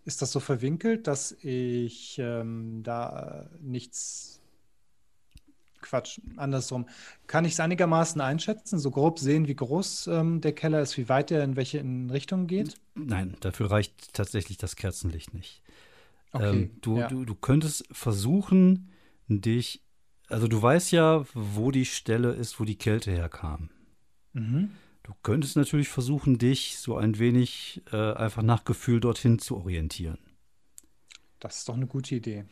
ist 0.05 0.23
das 0.23 0.33
so 0.33 0.41
verwinkelt, 0.41 1.07
dass 1.07 1.33
ich 1.43 2.19
ähm, 2.19 2.83
da 2.83 3.49
nichts 3.61 4.41
Quatsch, 5.81 6.21
andersrum. 6.37 6.87
Kann 7.27 7.45
ich 7.45 7.55
es 7.55 7.61
einigermaßen 7.61 8.21
einschätzen, 8.21 8.79
so 8.79 8.91
grob 8.91 9.19
sehen, 9.19 9.49
wie 9.49 9.55
groß 9.55 10.09
ähm, 10.09 10.41
der 10.41 10.53
Keller 10.53 10.83
ist, 10.83 10.97
wie 10.97 11.09
weit 11.09 11.31
er 11.31 11.43
in 11.43 11.57
welche 11.57 11.79
in 11.79 12.11
Richtung 12.11 12.47
geht? 12.47 12.75
Nein, 12.95 13.37
dafür 13.41 13.71
reicht 13.71 14.13
tatsächlich 14.13 14.59
das 14.59 14.77
Kerzenlicht 14.77 15.35
nicht. 15.35 15.63
Okay, 16.33 16.63
ähm, 16.63 16.71
du, 16.81 16.99
ja. 16.99 17.09
du, 17.09 17.25
du 17.25 17.35
könntest 17.35 17.89
versuchen, 17.91 18.91
dich, 19.29 19.83
also 20.31 20.49
du 20.49 20.61
weißt 20.61 20.93
ja, 20.93 21.25
wo 21.35 21.71
die 21.71 21.85
Stelle 21.85 22.33
ist, 22.33 22.59
wo 22.61 22.65
die 22.65 22.77
Kälte 22.77 23.11
herkam. 23.11 23.71
Mhm. 24.33 24.71
Du 25.03 25.13
könntest 25.23 25.57
natürlich 25.57 25.89
versuchen, 25.89 26.39
dich 26.39 26.79
so 26.79 26.97
ein 26.97 27.19
wenig 27.19 27.83
äh, 27.93 28.13
einfach 28.13 28.43
nach 28.43 28.65
Gefühl 28.65 29.01
dorthin 29.01 29.39
zu 29.39 29.57
orientieren. 29.57 30.19
Das 31.41 31.59
ist 31.59 31.69
doch 31.69 31.75
eine 31.75 31.87
gute 31.87 32.15
Idee. 32.15 32.45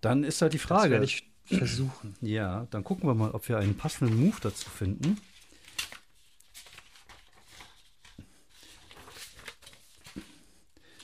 Dann 0.00 0.24
ist 0.24 0.40
halt 0.42 0.52
die 0.54 0.58
Das 0.58 0.66
Frage. 0.66 0.90
werde 0.92 1.04
ich 1.04 1.30
versuchen. 1.44 2.14
Ja, 2.20 2.66
dann 2.70 2.84
gucken 2.84 3.08
wir 3.08 3.14
mal, 3.14 3.30
ob 3.32 3.48
wir 3.48 3.58
einen 3.58 3.76
passenden 3.76 4.18
Move 4.18 4.36
dazu 4.40 4.68
finden. 4.70 5.18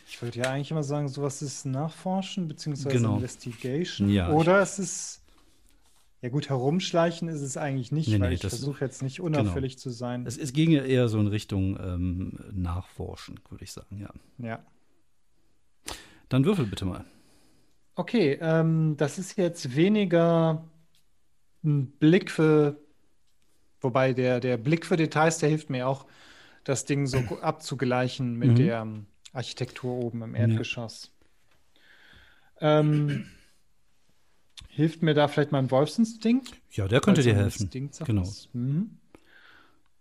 Ich 0.09 0.23
würde 0.23 0.39
ja 0.39 0.51
eigentlich 0.51 0.71
immer 0.71 0.83
sagen, 0.83 1.09
sowas 1.09 1.43
ist 1.43 1.67
Nachforschen 1.67 2.49
bzw. 2.49 2.89
Genau. 2.89 3.17
Investigation. 3.17 4.09
Ja, 4.09 4.31
Oder 4.31 4.61
es 4.61 4.79
ist. 4.79 5.21
Ja, 6.27 6.33
gut, 6.33 6.49
herumschleichen 6.49 7.29
ist 7.29 7.41
es 7.41 7.57
eigentlich 7.57 7.93
nicht, 7.93 8.09
Nee, 8.09 8.19
weil 8.19 8.31
nee, 8.31 8.35
ich 8.35 8.41
versuche 8.41 8.85
jetzt 8.85 9.01
nicht 9.01 9.21
unauffällig 9.21 9.79
zu 9.79 9.91
sein. 9.91 10.27
Es, 10.27 10.37
es 10.37 10.53
ginge 10.53 10.81
eher 10.81 11.07
so 11.09 11.21
in 11.21 11.29
Richtung 11.29 11.79
ähm, 11.81 12.41
Nachforschen, 12.51 13.39
würde 13.49 13.63
ich 13.63 13.71
sagen, 13.71 14.01
ja. 14.01 14.11
ja. 14.45 14.59
Dann 16.29 16.45
würfel 16.45 16.67
bitte 16.67 16.85
mal. 16.85 17.05
Okay, 17.95 18.39
ähm, 18.41 18.97
das 18.97 19.21
ist 19.21 19.39
jetzt 19.39 19.77
weniger 19.77 20.65
ein 21.63 21.93
Blick 21.93 22.33
für. 22.33 22.77
Wobei 23.81 24.13
der, 24.13 24.41
der 24.41 24.57
Blick 24.57 24.85
für 24.85 24.97
Details, 24.97 25.39
der 25.39 25.51
hilft 25.51 25.71
mir 25.71 25.87
auch, 25.87 26.07
das 26.65 26.87
Ding 26.87 27.07
so 27.07 27.19
abzugleichen 27.41 28.35
mit 28.35 28.49
Mhm. 28.49 28.57
der 28.57 28.81
ähm, 28.81 29.07
Architektur 29.33 29.95
oben 29.95 30.23
im 30.23 30.35
Erdgeschoss. 30.35 31.13
Ähm, 32.61 33.27
hilft 34.77 35.03
mir 35.03 35.15
da 35.15 35.27
vielleicht 35.27 35.53
mein 35.53 35.71
Wolfsinstinkt? 35.71 36.53
Ja, 36.71 36.87
der 36.87 37.01
könnte 37.01 37.23
dir 37.23 37.35
helfen. 37.35 37.71
Genau. 38.05 38.33
Mhm. 38.53 38.99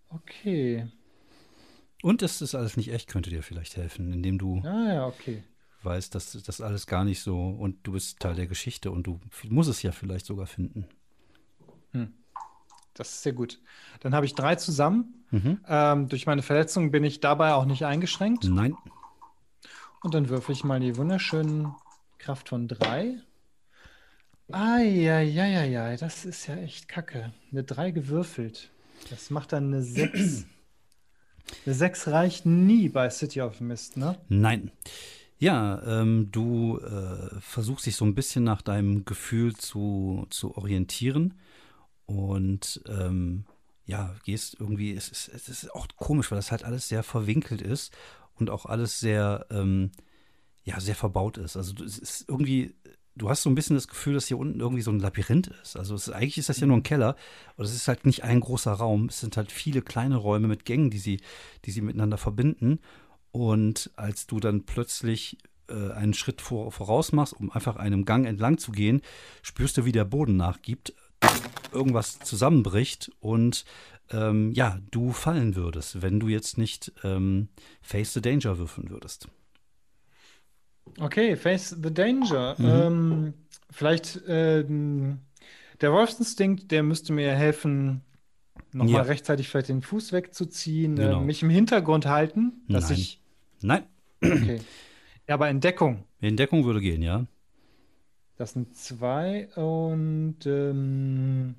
Okay. 0.09 0.87
Und 2.03 2.21
es 2.21 2.41
ist 2.41 2.53
alles 2.53 2.77
nicht 2.77 2.91
echt, 2.91 3.07
könnte 3.07 3.29
dir 3.29 3.41
vielleicht 3.41 3.77
helfen, 3.77 4.13
indem 4.13 4.37
du 4.37 4.61
Ah 4.63 4.93
ja, 4.93 5.07
okay. 5.07 5.43
weißt, 5.81 6.13
dass 6.13 6.31
das 6.31 6.61
alles 6.61 6.85
gar 6.85 7.03
nicht 7.03 7.21
so 7.21 7.49
und 7.49 7.87
du 7.87 7.93
bist 7.93 8.19
Teil 8.19 8.35
der 8.35 8.47
Geschichte 8.47 8.91
und 8.91 9.07
du 9.07 9.19
musst 9.49 9.69
es 9.69 9.81
ja 9.81 9.91
vielleicht 9.91 10.25
sogar 10.25 10.45
finden. 10.45 10.87
Das 12.95 13.09
ist 13.09 13.23
sehr 13.23 13.33
gut. 13.33 13.59
Dann 13.99 14.15
habe 14.15 14.25
ich 14.25 14.35
drei 14.35 14.55
zusammen. 14.55 15.25
Mhm. 15.31 15.59
Ähm, 15.67 16.07
durch 16.07 16.25
meine 16.25 16.41
Verletzung 16.41 16.91
bin 16.91 17.03
ich 17.03 17.19
dabei 17.19 17.53
auch 17.53 17.65
nicht 17.65 17.85
eingeschränkt. 17.85 18.45
Nein. 18.45 18.75
Und 20.01 20.13
dann 20.13 20.29
würfel 20.29 20.53
ich 20.53 20.63
mal 20.63 20.79
die 20.79 20.95
wunderschönen 20.97 21.75
Kraft 22.17 22.49
von 22.49 22.67
drei. 22.67 23.17
Eieieiei, 24.51 25.97
das 25.97 26.25
ist 26.25 26.47
ja 26.47 26.55
echt 26.57 26.87
kacke. 26.87 27.33
Eine 27.51 27.63
drei 27.63 27.91
gewürfelt. 27.91 28.69
Das 29.09 29.29
macht 29.29 29.53
dann 29.53 29.65
eine 29.73 29.81
sechs. 29.81 30.45
eine 31.65 31.75
sechs 31.75 32.07
reicht 32.07 32.45
nie 32.45 32.89
bei 32.89 33.09
City 33.09 33.41
of 33.41 33.59
Mist, 33.59 33.97
ne? 33.97 34.17
Nein. 34.29 34.71
Ja, 35.37 35.81
ähm, 35.85 36.29
du 36.31 36.79
äh, 36.79 37.39
versuchst 37.41 37.85
dich 37.85 37.95
so 37.97 38.05
ein 38.05 38.15
bisschen 38.15 38.43
nach 38.43 38.61
deinem 38.61 39.03
Gefühl 39.03 39.53
zu, 39.55 40.25
zu 40.29 40.55
orientieren 40.55 41.33
und 42.05 42.81
ähm, 42.87 43.45
ja, 43.85 44.15
gehst 44.23 44.55
irgendwie, 44.59 44.93
es 44.95 45.09
ist, 45.09 45.27
es 45.27 45.49
ist 45.49 45.73
auch 45.75 45.87
komisch, 45.97 46.31
weil 46.31 46.37
das 46.37 46.51
halt 46.51 46.63
alles 46.63 46.87
sehr 46.87 47.03
verwinkelt 47.03 47.61
ist 47.61 47.93
und 48.35 48.49
auch 48.49 48.65
alles 48.65 48.99
sehr, 48.99 49.45
ähm, 49.51 49.91
ja, 50.63 50.79
sehr 50.79 50.95
verbaut 50.95 51.37
ist. 51.37 51.57
Also 51.57 51.73
du- 51.73 51.83
es 51.83 51.97
ist 51.99 52.25
irgendwie, 52.29 52.73
du 53.15 53.29
hast 53.29 53.43
so 53.43 53.49
ein 53.49 53.55
bisschen 53.55 53.75
das 53.75 53.87
Gefühl, 53.87 54.13
dass 54.13 54.27
hier 54.27 54.37
unten 54.37 54.59
irgendwie 54.59 54.81
so 54.81 54.91
ein 54.91 54.99
Labyrinth 54.99 55.47
ist. 55.61 55.77
Also 55.77 55.95
ist, 55.95 56.09
eigentlich 56.09 56.37
ist 56.37 56.49
das 56.49 56.59
ja 56.59 56.67
nur 56.67 56.77
ein 56.77 56.83
Keller 56.83 57.15
und 57.55 57.65
es 57.65 57.73
ist 57.73 57.87
halt 57.87 58.05
nicht 58.05 58.23
ein 58.23 58.39
großer 58.39 58.73
Raum. 58.73 59.05
Es 59.05 59.19
sind 59.19 59.37
halt 59.37 59.51
viele 59.51 59.81
kleine 59.81 60.17
Räume 60.17 60.47
mit 60.47 60.65
Gängen, 60.65 60.89
die 60.89 60.99
sie, 60.99 61.21
die 61.65 61.71
sie 61.71 61.81
miteinander 61.81 62.17
verbinden. 62.17 62.79
Und 63.31 63.91
als 63.95 64.27
du 64.27 64.39
dann 64.39 64.63
plötzlich 64.65 65.37
äh, 65.67 65.91
einen 65.91 66.13
Schritt 66.13 66.41
vor, 66.41 66.71
voraus 66.71 67.11
machst, 67.11 67.33
um 67.33 67.51
einfach 67.51 67.75
einem 67.77 68.05
Gang 68.05 68.25
entlang 68.25 68.57
zu 68.57 68.71
gehen, 68.71 69.01
spürst 69.41 69.77
du, 69.77 69.85
wie 69.85 69.91
der 69.91 70.05
Boden 70.05 70.37
nachgibt, 70.37 70.93
irgendwas 71.71 72.19
zusammenbricht 72.19 73.11
und 73.19 73.65
ähm, 74.11 74.51
ja, 74.51 74.79
du 74.91 75.11
fallen 75.11 75.55
würdest, 75.55 76.01
wenn 76.01 76.19
du 76.19 76.27
jetzt 76.27 76.57
nicht 76.57 76.93
ähm, 77.03 77.49
Face 77.81 78.13
the 78.13 78.21
Danger 78.21 78.57
würfeln 78.57 78.89
würdest. 78.89 79.27
Okay, 80.99 81.35
Face 81.35 81.69
the 81.81 81.93
Danger. 81.93 82.55
Mhm. 82.57 82.65
Ähm, 82.65 83.33
vielleicht 83.71 84.21
ähm, 84.27 85.19
der 85.81 85.91
Wolfsinstinkt, 85.91 86.71
der 86.71 86.83
müsste 86.83 87.11
mir 87.13 87.33
helfen, 87.35 88.01
nochmal 88.71 88.93
Ja. 88.93 89.01
rechtzeitig 89.01 89.49
vielleicht 89.49 89.69
den 89.69 89.81
Fuß 89.81 90.11
wegzuziehen, 90.13 90.95
Genau. 90.95 91.21
äh, 91.21 91.25
mich 91.25 91.43
im 91.43 91.49
Hintergrund 91.49 92.05
halten, 92.05 92.53
dass 92.69 92.89
Nein. 92.89 92.99
ich. 92.99 93.21
Nein, 93.61 93.83
Okay. 94.23 94.61
Ja, 95.27 95.35
aber 95.35 95.49
in 95.49 95.59
Deckung. 95.59 96.03
in 96.21 96.37
Deckung 96.37 96.65
würde 96.65 96.81
gehen, 96.81 97.01
ja. 97.01 97.25
Das 98.37 98.53
sind 98.53 98.75
zwei 98.75 99.47
und 99.55 100.37
ähm, 100.45 101.55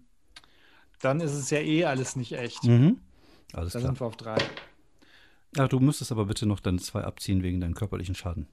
dann 1.01 1.21
ist 1.21 1.33
es 1.33 1.51
ja 1.51 1.59
eh 1.59 1.85
alles 1.85 2.17
nicht 2.17 2.33
echt. 2.33 2.65
Mhm. 2.65 2.99
Alles 3.53 3.73
Da 3.73 3.79
klar. 3.81 3.91
sind 3.91 4.01
wir 4.01 4.07
auf 4.07 4.17
drei. 4.17 4.37
Ja, 5.57 5.69
du 5.69 5.81
müsstest 5.81 6.13
aber 6.13 6.27
bitte 6.27 6.47
noch 6.47 6.61
deine 6.61 6.79
zwei 6.79 7.03
abziehen 7.03 7.43
wegen 7.43 7.61
deinem 7.61 7.75
körperlichen 7.75 8.15
Schaden. 8.15 8.47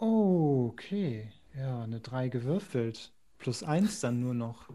Okay. 0.00 1.30
Ja, 1.54 1.82
eine 1.82 2.00
drei 2.00 2.28
gewürfelt. 2.28 3.12
Plus 3.38 3.62
eins 3.62 4.00
dann 4.00 4.20
nur 4.20 4.32
noch. 4.32 4.68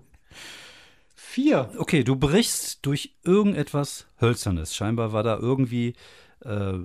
Vier. 1.16 1.72
Okay, 1.78 2.04
du 2.04 2.16
brichst 2.16 2.86
durch 2.86 3.16
irgendetwas 3.24 4.06
Hölzernes. 4.22 4.76
Scheinbar 4.76 5.14
war 5.14 5.24
da 5.24 5.38
irgendwie, 5.38 5.96
äh, 6.42 6.78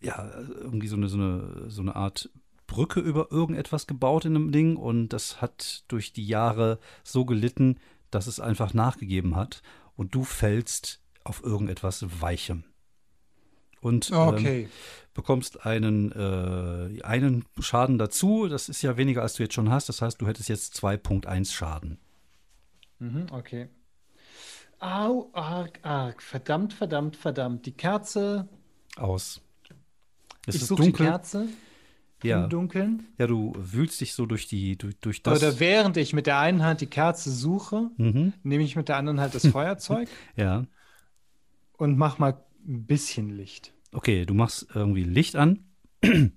ja, 0.00 0.32
irgendwie 0.60 0.86
so 0.86 0.96
eine, 0.96 1.08
so, 1.08 1.16
eine, 1.16 1.70
so 1.70 1.82
eine 1.82 1.96
Art 1.96 2.30
Brücke 2.68 3.00
über 3.00 3.32
irgendetwas 3.32 3.88
gebaut 3.88 4.26
in 4.26 4.36
einem 4.36 4.52
Ding 4.52 4.76
und 4.76 5.08
das 5.08 5.42
hat 5.42 5.84
durch 5.88 6.12
die 6.12 6.26
Jahre 6.26 6.78
so 7.02 7.24
gelitten, 7.24 7.78
dass 8.10 8.28
es 8.28 8.38
einfach 8.38 8.74
nachgegeben 8.74 9.34
hat 9.34 9.62
und 9.96 10.14
du 10.14 10.22
fällst 10.22 11.02
auf 11.24 11.42
irgendetwas 11.42 12.22
Weichem. 12.22 12.64
Und 13.82 14.10
ähm, 14.10 14.16
Okay. 14.16 14.68
bekommst 15.12 15.66
einen, 15.66 16.10
äh, 16.12 17.02
einen 17.02 17.44
Schaden 17.60 17.98
dazu. 17.98 18.48
Das 18.48 18.70
ist 18.70 18.80
ja 18.80 18.96
weniger, 18.96 19.20
als 19.22 19.34
du 19.34 19.42
jetzt 19.42 19.52
schon 19.54 19.70
hast. 19.70 19.88
Das 19.90 20.00
heißt, 20.00 20.20
du 20.22 20.26
hättest 20.26 20.48
jetzt 20.48 20.74
2.1 20.82 21.52
Schaden. 21.52 21.98
Mhm, 23.00 23.26
okay. 23.32 23.68
Au, 24.78 25.28
arg, 25.32 25.78
arg. 25.82 26.22
Verdammt, 26.22 26.72
verdammt, 26.72 27.16
verdammt. 27.16 27.66
Die 27.66 27.72
Kerze. 27.72 28.48
Aus. 28.96 29.40
Es 30.46 30.54
ich 30.56 30.62
ist 30.62 30.68
suche 30.68 30.82
die 30.82 30.88
dunkel. 30.92 31.06
Kerze 31.06 31.46
Ja. 32.22 32.44
im 32.44 32.50
Dunkeln. 32.50 33.06
Ja, 33.18 33.26
du 33.26 33.52
wühlst 33.56 34.00
dich 34.00 34.14
so 34.14 34.26
durch 34.26 34.46
die, 34.48 34.76
durch, 34.78 34.98
durch 35.00 35.22
das. 35.22 35.38
Oder 35.42 35.60
während 35.60 35.96
ich 35.96 36.12
mit 36.12 36.26
der 36.26 36.38
einen 36.38 36.62
Hand 36.64 36.80
die 36.80 36.86
Kerze 36.86 37.30
suche, 37.32 37.90
mhm, 37.96 38.32
nehme 38.44 38.62
ich 38.64 38.76
mit 38.76 38.88
der 38.88 38.96
anderen 38.96 39.20
halt 39.20 39.34
das 39.34 39.46
Feuerzeug 39.48 40.08
ja. 40.36 40.64
und 41.76 41.96
mach 41.98 42.18
mal 42.18 42.44
ein 42.66 42.86
bisschen 42.86 43.30
Licht. 43.30 43.72
Okay, 43.92 44.24
du 44.24 44.34
machst 44.34 44.66
irgendwie 44.74 45.04
Licht 45.04 45.36
an 45.36 45.64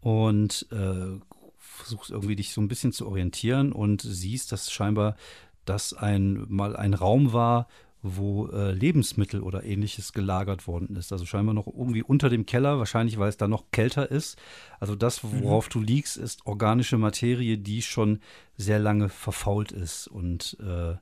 und 0.00 0.66
äh, 0.72 1.18
versuchst 1.56 2.10
irgendwie 2.10 2.36
dich 2.36 2.52
so 2.52 2.60
ein 2.60 2.68
bisschen 2.68 2.92
zu 2.92 3.06
orientieren 3.06 3.72
und 3.72 4.02
siehst, 4.02 4.52
dass 4.52 4.70
scheinbar 4.70 5.16
das 5.64 5.92
ein, 5.92 6.44
mal 6.48 6.76
ein 6.76 6.94
Raum 6.94 7.32
war, 7.32 7.68
wo 8.00 8.46
äh, 8.48 8.72
Lebensmittel 8.72 9.42
oder 9.42 9.64
ähnliches 9.64 10.12
gelagert 10.12 10.66
worden 10.66 10.96
ist. 10.96 11.12
Also 11.12 11.26
scheinbar 11.26 11.54
noch 11.54 11.66
irgendwie 11.66 12.02
unter 12.02 12.28
dem 12.28 12.46
Keller, 12.46 12.78
wahrscheinlich 12.78 13.18
weil 13.18 13.28
es 13.28 13.36
da 13.36 13.48
noch 13.48 13.70
kälter 13.72 14.10
ist. 14.10 14.38
Also 14.78 14.94
das, 14.94 15.22
mhm. 15.22 15.42
worauf 15.42 15.66
mhm. 15.66 15.72
du 15.72 15.80
liegst, 15.80 16.16
ist 16.16 16.46
organische 16.46 16.96
Materie, 16.96 17.58
die 17.58 17.82
schon 17.82 18.20
sehr 18.56 18.78
lange 18.78 19.08
verfault 19.08 19.72
ist. 19.72 20.06
Und 20.06 20.56
äh, 20.60 20.94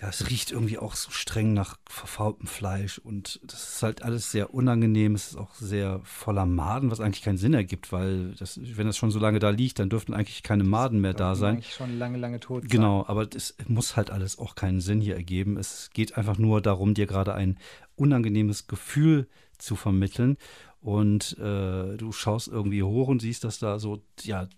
ja, 0.00 0.08
es 0.08 0.30
riecht 0.30 0.52
irgendwie 0.52 0.78
auch 0.78 0.94
so 0.94 1.10
streng 1.10 1.54
nach 1.54 1.76
verfaultem 1.88 2.46
Fleisch 2.46 2.98
und 2.98 3.40
das 3.42 3.74
ist 3.74 3.82
halt 3.82 4.02
alles 4.02 4.30
sehr 4.30 4.54
unangenehm. 4.54 5.16
Es 5.16 5.30
ist 5.30 5.36
auch 5.36 5.54
sehr 5.54 6.00
voller 6.04 6.46
Maden, 6.46 6.92
was 6.92 7.00
eigentlich 7.00 7.24
keinen 7.24 7.38
Sinn 7.38 7.52
ergibt, 7.52 7.90
weil 7.90 8.34
das, 8.38 8.60
wenn 8.62 8.86
das 8.86 8.96
schon 8.96 9.10
so 9.10 9.18
lange 9.18 9.40
da 9.40 9.50
liegt, 9.50 9.80
dann 9.80 9.90
dürften 9.90 10.14
eigentlich 10.14 10.44
keine 10.44 10.62
Maden 10.62 11.00
mehr 11.00 11.14
da 11.14 11.34
sein. 11.34 11.54
Eigentlich 11.54 11.74
schon 11.74 11.98
lange, 11.98 12.16
lange 12.16 12.38
tot. 12.38 12.62
Sein. 12.62 12.70
Genau, 12.70 13.04
aber 13.08 13.26
es 13.34 13.56
muss 13.66 13.96
halt 13.96 14.10
alles 14.10 14.38
auch 14.38 14.54
keinen 14.54 14.80
Sinn 14.80 15.00
hier 15.00 15.16
ergeben. 15.16 15.56
Es 15.56 15.90
geht 15.92 16.16
einfach 16.16 16.38
nur 16.38 16.60
darum, 16.60 16.94
dir 16.94 17.06
gerade 17.06 17.34
ein 17.34 17.58
unangenehmes 17.96 18.68
Gefühl 18.68 19.26
zu 19.58 19.74
vermitteln. 19.74 20.36
Und 20.80 21.36
äh, 21.38 21.96
du 21.96 22.12
schaust 22.12 22.46
irgendwie 22.46 22.84
hoch 22.84 23.08
und 23.08 23.20
siehst, 23.20 23.42
dass 23.42 23.58
da 23.58 23.80
so, 23.80 24.04
ja, 24.22 24.48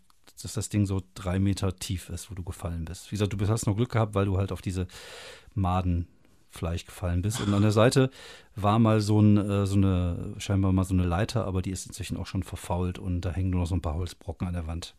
dass 0.44 0.54
das 0.54 0.68
Ding 0.68 0.86
so 0.86 1.02
drei 1.14 1.38
Meter 1.38 1.76
tief 1.76 2.08
ist, 2.08 2.30
wo 2.30 2.34
du 2.34 2.42
gefallen 2.42 2.84
bist. 2.84 3.10
Wie 3.10 3.16
gesagt, 3.16 3.32
du 3.32 3.48
hast 3.48 3.66
noch 3.66 3.76
Glück 3.76 3.92
gehabt, 3.92 4.14
weil 4.14 4.26
du 4.26 4.38
halt 4.38 4.52
auf 4.52 4.62
diese 4.62 4.86
Madenfleisch 5.54 6.86
gefallen 6.86 7.22
bist. 7.22 7.40
Und 7.40 7.52
an 7.54 7.62
der 7.62 7.72
Seite 7.72 8.10
war 8.56 8.78
mal 8.78 9.00
so, 9.00 9.20
ein, 9.20 9.36
äh, 9.36 9.66
so 9.66 9.76
eine, 9.76 10.34
scheinbar 10.38 10.72
mal 10.72 10.84
so 10.84 10.94
eine 10.94 11.04
Leiter, 11.04 11.46
aber 11.46 11.62
die 11.62 11.70
ist 11.70 11.86
inzwischen 11.86 12.16
auch 12.16 12.26
schon 12.26 12.42
verfault 12.42 12.98
und 12.98 13.22
da 13.22 13.30
hängen 13.30 13.50
nur 13.50 13.60
noch 13.60 13.66
so 13.66 13.74
ein 13.74 13.82
paar 13.82 13.94
Holzbrocken 13.94 14.46
an 14.46 14.54
der 14.54 14.66
Wand. 14.66 14.94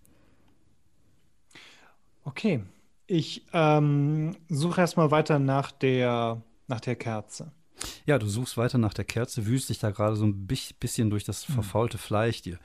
Okay. 2.24 2.64
Ich 3.08 3.46
ähm, 3.52 4.38
suche 4.48 4.80
erstmal 4.80 5.12
weiter 5.12 5.38
nach 5.38 5.72
der, 5.72 6.42
nach 6.68 6.80
der 6.80 6.96
Kerze. 6.96 7.52
Ja, 8.06 8.18
du 8.20 8.28
suchst 8.28 8.58
weiter 8.58 8.78
nach 8.78 8.94
der 8.94 9.06
Kerze, 9.06 9.46
wühlst 9.46 9.70
dich 9.70 9.80
da 9.80 9.92
gerade 9.92 10.16
so 10.16 10.26
ein 10.26 10.48
bisschen 10.48 11.10
durch 11.10 11.24
das 11.24 11.48
hm. 11.48 11.56
verfaulte 11.56 11.98
Fleisch. 11.98 12.42
Dir 12.42 12.60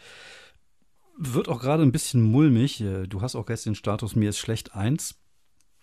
wird 1.17 1.49
auch 1.49 1.61
gerade 1.61 1.83
ein 1.83 1.93
bisschen 1.93 2.23
mulmig. 2.23 2.81
Äh, 2.81 3.07
du 3.07 3.23
hast 3.23 3.35
auch 3.35 3.47
gestern 3.47 3.73
den 3.73 3.77
Status, 3.77 4.17
mir 4.17 4.31
ist 4.31 4.39
schlecht 4.39 4.75
eins, 4.75 5.19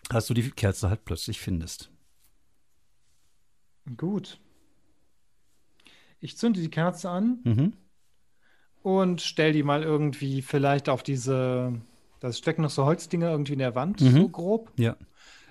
als 0.10 0.28
du 0.28 0.34
die 0.34 0.50
Kerze 0.52 0.90
halt 0.90 1.06
plötzlich 1.06 1.40
findest. 1.40 1.92
Gut. 3.98 4.40
Ich 6.20 6.38
zünde 6.38 6.62
die 6.62 6.70
Kerze 6.70 7.10
an 7.10 7.40
mhm. 7.44 7.74
und 8.82 9.22
stell 9.22 9.52
die 9.52 9.64
mal 9.64 9.84
irgendwie 9.84 10.42
vielleicht 10.42 10.88
auf 10.88 11.04
diese, 11.04 11.74
das 12.22 12.38
stecken 12.38 12.62
noch 12.62 12.70
so 12.70 12.86
Holzdinger 12.86 13.30
irgendwie 13.30 13.54
in 13.54 13.60
der 13.60 13.76
Wand, 13.76 14.00
mhm. 14.00 14.12
so 14.12 14.30
grob. 14.30 14.72
Ja. 14.78 14.96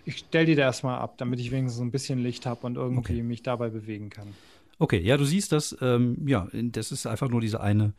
Ich 0.04 0.18
stell 0.18 0.46
die 0.46 0.54
da 0.54 0.62
erstmal 0.62 0.98
ab, 0.98 1.18
damit 1.18 1.40
ich 1.40 1.50
wenigstens 1.50 1.76
so 1.76 1.84
ein 1.84 1.90
bisschen 1.90 2.18
Licht 2.18 2.46
habe 2.46 2.66
und 2.66 2.76
irgendwie 2.76 3.12
okay. 3.12 3.22
mich 3.22 3.42
dabei 3.42 3.68
bewegen 3.68 4.08
kann. 4.08 4.28
Okay, 4.82 4.98
ja, 4.98 5.16
du 5.16 5.24
siehst 5.24 5.52
das, 5.52 5.76
ähm, 5.80 6.26
ja, 6.26 6.48
das 6.52 6.90
ist 6.90 7.06
einfach 7.06 7.28
nur 7.28 7.40
diese 7.40 7.60
eine, 7.60 7.94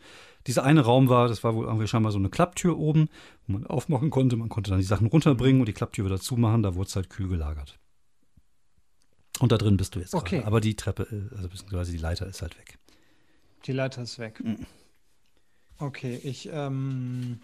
dieser 0.47 0.65
eine 0.65 0.81
Raum 0.81 1.07
war, 1.07 1.29
das 1.29 1.41
war 1.41 1.55
wohl 1.55 1.65
irgendwie 1.65 1.87
scheinbar 1.87 2.11
so 2.11 2.17
eine 2.17 2.29
Klapptür 2.29 2.77
oben, 2.77 3.07
wo 3.47 3.53
man 3.53 3.65
aufmachen 3.65 4.09
konnte. 4.09 4.35
Man 4.35 4.49
konnte 4.49 4.69
dann 4.69 4.81
die 4.81 4.85
Sachen 4.85 5.07
runterbringen 5.07 5.61
und 5.61 5.67
die 5.67 5.73
Klapptür 5.73 6.03
wieder 6.03 6.19
zumachen, 6.19 6.61
da 6.61 6.75
wurde 6.75 6.89
es 6.89 6.95
halt 6.97 7.09
kühl 7.09 7.29
gelagert. 7.29 7.79
Und 9.39 9.53
da 9.53 9.57
drin 9.57 9.77
bist 9.77 9.95
du 9.95 10.01
jetzt 10.01 10.13
okay. 10.13 10.39
Gerade. 10.39 10.47
Aber 10.47 10.59
die 10.59 10.75
Treppe, 10.75 11.03
äh, 11.03 11.33
also 11.37 11.47
beziehungsweise 11.47 11.93
die 11.93 11.99
Leiter 11.99 12.27
ist 12.27 12.41
halt 12.41 12.57
weg. 12.57 12.77
Die 13.65 13.71
Leiter 13.71 14.03
ist 14.03 14.19
weg. 14.19 14.43
Mhm. 14.43 14.65
Okay, 15.77 16.19
ich, 16.21 16.49
ähm, 16.51 17.39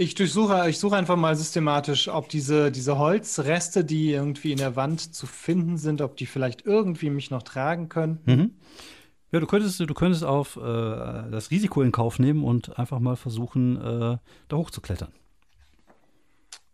ich 0.00 0.14
durchsuche, 0.14 0.70
ich 0.70 0.78
suche 0.78 0.96
einfach 0.96 1.16
mal 1.16 1.36
systematisch, 1.36 2.08
ob 2.08 2.30
diese, 2.30 2.72
diese 2.72 2.96
Holzreste, 2.96 3.84
die 3.84 4.12
irgendwie 4.12 4.50
in 4.50 4.56
der 4.56 4.74
Wand 4.74 5.14
zu 5.14 5.26
finden 5.26 5.76
sind, 5.76 6.00
ob 6.00 6.16
die 6.16 6.24
vielleicht 6.24 6.64
irgendwie 6.64 7.10
mich 7.10 7.30
noch 7.30 7.42
tragen 7.42 7.90
können. 7.90 8.18
Mhm. 8.24 8.50
Ja, 9.30 9.40
du 9.40 9.46
könntest, 9.46 9.78
du 9.78 9.94
könntest 9.94 10.24
auf 10.24 10.56
äh, 10.56 10.60
das 10.60 11.50
Risiko 11.50 11.82
in 11.82 11.92
Kauf 11.92 12.18
nehmen 12.18 12.44
und 12.44 12.78
einfach 12.78 12.98
mal 12.98 13.14
versuchen, 13.14 13.76
äh, 13.76 14.16
da 14.48 14.56
hochzuklettern. 14.56 15.12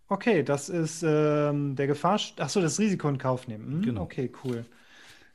Okay, 0.08 0.44
das 0.44 0.68
ist 0.68 1.02
ähm, 1.04 1.74
der 1.74 1.88
Gefahr. 1.88 2.20
Achso, 2.38 2.60
das 2.60 2.78
Risiko 2.78 3.08
in 3.08 3.18
Kauf 3.18 3.48
nehmen. 3.48 3.72
Hm? 3.72 3.82
Genau. 3.82 4.02
Okay, 4.02 4.30
cool. 4.44 4.64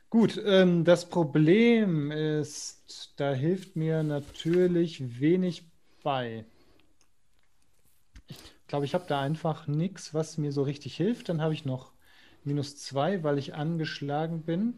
Gut, 0.08 0.40
ähm, 0.46 0.84
das 0.84 1.10
Problem 1.10 2.10
ist, 2.10 3.12
da 3.16 3.34
hilft 3.34 3.76
mir 3.76 4.02
natürlich 4.02 5.20
wenig 5.20 5.64
bei 6.02 6.46
glaube, 8.72 8.86
ich 8.86 8.94
habe 8.94 9.04
da 9.06 9.20
einfach 9.20 9.66
nichts, 9.66 10.14
was 10.14 10.38
mir 10.38 10.50
so 10.50 10.62
richtig 10.62 10.96
hilft. 10.96 11.28
Dann 11.28 11.42
habe 11.42 11.52
ich 11.52 11.66
noch 11.66 11.92
minus 12.42 12.78
zwei, 12.78 13.22
weil 13.22 13.36
ich 13.36 13.54
angeschlagen 13.54 14.44
bin. 14.44 14.72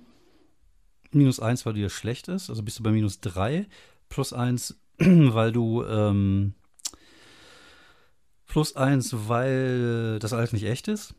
Minus 1.12 1.38
eins, 1.38 1.64
weil 1.64 1.74
dir 1.74 1.88
schlecht 1.88 2.26
ist. 2.26 2.50
Also 2.50 2.64
bist 2.64 2.80
du 2.80 2.82
bei 2.82 2.90
minus 2.90 3.20
drei. 3.20 3.68
Plus 4.08 4.32
eins, 4.32 4.80
weil 4.98 5.52
du. 5.52 5.84
Ähm, 5.84 6.54
plus 8.46 8.74
eins, 8.74 9.14
weil 9.28 10.18
das 10.18 10.32
alles 10.32 10.52
nicht 10.52 10.64
echt 10.64 10.88
ist. 10.88 11.14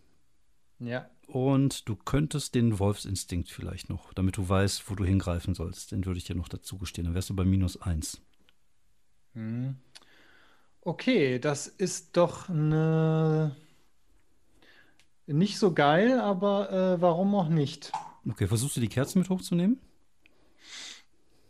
Ja. 0.79 1.09
Und 1.27 1.87
du 1.87 1.95
könntest 1.95 2.55
den 2.55 2.77
Wolfsinstinkt 2.77 3.49
vielleicht 3.49 3.89
noch, 3.89 4.13
damit 4.13 4.35
du 4.35 4.49
weißt, 4.49 4.89
wo 4.89 4.95
du 4.95 5.05
hingreifen 5.05 5.55
sollst. 5.55 5.93
Den 5.93 6.05
würde 6.05 6.17
ich 6.17 6.25
dir 6.25 6.35
noch 6.35 6.49
dazu 6.49 6.77
gestehen. 6.77 7.05
Dann 7.05 7.13
wärst 7.13 7.29
du 7.29 7.37
bei 7.37 7.45
minus 7.45 7.81
eins. 7.81 8.19
Hm. 9.31 9.77
Okay, 10.85 11.39
das 11.39 11.65
ist 11.65 12.15
doch 12.15 12.47
eine 12.47 13.55
nicht 15.25 15.57
so 15.57 15.73
geil, 15.73 16.19
aber 16.19 16.71
äh, 16.71 17.01
warum 17.01 17.33
auch 17.33 17.49
nicht? 17.49 17.91
Okay, 18.29 18.45
versuchst 18.45 18.77
du 18.77 18.81
die 18.81 18.87
Kerzen 18.87 19.17
mit 19.17 19.29
hochzunehmen? 19.29 19.79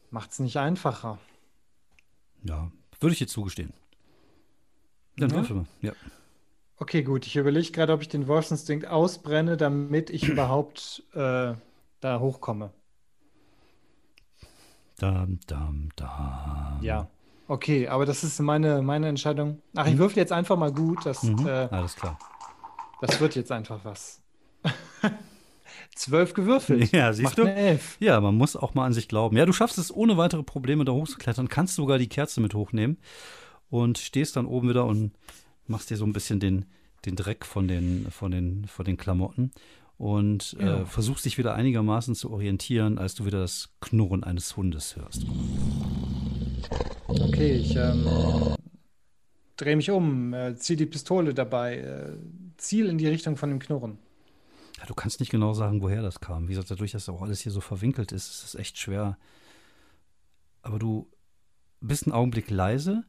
Macht's 0.09 0.39
nicht 0.39 0.55
einfacher. 0.55 1.19
Ja, 2.43 2.71
würde 3.01 3.11
ich 3.11 3.19
dir 3.19 3.27
zugestehen. 3.27 3.73
Dann 5.17 5.29
ja. 5.31 5.41
mal, 5.41 5.65
ja. 5.81 5.91
Okay, 6.77 7.03
gut. 7.03 7.27
Ich 7.27 7.35
überlege 7.35 7.71
gerade, 7.71 7.91
ob 7.91 8.01
ich 8.01 8.07
den 8.07 8.27
Wolfsinstinkt 8.29 8.87
ausbrenne, 8.87 9.57
damit 9.57 10.09
ich 10.11 10.23
überhaupt 10.29 11.03
äh, 11.13 11.55
da 11.99 12.19
hochkomme. 12.19 12.71
Dam, 14.95 15.39
dam, 15.45 15.89
dam. 15.97 16.79
Ja. 16.81 17.09
Okay, 17.47 17.87
aber 17.87 18.05
das 18.05 18.23
ist 18.23 18.39
meine, 18.39 18.81
meine 18.81 19.07
Entscheidung. 19.07 19.61
Ach, 19.75 19.85
ich 19.85 19.93
mhm. 19.93 19.99
würfel 19.99 20.17
jetzt 20.17 20.31
einfach 20.31 20.57
mal 20.57 20.71
gut. 20.71 21.05
Das, 21.05 21.23
mhm, 21.23 21.47
äh, 21.47 21.67
alles 21.71 21.95
klar. 21.95 22.17
Das 23.01 23.19
wird 23.19 23.35
jetzt 23.35 23.51
einfach 23.51 23.79
was. 23.83 24.21
Zwölf 25.95 26.33
gewürfelt. 26.33 26.91
Ja, 26.91 27.13
siehst 27.13 27.23
Macht 27.23 27.37
du? 27.37 27.43
Elf. 27.43 27.97
Ja, 27.99 28.19
man 28.19 28.35
muss 28.35 28.55
auch 28.55 28.73
mal 28.73 28.85
an 28.85 28.93
sich 28.93 29.07
glauben. 29.07 29.37
Ja, 29.37 29.45
du 29.45 29.53
schaffst 29.53 29.77
es 29.77 29.93
ohne 29.93 30.17
weitere 30.17 30.43
Probleme 30.43 30.85
da 30.85 30.91
hochzuklettern, 30.91 31.47
kannst 31.47 31.75
sogar 31.75 31.97
die 31.97 32.09
Kerze 32.09 32.41
mit 32.41 32.53
hochnehmen 32.53 32.97
und 33.69 33.97
stehst 33.97 34.35
dann 34.35 34.45
oben 34.45 34.69
wieder 34.69 34.85
und 34.85 35.11
machst 35.67 35.89
dir 35.89 35.97
so 35.97 36.05
ein 36.05 36.13
bisschen 36.13 36.39
den, 36.39 36.65
den 37.05 37.15
Dreck 37.15 37.45
von 37.45 37.67
den, 37.67 38.07
von 38.11 38.31
den, 38.31 38.67
von 38.67 38.85
den 38.85 38.97
Klamotten 38.97 39.51
und 39.97 40.57
äh, 40.59 40.65
ja. 40.65 40.81
äh, 40.81 40.85
versuchst 40.85 41.25
dich 41.25 41.37
wieder 41.37 41.55
einigermaßen 41.55 42.15
zu 42.15 42.31
orientieren, 42.31 42.97
als 42.97 43.15
du 43.15 43.25
wieder 43.25 43.39
das 43.39 43.69
Knurren 43.81 44.23
eines 44.23 44.57
Hundes 44.57 44.95
hörst. 44.95 45.25
Okay, 47.07 47.53
ich 47.53 47.75
ähm, 47.75 48.07
drehe 49.57 49.75
mich 49.75 49.89
um, 49.91 50.33
äh, 50.33 50.55
ziehe 50.55 50.77
die 50.77 50.85
Pistole 50.85 51.33
dabei, 51.33 51.77
äh, 51.77 52.17
ziel 52.57 52.87
in 52.87 52.97
die 52.97 53.07
Richtung 53.07 53.37
von 53.37 53.49
dem 53.49 53.59
Knurren. 53.59 53.97
Ja, 54.79 54.85
du 54.85 54.93
kannst 54.93 55.19
nicht 55.19 55.29
genau 55.29 55.53
sagen, 55.53 55.81
woher 55.81 56.01
das 56.01 56.19
kam. 56.19 56.47
Wie 56.47 56.53
gesagt, 56.53 56.71
dadurch, 56.71 56.91
dass 56.91 57.09
auch 57.09 57.21
alles 57.21 57.41
hier 57.41 57.51
so 57.51 57.61
verwinkelt 57.61 58.11
ist, 58.11 58.29
ist 58.29 58.43
es 58.43 58.55
echt 58.55 58.77
schwer. 58.77 59.17
Aber 60.61 60.79
du 60.79 61.07
bist 61.79 62.05
einen 62.05 62.13
Augenblick 62.13 62.49
leise 62.49 63.03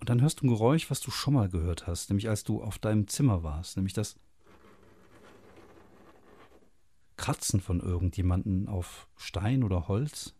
und 0.00 0.08
dann 0.08 0.20
hörst 0.20 0.40
du 0.40 0.46
ein 0.46 0.48
Geräusch, 0.48 0.90
was 0.90 1.00
du 1.00 1.10
schon 1.10 1.34
mal 1.34 1.48
gehört 1.48 1.86
hast, 1.86 2.10
nämlich 2.10 2.28
als 2.28 2.44
du 2.44 2.62
auf 2.62 2.78
deinem 2.78 3.08
Zimmer 3.08 3.42
warst, 3.42 3.76
nämlich 3.76 3.92
das 3.92 4.16
Kratzen 7.16 7.60
von 7.60 7.80
irgendjemanden 7.80 8.68
auf 8.68 9.06
Stein 9.16 9.62
oder 9.62 9.88
Holz. 9.88 10.34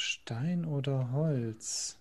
Stein 0.00 0.64
oder 0.64 1.12
Holz? 1.12 1.98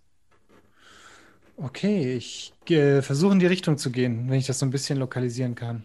Okay, 1.57 2.15
ich 2.15 2.53
äh, 2.69 3.01
versuche 3.01 3.33
in 3.33 3.39
die 3.39 3.45
Richtung 3.45 3.77
zu 3.77 3.91
gehen, 3.91 4.29
wenn 4.29 4.39
ich 4.39 4.47
das 4.47 4.59
so 4.59 4.65
ein 4.65 4.71
bisschen 4.71 4.97
lokalisieren 4.97 5.55
kann. 5.55 5.83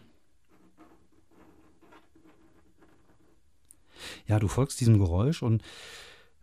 Ja, 4.29 4.39
du 4.39 4.47
folgst 4.47 4.81
diesem 4.81 4.99
Geräusch 4.99 5.43
und 5.43 5.63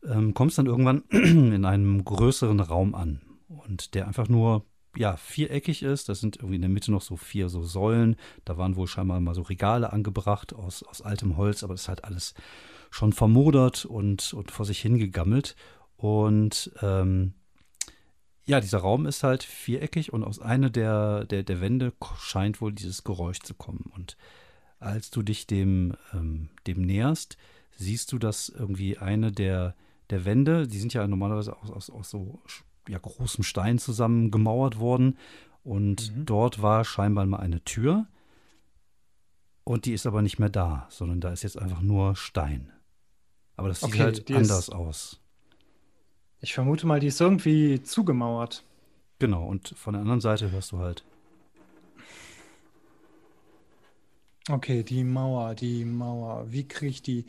ähm, 0.06 0.34
kommst 0.34 0.58
dann 0.58 0.66
irgendwann 0.66 1.04
in 1.10 1.64
einem 1.64 2.04
größeren 2.04 2.60
Raum 2.60 2.94
an. 2.94 3.22
Und 3.48 3.94
der 3.94 4.08
einfach 4.08 4.28
nur, 4.28 4.66
ja, 4.98 5.16
viereckig 5.16 5.84
ist. 5.84 6.10
Das 6.10 6.20
sind 6.20 6.36
irgendwie 6.36 6.56
in 6.56 6.62
der 6.62 6.70
Mitte 6.70 6.92
noch 6.92 7.02
so 7.02 7.16
vier 7.16 7.48
so 7.48 7.64
Säulen. 7.64 8.18
Da 8.44 8.58
waren 8.58 8.76
wohl 8.76 8.88
scheinbar 8.88 9.22
mal 9.22 9.36
so 9.36 9.44
Regale 9.44 9.94
angebracht 9.94 10.54
aus, 10.54 10.84
aus 10.84 11.02
altem 11.02 11.38
Holz, 11.38 11.64
aber 11.64 11.76
das 11.76 11.84
ist 11.84 11.88
halt 11.88 12.04
alles 12.04 12.34
schon 12.92 13.14
vermodert 13.14 13.86
und, 13.86 14.34
und 14.34 14.52
vor 14.52 14.66
sich 14.66 14.80
hingegammelt. 14.80 15.56
Und 15.96 16.72
ähm, 16.82 17.34
ja, 18.44 18.60
dieser 18.60 18.80
Raum 18.80 19.06
ist 19.06 19.24
halt 19.24 19.44
viereckig 19.44 20.14
und 20.14 20.24
aus 20.24 20.40
einer 20.40 20.70
der, 20.70 21.26
der, 21.26 21.44
der 21.44 21.62
Wände 21.62 21.94
scheint 22.20 22.62
wohl 22.62 22.74
dieses 22.74 23.04
Geräusch 23.04 23.40
zu 23.40 23.54
kommen. 23.54 23.90
Und 23.96 24.18
als 24.80 25.10
du 25.10 25.24
dich 25.24 25.48
dem, 25.48 25.94
ähm, 26.14 26.50
dem 26.68 26.82
näherst, 26.82 27.38
siehst 27.78 28.12
du, 28.12 28.20
dass 28.20 28.50
irgendwie 28.50 28.98
eine 28.98 29.32
der, 29.32 29.76
der 30.10 30.26
Wände, 30.26 30.68
die 30.68 30.80
sind 30.80 30.94
ja 30.94 31.08
normalerweise 31.08 31.56
aus, 31.58 31.72
aus, 31.72 31.90
aus 31.90 32.10
so 32.10 32.42
ja, 32.90 32.98
großem 32.98 33.44
Stein 33.44 33.80
zusammengemauert 33.80 34.80
worden. 34.80 35.18
Und 35.64 36.16
mhm. 36.16 36.26
dort 36.26 36.62
war 36.62 36.84
scheinbar 36.84 37.26
mal 37.26 37.40
eine 37.40 37.64
Tür. 37.64 38.08
Und 39.64 39.86
die 39.86 39.94
ist 39.94 40.08
aber 40.08 40.22
nicht 40.22 40.40
mehr 40.40 40.50
da, 40.50 40.88
sondern 40.90 41.22
da 41.22 41.32
ist 41.32 41.44
jetzt 41.44 41.58
einfach 41.58 41.82
nur 41.82 42.16
Stein. 42.16 42.74
Aber 43.56 43.68
das 43.68 43.82
sieht 43.82 43.90
okay, 43.90 44.00
halt 44.00 44.32
anders 44.32 44.68
ist, 44.68 44.70
aus. 44.70 45.20
Ich 46.40 46.54
vermute 46.54 46.88
mal, 46.88 47.00
die 47.00 47.08
ist 47.08 47.22
irgendwie 47.22 47.84
zugemauert. 47.84 48.64
Genau, 49.20 49.46
und 49.46 49.76
von 49.78 49.94
der 49.94 50.02
anderen 50.02 50.22
Seite 50.22 50.52
hörst 50.52 50.72
du 50.72 50.80
halt. 50.80 51.04
Okay, 54.50 54.84
die 54.84 55.04
Mauer, 55.04 55.54
die 55.54 55.86
Mauer. 55.86 56.52
Wie 56.52 56.68
kriege 56.68 56.90
ich 56.90 57.02
die? 57.04 57.26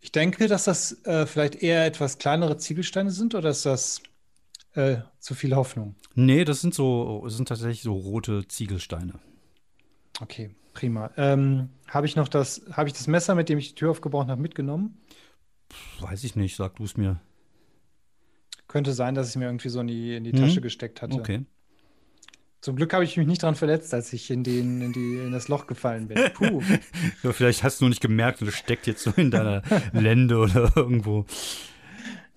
Ich 0.00 0.12
denke, 0.12 0.46
dass 0.46 0.64
das 0.64 1.04
äh, 1.04 1.26
vielleicht 1.26 1.56
eher 1.56 1.86
etwas 1.86 2.18
kleinere 2.18 2.58
Ziegelsteine 2.58 3.10
sind 3.10 3.34
oder 3.34 3.50
ist 3.50 3.64
das 3.64 4.02
äh, 4.74 4.98
zu 5.18 5.34
viel 5.34 5.56
Hoffnung? 5.56 5.94
Nee, 6.14 6.44
das 6.44 6.60
sind 6.60 6.74
so, 6.74 7.22
das 7.24 7.36
sind 7.36 7.48
tatsächlich 7.48 7.82
so 7.82 7.94
rote 7.94 8.46
Ziegelsteine. 8.46 9.14
Okay, 10.20 10.50
prima. 10.76 11.10
Ähm, 11.16 11.70
habe 11.88 12.06
ich 12.06 12.16
noch 12.16 12.28
das, 12.28 12.62
habe 12.72 12.88
ich 12.88 12.92
das 12.92 13.06
Messer, 13.06 13.34
mit 13.34 13.48
dem 13.48 13.58
ich 13.58 13.70
die 13.70 13.74
Tür 13.76 13.90
aufgebrochen 13.90 14.30
habe, 14.30 14.42
mitgenommen? 14.42 14.98
Weiß 16.00 16.22
ich 16.24 16.36
nicht, 16.36 16.54
sag 16.56 16.76
du 16.76 16.84
es 16.84 16.96
mir. 16.96 17.18
Könnte 18.68 18.92
sein, 18.92 19.14
dass 19.14 19.28
ich 19.28 19.32
es 19.32 19.36
mir 19.36 19.46
irgendwie 19.46 19.68
so 19.68 19.80
in 19.80 19.86
die, 19.86 20.14
in 20.14 20.24
die 20.24 20.32
Tasche 20.32 20.60
mhm. 20.60 20.64
gesteckt 20.64 21.00
hatte. 21.00 21.14
Okay. 21.14 21.44
Zum 22.60 22.76
Glück 22.76 22.92
habe 22.92 23.04
ich 23.04 23.16
mich 23.16 23.26
nicht 23.26 23.42
daran 23.42 23.54
verletzt, 23.54 23.94
als 23.94 24.12
ich 24.12 24.30
in, 24.30 24.42
den, 24.42 24.82
in, 24.82 24.92
die, 24.92 25.16
in 25.18 25.32
das 25.32 25.48
Loch 25.48 25.66
gefallen 25.66 26.08
bin. 26.08 26.18
Puh. 26.34 26.62
ja, 27.22 27.32
vielleicht 27.32 27.62
hast 27.62 27.80
du 27.80 27.84
nur 27.84 27.90
nicht 27.90 28.02
gemerkt 28.02 28.42
und 28.42 28.48
es 28.48 28.56
steckt 28.56 28.86
jetzt 28.86 29.02
so 29.02 29.12
in 29.16 29.30
deiner 29.30 29.62
Lende 29.92 30.36
oder 30.38 30.72
irgendwo. 30.76 31.24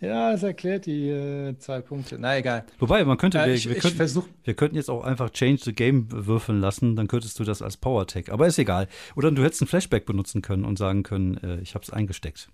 Ja, 0.01 0.31
das 0.31 0.43
erklärt 0.43 0.85
die 0.85 1.09
äh, 1.09 1.57
zwei 1.57 1.81
Punkte. 1.81 2.17
Na 2.19 2.37
egal. 2.37 2.63
Wobei, 2.79 3.03
man 3.03 3.17
könnte, 3.17 3.39
äh, 3.39 3.47
wir, 3.47 3.53
ich, 3.53 3.67
wir, 3.67 3.75
könnten, 3.75 3.97
versuch... 3.97 4.27
wir 4.43 4.53
könnten 4.53 4.77
jetzt 4.77 4.89
auch 4.89 5.03
einfach 5.03 5.29
Change 5.31 5.61
the 5.63 5.73
Game 5.73 6.07
würfeln 6.09 6.61
lassen, 6.61 6.95
dann 6.95 7.07
könntest 7.07 7.37
du 7.39 7.43
das 7.43 7.61
als 7.61 7.75
Power 7.75 8.07
Tech. 8.07 8.31
Aber 8.31 8.47
ist 8.47 8.57
egal. 8.57 8.87
Oder 9.15 9.31
du 9.31 9.43
hättest 9.43 9.61
ein 9.61 9.67
Flashback 9.67 10.05
benutzen 10.05 10.41
können 10.41 10.63
und 10.63 10.77
sagen 10.77 11.03
können, 11.03 11.37
äh, 11.43 11.59
ich 11.59 11.75
habe 11.75 11.83
es 11.83 11.89
eingesteckt. 11.89 12.49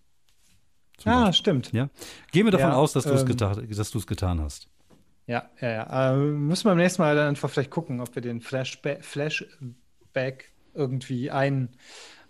Ah, 1.03 1.33
stimmt. 1.33 1.71
Ja. 1.71 1.89
Gehen 2.31 2.45
wir 2.45 2.51
davon 2.51 2.69
ja, 2.69 2.75
aus, 2.75 2.93
dass 2.93 3.03
du 3.03 3.11
es 3.11 3.21
ähm, 3.21 3.27
getan, 3.27 3.67
getan 4.07 4.41
hast. 4.41 4.69
Ja, 5.27 5.49
ja, 5.59 5.69
ja. 5.69 6.13
Äh, 6.13 6.17
müssen 6.17 6.65
wir 6.65 6.71
beim 6.71 6.77
nächsten 6.77 7.01
Mal 7.01 7.15
dann 7.15 7.27
einfach 7.27 7.49
vielleicht 7.49 7.71
gucken, 7.71 7.99
ob 7.99 8.15
wir 8.15 8.21
den 8.21 8.41
Flashback, 8.41 9.03
Flashback 9.03 10.51
irgendwie 10.73 11.31
ein 11.31 11.69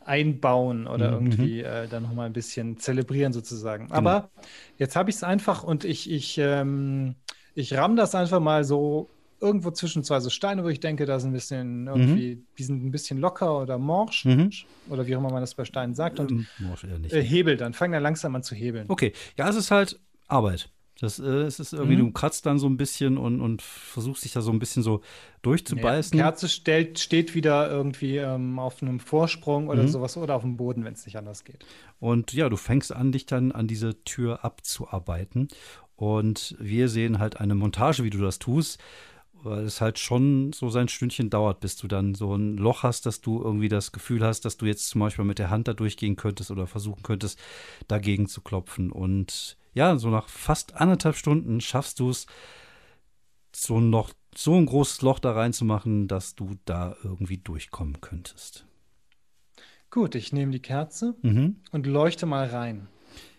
einbauen 0.06 0.88
oder 0.88 1.20
mhm. 1.20 1.28
irgendwie 1.28 1.60
mhm. 1.60 1.66
äh, 1.66 1.88
dann 1.88 2.04
nochmal 2.04 2.28
ein 2.28 2.34
bisschen 2.34 2.78
zelebrieren 2.78 3.34
sozusagen. 3.34 3.88
Genau. 3.88 3.98
Aber 3.98 4.30
jetzt 4.78 4.96
habe 4.96 5.10
ich 5.10 5.18
es 5.18 5.24
einfach 5.24 5.64
und 5.64 5.84
ich, 5.84 6.10
ich, 6.10 6.38
ähm, 6.38 7.16
ich 7.56 7.74
ramm 7.76 7.96
das 7.96 8.16
einfach 8.16 8.40
mal 8.40 8.64
so 8.64 9.10
irgendwo 9.42 9.72
zwischen 9.72 10.04
zwei 10.04 10.20
so 10.20 10.30
Steine, 10.30 10.64
wo 10.64 10.70
ich 10.70 10.80
denke, 10.80 11.06
da 11.06 11.20
sind 11.20 11.32
ein 11.32 11.34
bisschen 11.34 11.88
irgendwie, 11.88 12.36
mhm. 12.36 12.48
die 12.58 12.64
sind 12.64 12.86
ein 12.86 12.92
bisschen 12.92 13.20
locker 13.20 13.62
oder 13.62 13.78
morsch 13.78 14.26
mhm. 14.26 14.50
oder 14.90 15.06
wie 15.08 15.16
auch 15.16 15.20
immer 15.20 15.32
man 15.32 15.42
das 15.42 15.56
bei 15.56 15.66
Steinen 15.66 15.94
sagt 15.94 16.20
und 16.20 16.48
morsch 16.60 16.84
eher 16.84 17.00
nicht. 17.00 17.14
Äh, 17.14 17.22
hebel 17.22 17.58
dann, 17.58 17.74
fang 17.74 17.92
dann 17.92 18.04
langsam 18.04 18.36
an 18.36 18.44
zu 18.44 18.56
hebeln. 18.56 18.86
Okay, 18.88 19.14
ja, 19.38 19.50
es 19.50 19.56
ist 19.56 19.72
halt 19.72 20.00
Arbeit. 20.28 20.70
Das 21.02 21.20
äh, 21.20 21.48
ist 21.48 21.74
irgendwie, 21.74 21.98
mhm. 21.98 22.08
du 22.08 22.12
kratzt 22.12 22.46
dann 22.46 22.58
so 22.58 22.68
ein 22.68 22.78
bisschen 22.78 23.18
und, 23.18 23.42
und 23.42 23.62
versuchst 23.62 24.24
dich 24.24 24.32
da 24.32 24.42
so 24.42 24.52
ein 24.52 24.60
bisschen 24.60 24.82
so 24.82 25.02
durchzubeißen. 25.42 26.14
Die 26.14 26.18
Kerze 26.18 26.48
stellt, 26.48 27.00
steht 27.00 27.36
wieder 27.36 27.70
irgendwie 27.70 28.18
ähm, 28.18 28.60
auf 28.60 28.82
einem 28.82 29.02
Vorsprung 29.02 29.68
oder 29.68 29.84
mhm. 29.84 29.90
sowas 29.90 30.16
oder 30.16 30.36
auf 30.36 30.44
dem 30.44 30.56
Boden, 30.56 30.86
wenn 30.86 30.94
es 30.94 31.06
nicht 31.06 31.18
anders 31.18 31.44
geht. 31.44 31.66
Und 32.00 32.32
ja, 32.32 32.48
du 32.48 32.56
fängst 32.56 32.94
an, 32.94 33.12
dich 33.12 33.26
dann 33.26 33.52
an 33.52 33.68
diese 33.68 34.04
Tür 34.06 34.46
abzuarbeiten. 34.46 35.50
Und 35.98 36.56
wir 36.60 36.88
sehen 36.88 37.20
halt 37.20 37.40
eine 37.40 37.56
Montage, 37.56 38.04
wie 38.04 38.10
du 38.10 38.20
das 38.20 38.40
tust, 38.40 38.80
weil 39.44 39.64
es 39.64 39.82
halt 39.82 40.00
schon 40.00 40.54
so 40.54 40.70
sein 40.70 40.88
Stündchen 40.88 41.30
dauert, 41.30 41.60
bis 41.60 41.76
du 41.76 41.88
dann 41.88 42.16
so 42.16 42.36
ein 42.36 42.58
Loch 42.58 42.84
hast, 42.84 43.06
dass 43.06 43.22
du 43.22 43.42
irgendwie 43.42 43.70
das 43.70 43.92
Gefühl 43.92 44.24
hast, 44.24 44.46
dass 44.46 44.58
du 44.58 44.66
jetzt 44.66 44.90
zum 44.90 45.02
Beispiel 45.02 45.26
mit 45.26 45.40
der 45.40 45.50
Hand 45.50 45.68
da 45.68 45.74
durchgehen 45.74 46.16
könntest 46.16 46.52
oder 46.52 46.68
versuchen 46.68 47.04
könntest, 47.04 47.38
dagegen 47.88 48.28
zu 48.28 48.42
klopfen. 48.42 48.92
Und 48.92 49.58
ja, 49.76 49.98
so 49.98 50.10
nach 50.10 50.30
fast 50.30 50.74
anderthalb 50.74 51.16
Stunden 51.16 51.62
schaffst 51.62 52.00
du 52.00 52.10
es, 52.10 52.26
so 53.54 53.80
noch 53.80 54.12
so 54.36 54.56
ein 54.56 54.66
großes 54.66 55.02
Loch 55.02 55.20
da 55.20 55.34
reinzumachen, 55.34 56.08
dass 56.08 56.36
du 56.36 56.56
da 56.66 56.96
irgendwie 57.04 57.38
durchkommen 57.38 58.02
könntest. 58.02 58.66
Gut, 59.92 60.16
ich 60.16 60.34
nehme 60.34 60.52
die 60.52 60.62
Kerze 60.62 61.16
mhm. 61.22 61.58
und 61.72 61.86
leuchte 61.86 62.26
mal 62.26 62.48
rein. 62.48 62.88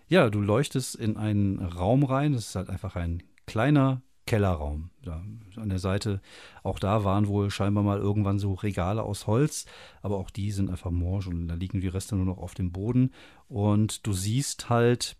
Ja, 0.08 0.30
du 0.30 0.40
leuchtest 0.40 0.94
in 0.94 1.16
einen 1.16 1.58
Raum 1.58 2.04
rein. 2.04 2.32
Das 2.32 2.48
ist 2.48 2.54
halt 2.54 2.70
einfach 2.70 2.96
ein 2.96 3.22
kleiner 3.46 4.02
Kellerraum. 4.26 4.90
Da 5.02 5.22
an 5.56 5.68
der 5.68 5.78
Seite, 5.78 6.20
auch 6.62 6.78
da 6.78 7.04
waren 7.04 7.28
wohl 7.28 7.50
scheinbar 7.50 7.82
mal 7.82 7.98
irgendwann 7.98 8.38
so 8.38 8.54
Regale 8.54 9.02
aus 9.02 9.26
Holz, 9.26 9.66
aber 10.02 10.16
auch 10.16 10.30
die 10.30 10.50
sind 10.50 10.70
einfach 10.70 10.90
morsch 10.90 11.26
und 11.26 11.48
da 11.48 11.54
liegen 11.54 11.80
die 11.80 11.88
Reste 11.88 12.16
nur 12.16 12.26
noch 12.26 12.38
auf 12.38 12.54
dem 12.54 12.72
Boden. 12.72 13.12
Und 13.48 14.06
du 14.06 14.12
siehst 14.12 14.70
halt 14.70 15.16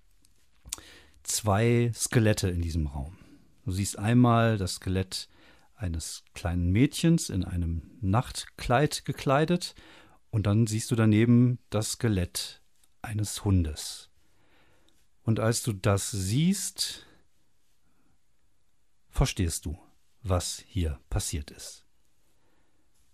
zwei 1.26 1.90
Skelette 1.94 2.48
in 2.48 2.62
diesem 2.62 2.86
Raum. 2.86 3.18
Du 3.64 3.72
siehst 3.72 3.98
einmal 3.98 4.58
das 4.58 4.74
Skelett 4.74 5.28
eines 5.74 6.24
kleinen 6.34 6.70
Mädchens 6.70 7.30
in 7.30 7.44
einem 7.44 7.82
Nachtkleid 8.00 9.04
gekleidet 9.04 9.74
und 10.30 10.46
dann 10.46 10.66
siehst 10.66 10.90
du 10.90 10.96
daneben 10.96 11.58
das 11.70 11.92
Skelett 11.92 12.62
eines 13.02 13.44
Hundes. 13.44 14.08
Und 15.22 15.40
als 15.40 15.62
du 15.62 15.72
das 15.72 16.10
siehst, 16.10 17.06
verstehst 19.10 19.66
du, 19.66 19.78
was 20.22 20.62
hier 20.66 21.00
passiert 21.10 21.50
ist. 21.50 21.84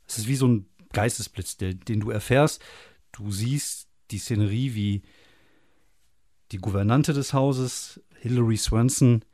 Es 0.06 0.18
ist 0.18 0.28
wie 0.28 0.36
so 0.36 0.46
ein 0.46 0.66
Geistesblitz, 0.92 1.56
den 1.56 2.00
du 2.00 2.10
erfährst. 2.10 2.62
Du 3.12 3.30
siehst 3.32 3.88
die 4.10 4.18
Szenerie, 4.18 4.74
wie 4.74 5.02
die 6.52 6.58
Gouvernante 6.58 7.14
des 7.14 7.32
Hauses, 7.32 8.00
Hilary 8.20 8.58
Swanson, 8.58 9.24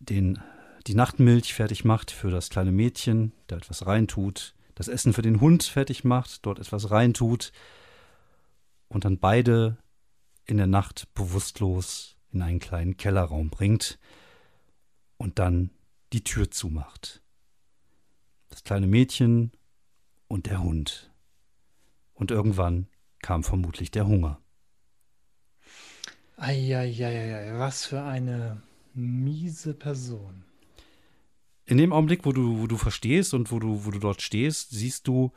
den, 0.00 0.40
die 0.88 0.94
Nachtmilch 0.94 1.54
fertig 1.54 1.84
macht 1.84 2.10
für 2.10 2.30
das 2.30 2.50
kleine 2.50 2.72
Mädchen, 2.72 3.32
da 3.46 3.56
etwas 3.56 3.86
reintut, 3.86 4.54
das 4.74 4.88
Essen 4.88 5.12
für 5.12 5.22
den 5.22 5.40
Hund 5.40 5.62
fertig 5.62 6.02
macht, 6.02 6.44
dort 6.44 6.58
etwas 6.58 6.90
reintut 6.90 7.52
und 8.88 9.04
dann 9.04 9.18
beide 9.18 9.78
in 10.46 10.56
der 10.56 10.66
Nacht 10.66 11.14
bewusstlos 11.14 12.16
in 12.32 12.42
einen 12.42 12.58
kleinen 12.58 12.96
Kellerraum 12.96 13.48
bringt 13.50 14.00
und 15.16 15.38
dann 15.38 15.70
die 16.12 16.24
Tür 16.24 16.50
zumacht. 16.50 17.22
Das 18.48 18.64
kleine 18.64 18.88
Mädchen 18.88 19.52
und 20.26 20.46
der 20.46 20.60
Hund. 20.60 21.12
Und 22.12 22.32
irgendwann 22.32 22.88
kam 23.20 23.44
vermutlich 23.44 23.92
der 23.92 24.06
Hunger. 24.06 24.43
Eieieiei, 26.36 27.58
was 27.58 27.86
für 27.86 28.02
eine 28.02 28.62
miese 28.94 29.74
Person. 29.74 30.44
In 31.66 31.78
dem 31.78 31.92
Augenblick, 31.92 32.24
wo 32.24 32.32
du, 32.32 32.60
wo 32.60 32.66
du 32.66 32.76
verstehst 32.76 33.34
und 33.34 33.50
wo 33.50 33.58
du, 33.58 33.84
wo 33.84 33.90
du 33.90 33.98
dort 33.98 34.20
stehst, 34.20 34.70
siehst 34.70 35.06
du 35.08 35.32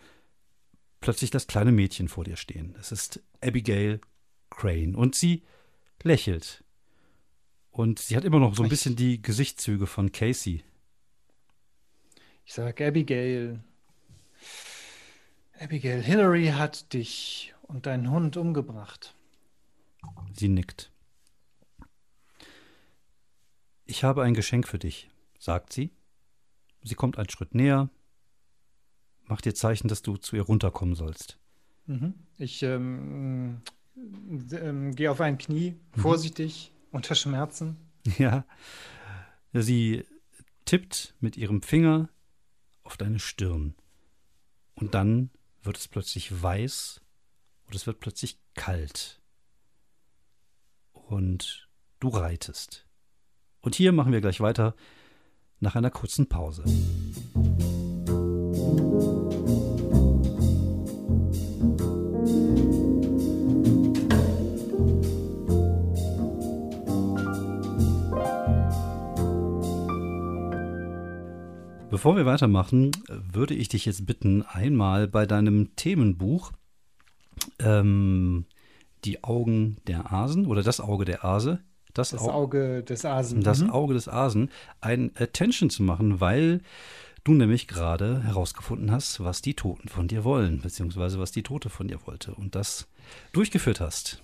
plötzlich 1.00 1.32
das 1.32 1.48
kleine 1.48 1.72
Mädchen 1.72 2.08
vor 2.08 2.24
dir 2.24 2.36
stehen. 2.36 2.76
Es 2.80 2.92
ist 2.92 3.22
Abigail 3.42 4.02
Crane 4.50 4.96
und 4.96 5.16
sie 5.16 5.44
lächelt. 6.04 6.64
Und 7.72 8.00
sie 8.00 8.18
hat 8.18 8.26
immer 8.26 8.40
noch 8.40 8.56
so 8.56 8.64
ein 8.64 8.70
bisschen 8.70 8.96
die 8.96 9.22
Gesichtszüge 9.22 9.86
von 9.86 10.12
Casey. 10.12 10.64
Ich 12.46 12.54
sag 12.54 12.82
Abigail. 12.82 13.60
Abigail, 15.60 16.02
Hillary 16.02 16.48
hat 16.48 16.94
dich 16.94 17.54
und 17.64 17.86
deinen 17.86 18.10
Hund 18.10 18.36
umgebracht. 18.38 19.17
Sie 20.34 20.50
nickt. 20.50 20.92
Ich 23.86 24.04
habe 24.04 24.24
ein 24.24 24.34
Geschenk 24.34 24.68
für 24.68 24.80
dich, 24.80 25.10
sagt 25.40 25.74
sie. 25.74 25.92
Sie 26.84 26.96
kommt 26.96 27.18
einen 27.18 27.30
Schritt 27.30 27.56
näher, 27.56 27.90
macht 29.26 29.46
dir 29.46 29.56
Zeichen, 29.56 29.88
dass 29.88 30.02
du 30.02 30.18
zu 30.18 30.36
ihr 30.36 30.44
runterkommen 30.44 30.96
sollst. 30.96 31.40
Mhm. 31.86 32.14
Ich 32.38 32.64
ähm, 32.64 33.62
ähm, 34.52 34.94
gehe 34.94 35.10
auf 35.10 35.22
ein 35.22 35.38
Knie, 35.38 35.72
mhm. 35.96 36.02
vorsichtig, 36.02 36.72
mhm. 36.72 36.96
unter 36.96 37.16
Schmerzen. 37.16 37.78
Ja. 38.18 38.46
Sie 39.52 40.06
tippt 40.64 41.14
mit 41.20 41.36
ihrem 41.36 41.62
Finger 41.62 42.10
auf 42.84 42.96
deine 42.96 43.20
Stirn. 43.20 43.76
Und 44.76 44.94
dann 44.94 45.30
wird 45.62 45.78
es 45.78 45.90
plötzlich 45.90 46.42
weiß 46.42 47.02
und 47.66 47.76
es 47.76 47.86
wird 47.86 48.00
plötzlich 48.00 48.40
kalt 48.54 49.20
und 51.10 51.68
du 52.00 52.10
reitest. 52.10 52.86
Und 53.62 53.76
hier 53.76 53.92
machen 53.92 54.12
wir 54.12 54.22
gleich 54.22 54.40
weiter 54.40 54.76
nach 55.60 55.76
einer 55.76 55.90
kurzen 55.90 56.28
Pause. 56.28 56.64
Bevor 71.90 72.16
wir 72.16 72.28
weitermachen, 72.28 72.92
würde 73.08 73.56
ich 73.56 73.70
dich 73.70 73.86
jetzt 73.86 74.06
bitten, 74.06 74.44
einmal 74.44 75.08
bei 75.08 75.26
deinem 75.26 75.76
Themenbuch 75.76 76.52
ähm, 77.60 78.46
die 79.08 79.24
Augen 79.24 79.78
der 79.88 80.12
Asen 80.12 80.46
oder 80.46 80.62
das 80.62 80.80
Auge 80.80 81.06
der 81.06 81.24
Ase, 81.24 81.60
das, 81.94 82.12
das 82.12 82.22
Auge 82.22 82.84
des 82.84 83.06
Asen, 83.06 83.42
das 83.42 83.62
mhm. 83.62 83.72
Auge 83.72 83.94
des 83.94 84.08
Asen, 84.08 84.52
ein 84.82 85.12
Attention 85.16 85.70
zu 85.70 85.82
machen, 85.82 86.20
weil 86.20 86.62
du 87.24 87.34
nämlich 87.34 87.68
gerade 87.68 88.24
herausgefunden 88.24 88.92
hast, 88.92 89.24
was 89.24 89.42
die 89.42 89.56
Toten 89.56 89.88
von 89.88 90.08
dir 90.08 90.24
wollen, 90.24 90.62
beziehungsweise 90.62 91.20
was 91.20 91.32
die 91.32 91.44
Tote 91.44 91.70
von 91.70 91.88
dir 91.88 92.00
wollte 92.06 92.36
und 92.36 92.56
das 92.56 92.88
durchgeführt 93.32 93.80
hast. 93.80 94.22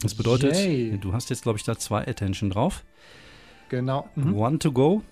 Das 0.00 0.14
bedeutet, 0.14 0.54
Yay. 0.54 0.98
du 0.98 1.12
hast 1.12 1.30
jetzt, 1.30 1.42
glaube 1.42 1.58
ich, 1.58 1.64
da 1.64 1.76
zwei 1.78 2.06
Attention 2.06 2.50
drauf. 2.50 2.84
Genau. 3.68 4.08
Mhm. 4.14 4.34
One 4.34 4.58
to 4.58 4.72
go. 4.72 5.02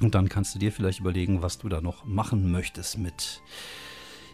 Und 0.00 0.14
dann 0.14 0.28
kannst 0.28 0.54
du 0.54 0.58
dir 0.58 0.72
vielleicht 0.72 1.00
überlegen, 1.00 1.42
was 1.42 1.58
du 1.58 1.68
da 1.68 1.80
noch 1.80 2.04
machen 2.04 2.50
möchtest 2.50 2.98
mit. 2.98 3.42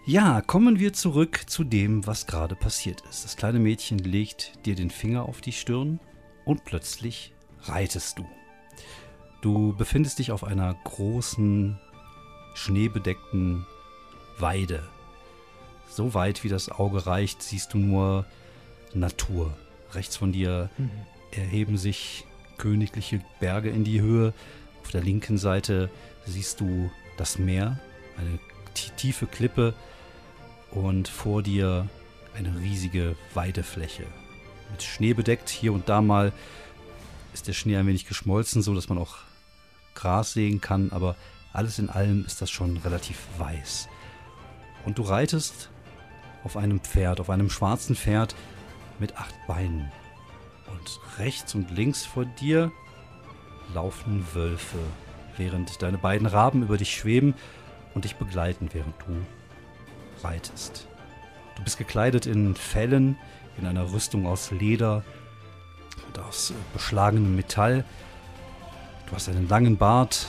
Ja, 0.09 0.41
kommen 0.41 0.79
wir 0.79 0.93
zurück 0.93 1.41
zu 1.47 1.65
dem, 1.65 2.07
was 2.07 2.29
gerade 2.29 2.55
passiert 2.55 3.03
ist. 3.11 3.25
Das 3.25 3.37
kleine 3.37 3.59
Mädchen 3.59 3.99
legt 3.99 4.65
dir 4.65 4.77
den 4.77 4.91
Finger 4.91 5.25
auf 5.25 5.41
die 5.41 5.51
Stirn 5.51 5.99
und 6.45 6.65
plötzlich 6.65 7.33
reitest 7.65 8.21
du. 8.21 8.27
Du 9.41 9.75
befindest 9.77 10.21
dich 10.21 10.31
auf 10.31 10.45
einer 10.45 10.75
großen, 10.85 11.77
schneebedeckten 12.55 13.67
Weide. 14.39 14.89
So 15.91 16.15
weit 16.15 16.45
wie 16.45 16.49
das 16.51 16.69
Auge 16.69 17.05
reicht, 17.09 17.43
siehst 17.43 17.75
du 17.75 17.79
nur 17.79 18.27
Natur. 18.95 19.57
Rechts 19.91 20.17
von 20.17 20.31
dir 20.31 20.71
mhm. 20.79 20.91
erheben 21.33 21.79
sich 21.79 22.25
königliche 22.59 23.23
Berge 23.41 23.71
in 23.71 23.83
die 23.83 24.01
Höhe. 24.01 24.33
Auf 24.85 24.93
der 24.93 25.03
linken 25.03 25.37
Seite 25.37 25.91
siehst 26.27 26.61
du 26.61 26.93
das 27.17 27.41
Meer, 27.41 27.81
eine 28.17 28.39
tiefe 28.97 29.27
Klippe 29.27 29.75
und 30.77 31.09
vor 31.09 31.43
dir 31.43 31.89
eine 32.37 32.55
riesige 32.61 33.17
Weidefläche. 33.33 34.05
Mit 34.71 34.83
Schnee 34.83 35.15
bedeckt, 35.15 35.49
hier 35.49 35.73
und 35.73 35.89
da 35.89 36.03
mal 36.03 36.33
ist 37.33 37.49
der 37.49 37.55
Schnee 37.55 37.77
ein 37.77 37.87
wenig 37.87 38.07
geschmolzen, 38.07 38.61
so 38.63 38.75
dass 38.75 38.89
man 38.89 38.99
auch 38.99 39.17
Gras 39.95 40.35
sehen 40.35 40.61
kann, 40.61 40.93
aber 40.93 41.17
alles 41.55 41.79
in 41.79 41.89
allem 41.89 42.27
ist 42.27 42.43
das 42.43 42.51
schon 42.51 42.77
relativ 42.79 43.19
weiß. 43.39 43.89
Und 44.85 44.99
du 44.99 45.03
reitest 45.03 45.71
auf 46.45 46.59
einem 46.59 46.81
Pferd, 46.81 47.21
auf 47.21 47.31
einem 47.31 47.49
schwarzen 47.49 47.97
Pferd 47.97 48.35
mit 48.99 49.17
acht 49.17 49.35
Beinen. 49.47 49.91
Und 50.71 51.01
rechts 51.19 51.55
und 51.55 51.71
links 51.71 52.05
vor 52.05 52.27
dir 52.27 52.71
laufen 53.73 54.27
Wölfe, 54.35 54.79
während 55.39 55.81
deine 55.81 55.97
beiden 55.97 56.27
Raben 56.27 56.63
über 56.63 56.77
dich 56.77 56.95
schweben 56.95 57.35
und 57.95 58.05
dich 58.05 58.17
begleiten, 58.17 58.69
während 58.73 58.95
du 59.01 59.25
reitest. 60.27 60.87
Du 61.57 61.63
bist 61.63 61.79
gekleidet 61.79 62.27
in 62.27 62.55
Fellen, 62.55 63.17
in 63.59 63.67
einer 63.67 63.93
Rüstung 63.93 64.27
aus 64.27 64.51
Leder 64.51 65.03
und 66.07 66.19
aus 66.19 66.53
beschlagenem 66.73 67.35
Metall. 67.37 67.85
Du 69.07 69.13
hast 69.15 69.29
einen 69.29 69.49
langen 69.49 69.77
Bart. 69.77 70.27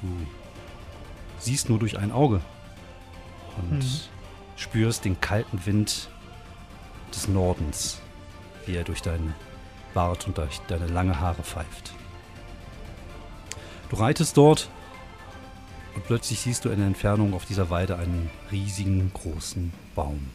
Du 0.00 0.08
siehst 1.38 1.68
nur 1.68 1.78
durch 1.78 1.98
ein 1.98 2.12
Auge 2.12 2.40
und 3.56 3.78
mhm. 3.78 4.00
spürst 4.56 5.04
den 5.04 5.20
kalten 5.20 5.64
Wind 5.64 6.08
des 7.14 7.28
Nordens, 7.28 8.00
wie 8.66 8.76
er 8.76 8.84
durch 8.84 9.00
deinen 9.00 9.34
Bart 9.94 10.26
und 10.26 10.36
durch 10.36 10.60
deine 10.66 10.88
lange 10.88 11.20
Haare 11.20 11.42
pfeift. 11.42 11.94
Du 13.90 13.96
reitest 13.96 14.36
dort 14.36 14.68
und 15.94 16.04
plötzlich 16.04 16.40
siehst 16.40 16.64
du 16.64 16.70
in 16.70 16.78
der 16.78 16.86
Entfernung 16.86 17.34
auf 17.34 17.44
dieser 17.44 17.70
Weide 17.70 17.96
einen 17.96 18.30
riesigen 18.50 19.10
großen 19.12 19.72
Baum. 19.94 20.28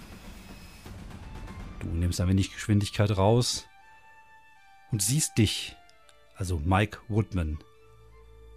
Du 1.80 1.88
nimmst 1.88 2.20
ein 2.20 2.28
wenig 2.28 2.54
Geschwindigkeit 2.54 3.16
raus 3.18 3.66
und 4.92 5.02
siehst 5.02 5.38
dich, 5.38 5.76
also 6.36 6.60
Mike 6.64 7.00
Woodman, 7.08 7.60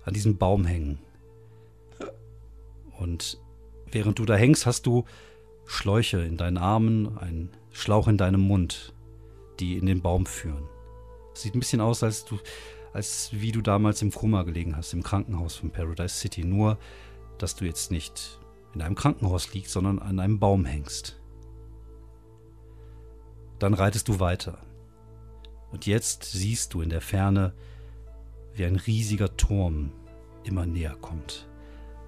an 0.04 0.14
diesem 0.14 0.38
Baum 0.38 0.64
hängen. 0.64 0.98
Und 2.98 3.38
während 3.90 4.18
du 4.18 4.24
da 4.24 4.34
hängst, 4.34 4.66
hast 4.66 4.86
du 4.86 5.04
Schläuche 5.66 6.20
in 6.20 6.36
deinen 6.36 6.58
Armen, 6.58 7.18
einen 7.18 7.50
Schlauch 7.72 8.08
in 8.08 8.18
deinem 8.18 8.40
Mund, 8.40 8.92
die 9.60 9.76
in 9.76 9.86
den 9.86 10.02
Baum 10.02 10.26
führen. 10.26 10.68
Sieht 11.34 11.54
ein 11.54 11.60
bisschen 11.60 11.80
aus, 11.80 12.02
als 12.02 12.24
du 12.24 12.38
als 12.92 13.30
wie 13.32 13.52
du 13.52 13.60
damals 13.60 14.02
im 14.02 14.10
Koma 14.10 14.42
gelegen 14.42 14.76
hast, 14.76 14.92
im 14.92 15.02
Krankenhaus 15.02 15.56
von 15.56 15.70
Paradise 15.70 16.16
City. 16.16 16.44
Nur, 16.44 16.78
dass 17.38 17.56
du 17.56 17.64
jetzt 17.64 17.90
nicht 17.90 18.38
in 18.74 18.82
einem 18.82 18.94
Krankenhaus 18.94 19.52
liegst, 19.54 19.72
sondern 19.72 19.98
an 19.98 20.20
einem 20.20 20.38
Baum 20.38 20.64
hängst. 20.64 21.20
Dann 23.58 23.74
reitest 23.74 24.08
du 24.08 24.20
weiter. 24.20 24.58
Und 25.70 25.86
jetzt 25.86 26.24
siehst 26.24 26.74
du 26.74 26.82
in 26.82 26.90
der 26.90 27.00
Ferne, 27.00 27.54
wie 28.54 28.64
ein 28.64 28.76
riesiger 28.76 29.36
Turm 29.36 29.92
immer 30.44 30.66
näher 30.66 30.96
kommt. 31.00 31.48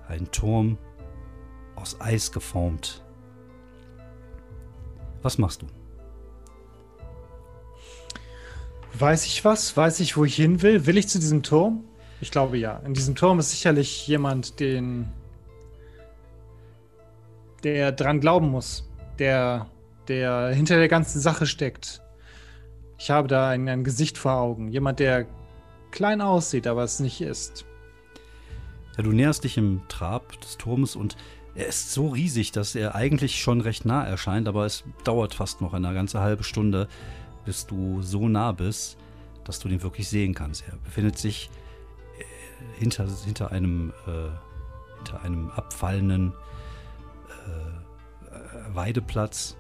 Ein 0.09 0.31
Turm 0.31 0.77
aus 1.77 2.01
Eis 2.01 2.33
geformt. 2.33 3.05
Was 5.23 5.39
machst 5.39 5.63
du? 5.63 5.67
Weiß 8.99 9.27
ich 9.27 9.45
was? 9.45 9.77
Weiß 9.77 10.01
ich, 10.01 10.17
wo 10.17 10.25
ich 10.25 10.37
hin 10.37 10.63
will? 10.63 10.87
Will 10.87 10.97
ich 10.97 11.09
zu 11.09 11.19
diesem 11.19 11.43
Turm? 11.43 11.85
Ich 12.21 12.31
glaube 12.31 12.57
ja. 12.59 12.81
In 12.87 12.95
diesem 12.95 13.17
Turm 13.17 13.39
ist 13.39 13.51
sicherlich 13.51 14.07
jemand, 14.07 14.61
den. 14.61 15.09
der 17.65 17.93
dran 17.93 18.21
glauben 18.21 18.51
muss. 18.51 18.89
Der, 19.19 19.67
der 20.09 20.49
hinter 20.49 20.77
der 20.77 20.89
ganzen 20.89 21.21
Sache 21.21 21.47
steckt. 21.47 22.03
Ich 22.99 23.11
habe 23.11 23.27
da 23.27 23.49
ein, 23.49 23.69
ein 23.69 23.85
Gesicht 23.85 24.17
vor 24.17 24.35
Augen. 24.35 24.69
Jemand, 24.69 25.01
der 25.01 25.27
klein 25.91 26.21
aussieht, 26.21 26.67
aber 26.67 26.85
es 26.85 27.01
nicht 27.01 27.21
ist. 27.21 27.65
Ja, 28.97 29.03
du 29.03 29.13
näherst 29.13 29.43
dich 29.43 29.57
im 29.57 29.83
Trab 29.89 30.41
des 30.41 30.57
Turmes 30.57 30.95
und 30.95 31.17
er 31.57 31.67
ist 31.67 31.93
so 31.93 32.09
riesig, 32.09 32.53
dass 32.53 32.75
er 32.75 32.95
eigentlich 32.95 33.41
schon 33.41 33.61
recht 33.61 33.85
nah 33.85 34.05
erscheint, 34.05 34.49
aber 34.49 34.67
es 34.67 34.85
dauert 35.05 35.35
fast 35.35 35.61
noch 35.61 35.73
eine 35.73 35.95
ganze 35.95 36.21
halbe 36.21 36.43
Stunde, 36.43 36.89
bis 37.45 37.67
du 37.67 38.03
so 38.03 38.29
nah 38.29 38.53
bist, 38.53 38.97
dass 39.45 39.59
du 39.59 39.69
den 39.69 39.83
wirklich 39.83 40.09
sehen 40.09 40.35
kannst. 40.35 40.65
Er 40.67 40.77
befindet 40.77 41.19
sich 41.19 41.51
äh, 42.19 42.79
hinter, 42.79 43.07
hinter, 43.25 43.51
einem, 43.53 43.93
äh, 44.07 44.29
hinter 44.97 45.23
einem 45.23 45.51
abfallenden 45.51 46.33
äh, 47.47 48.75
Weideplatz. 48.75 49.57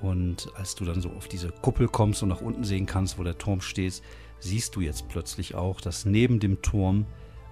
Und 0.00 0.50
als 0.56 0.74
du 0.74 0.84
dann 0.84 1.00
so 1.00 1.10
auf 1.10 1.28
diese 1.28 1.50
Kuppel 1.50 1.88
kommst 1.88 2.22
und 2.22 2.28
nach 2.28 2.40
unten 2.40 2.64
sehen 2.64 2.86
kannst, 2.86 3.18
wo 3.18 3.22
der 3.22 3.38
Turm 3.38 3.60
steht, 3.60 4.02
siehst 4.40 4.74
du 4.74 4.80
jetzt 4.80 5.08
plötzlich 5.08 5.54
auch, 5.54 5.80
dass 5.80 6.04
neben 6.04 6.40
dem 6.40 6.60
Turm 6.60 7.06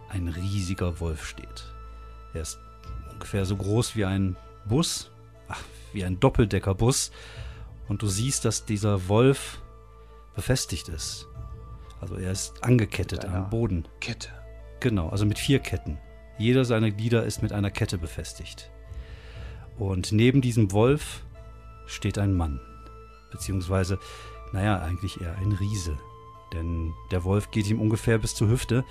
ein 0.09 0.29
riesiger 0.29 0.99
Wolf 0.99 1.25
steht. 1.25 1.73
Er 2.35 2.43
ist 2.43 2.59
ungefähr 3.13 3.45
so 3.45 3.57
groß 3.57 3.95
wie 3.95 4.05
ein 4.05 4.37
Bus, 4.67 5.11
ach, 5.49 5.63
wie 5.93 6.05
ein 6.05 6.19
Doppeldeckerbus. 6.19 7.13
Und 7.89 8.03
du 8.03 8.09
siehst, 8.09 8.45
dass 8.45 8.65
dieser 8.65 9.09
Wolf 9.09 9.61
befestigt 10.41 10.89
ist. 10.89 11.29
Also 12.01 12.15
er 12.15 12.33
ist 12.33 12.65
angekettet 12.65 13.27
am 13.27 13.51
Boden. 13.51 13.87
Kette. 14.01 14.31
Genau, 14.81 15.11
also 15.11 15.27
mit 15.27 15.39
vier 15.39 15.59
Ketten. 15.59 15.99
Jeder 16.39 16.65
seiner 16.65 16.91
Glieder 16.91 17.25
ist 17.25 17.43
mit 17.43 17.53
einer 17.53 17.71
Kette 17.71 17.99
befestigt. 17.99 18.71
Und 19.79 20.13
neben 20.13 20.41
diesem 20.41 20.73
Wolf 20.73 21.25
steht 21.85 22.17
ein 22.17 22.35
Mann. 22.35 22.59
Beziehungsweise, 23.31 23.99
naja, 24.55 24.81
eigentlich 24.81 25.21
eher 25.21 25.37
ein 25.37 25.53
Riese. 25.53 25.99
Denn 26.55 26.95
der 27.11 27.23
Wolf 27.25 27.51
geht 27.51 27.69
ihm 27.69 27.79
ungefähr 27.79 28.17
bis 28.17 28.35
zur 28.35 28.49
Hüfte. 28.49 28.83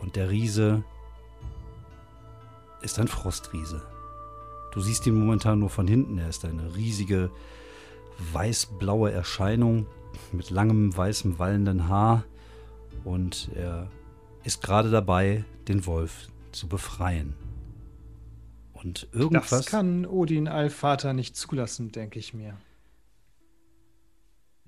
Und 0.00 0.14
der 0.14 0.30
Riese 0.30 0.84
ist 2.82 3.00
ein 3.00 3.08
Frostriese. 3.08 3.82
Du 4.70 4.80
siehst 4.80 5.08
ihn 5.08 5.18
momentan 5.18 5.58
nur 5.58 5.70
von 5.70 5.88
hinten. 5.88 6.18
Er 6.18 6.28
ist 6.28 6.44
eine 6.44 6.76
riesige 6.76 7.32
weiß-blaue 8.32 9.10
Erscheinung 9.10 9.86
mit 10.32 10.50
langem, 10.50 10.96
weißem, 10.96 11.38
wallenden 11.38 11.88
Haar 11.88 12.24
und 13.04 13.50
er 13.54 13.90
ist 14.44 14.62
gerade 14.62 14.90
dabei, 14.90 15.44
den 15.68 15.86
Wolf 15.86 16.28
zu 16.52 16.68
befreien. 16.68 17.34
Und 18.72 19.08
irgendwas. 19.12 19.50
Das 19.50 19.66
kann 19.66 20.06
Odin 20.06 20.48
Allvater 20.48 21.12
nicht 21.12 21.36
zulassen, 21.36 21.92
denke 21.92 22.18
ich 22.18 22.34
mir. 22.34 22.56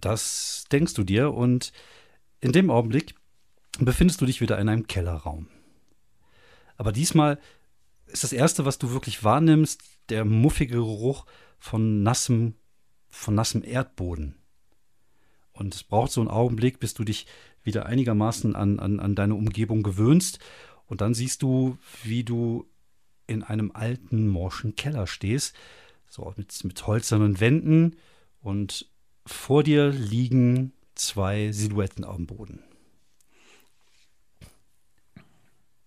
Das 0.01 0.65
denkst 0.73 0.95
du 0.95 1.05
dir 1.05 1.35
und 1.35 1.73
in 2.41 2.53
dem 2.53 2.71
Augenblick 2.71 3.15
befindest 3.79 4.21
du 4.21 4.27
dich 4.27 4.41
wieder 4.41 4.59
in 4.59 4.69
einem 4.69 4.87
Kellerraum. 4.87 5.49
Aber 6.77 6.93
diesmal 6.93 7.39
ist 8.07 8.25
das 8.25 8.33
erste, 8.33 8.65
was 8.65 8.79
du 8.79 8.93
wirklich 8.93 9.25
wahrnimmst, 9.25 9.83
der 10.09 10.25
muffige 10.25 10.77
Geruch 10.77 11.27
von 11.59 12.03
nassem, 12.03 12.55
von 13.09 13.35
nassem 13.35 13.63
Erdboden. 13.63 14.38
Und 15.59 15.75
es 15.75 15.83
braucht 15.83 16.13
so 16.13 16.21
einen 16.21 16.31
Augenblick, 16.31 16.79
bis 16.81 16.95
du 16.95 17.05
dich 17.05 17.27
wieder 17.63 17.87
einigermaßen 17.87 18.55
an, 18.55 18.79
an, 18.79 19.01
an 19.01 19.15
deine 19.15 19.35
Umgebung 19.35 19.83
gewöhnst. 19.83 20.39
Und 20.87 21.01
dann 21.01 21.15
siehst 21.15 21.43
du, 21.43 21.77
wie 22.05 22.25
du 22.25 22.67
in 23.27 23.43
einem 23.43 23.73
alten, 23.75 24.29
morschen 24.29 24.77
Keller 24.77 25.07
stehst, 25.07 25.55
so 26.09 26.33
mit, 26.37 26.65
mit 26.65 26.87
hölzernen 26.87 27.41
Wänden 27.41 27.97
und 28.41 28.87
vor 29.27 29.63
dir 29.63 29.91
liegen 29.91 30.73
zwei 30.95 31.53
Silhouetten 31.53 32.05
dem 32.05 32.27
Boden. 32.27 32.63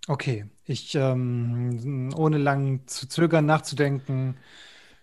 Okay, 0.08 0.46
ich, 0.66 0.94
ähm, 0.96 2.14
ohne 2.16 2.38
lang 2.38 2.82
zu 2.86 3.08
zögern, 3.08 3.46
nachzudenken, 3.46 4.38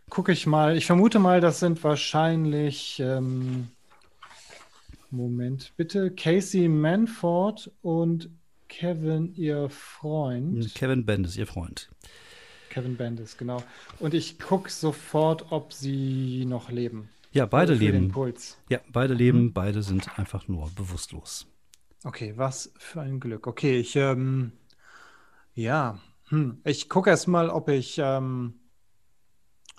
gucke 0.09 0.33
ich 0.33 0.47
mal. 0.47 0.77
Ich 0.77 0.87
vermute 0.87 1.19
mal, 1.19 1.41
das 1.41 1.61
sind 1.61 1.83
wahrscheinlich, 1.83 3.01
ähm, 3.01 3.69
Moment 5.11 5.73
bitte, 5.77 6.11
Casey 6.11 6.69
Manford 6.69 7.71
und 7.83 8.31
Kevin, 8.69 9.33
ihr 9.35 9.71
Freund. 9.71 10.75
Kevin 10.75 11.07
Bendis, 11.07 11.37
ihr 11.37 11.47
Freund. 11.47 11.89
Kevin 12.69 12.97
Bendis, 12.97 13.37
genau. 13.37 13.63
Und 13.99 14.15
ich 14.15 14.39
gucke 14.39 14.71
sofort, 14.71 15.51
ob 15.51 15.73
sie 15.73 16.45
noch 16.45 16.71
leben. 16.71 17.09
Ja, 17.33 17.47
beide 17.47 17.75
Für 17.75 17.85
den 17.85 17.93
leben. 17.93 18.09
Puls. 18.13 18.59
Ja, 18.69 18.81
beide 18.93 19.15
leben, 19.15 19.53
beide 19.53 19.83
sind 19.83 20.19
einfach 20.19 20.49
nur 20.49 20.71
bewusstlos. 20.77 21.47
Okay, 22.05 22.35
was 22.37 22.73
für 22.79 23.01
ein 23.01 23.21
Glück. 23.21 23.47
Okay, 23.47 23.79
ich, 23.79 23.97
ähm, 23.97 24.53
ja, 25.55 25.99
hm. 26.29 26.61
ich 26.65 26.89
gucke 26.89 27.11
erst 27.11 27.29
mal, 27.29 27.51
ob 27.51 27.69
ich, 27.69 27.99
ähm, 27.99 28.55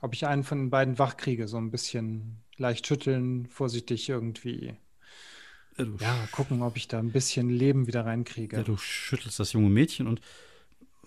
ob 0.02 0.14
ich 0.14 0.28
einen 0.28 0.44
von 0.44 0.58
den 0.58 0.70
beiden 0.70 1.00
wach 1.00 1.18
kriege. 1.18 1.48
So 1.48 1.58
ein 1.58 1.72
bisschen 1.72 2.44
leicht 2.58 2.88
schütteln, 2.88 3.48
vorsichtig 3.48 4.10
irgendwie. 4.10 4.76
Ja, 5.80 5.86
Ja, 6.00 6.28
gucken, 6.32 6.62
ob 6.62 6.78
ich 6.78 6.88
da 6.88 7.00
ein 7.00 7.12
bisschen 7.12 7.50
Leben 7.50 7.88
wieder 7.88 8.06
reinkriege. 8.06 8.58
ja, 8.58 8.64
du 8.64 8.78
schüttelst 8.78 9.40
das 9.40 9.54
junge 9.54 9.70
Mädchen 9.70 10.08
und 10.08 10.22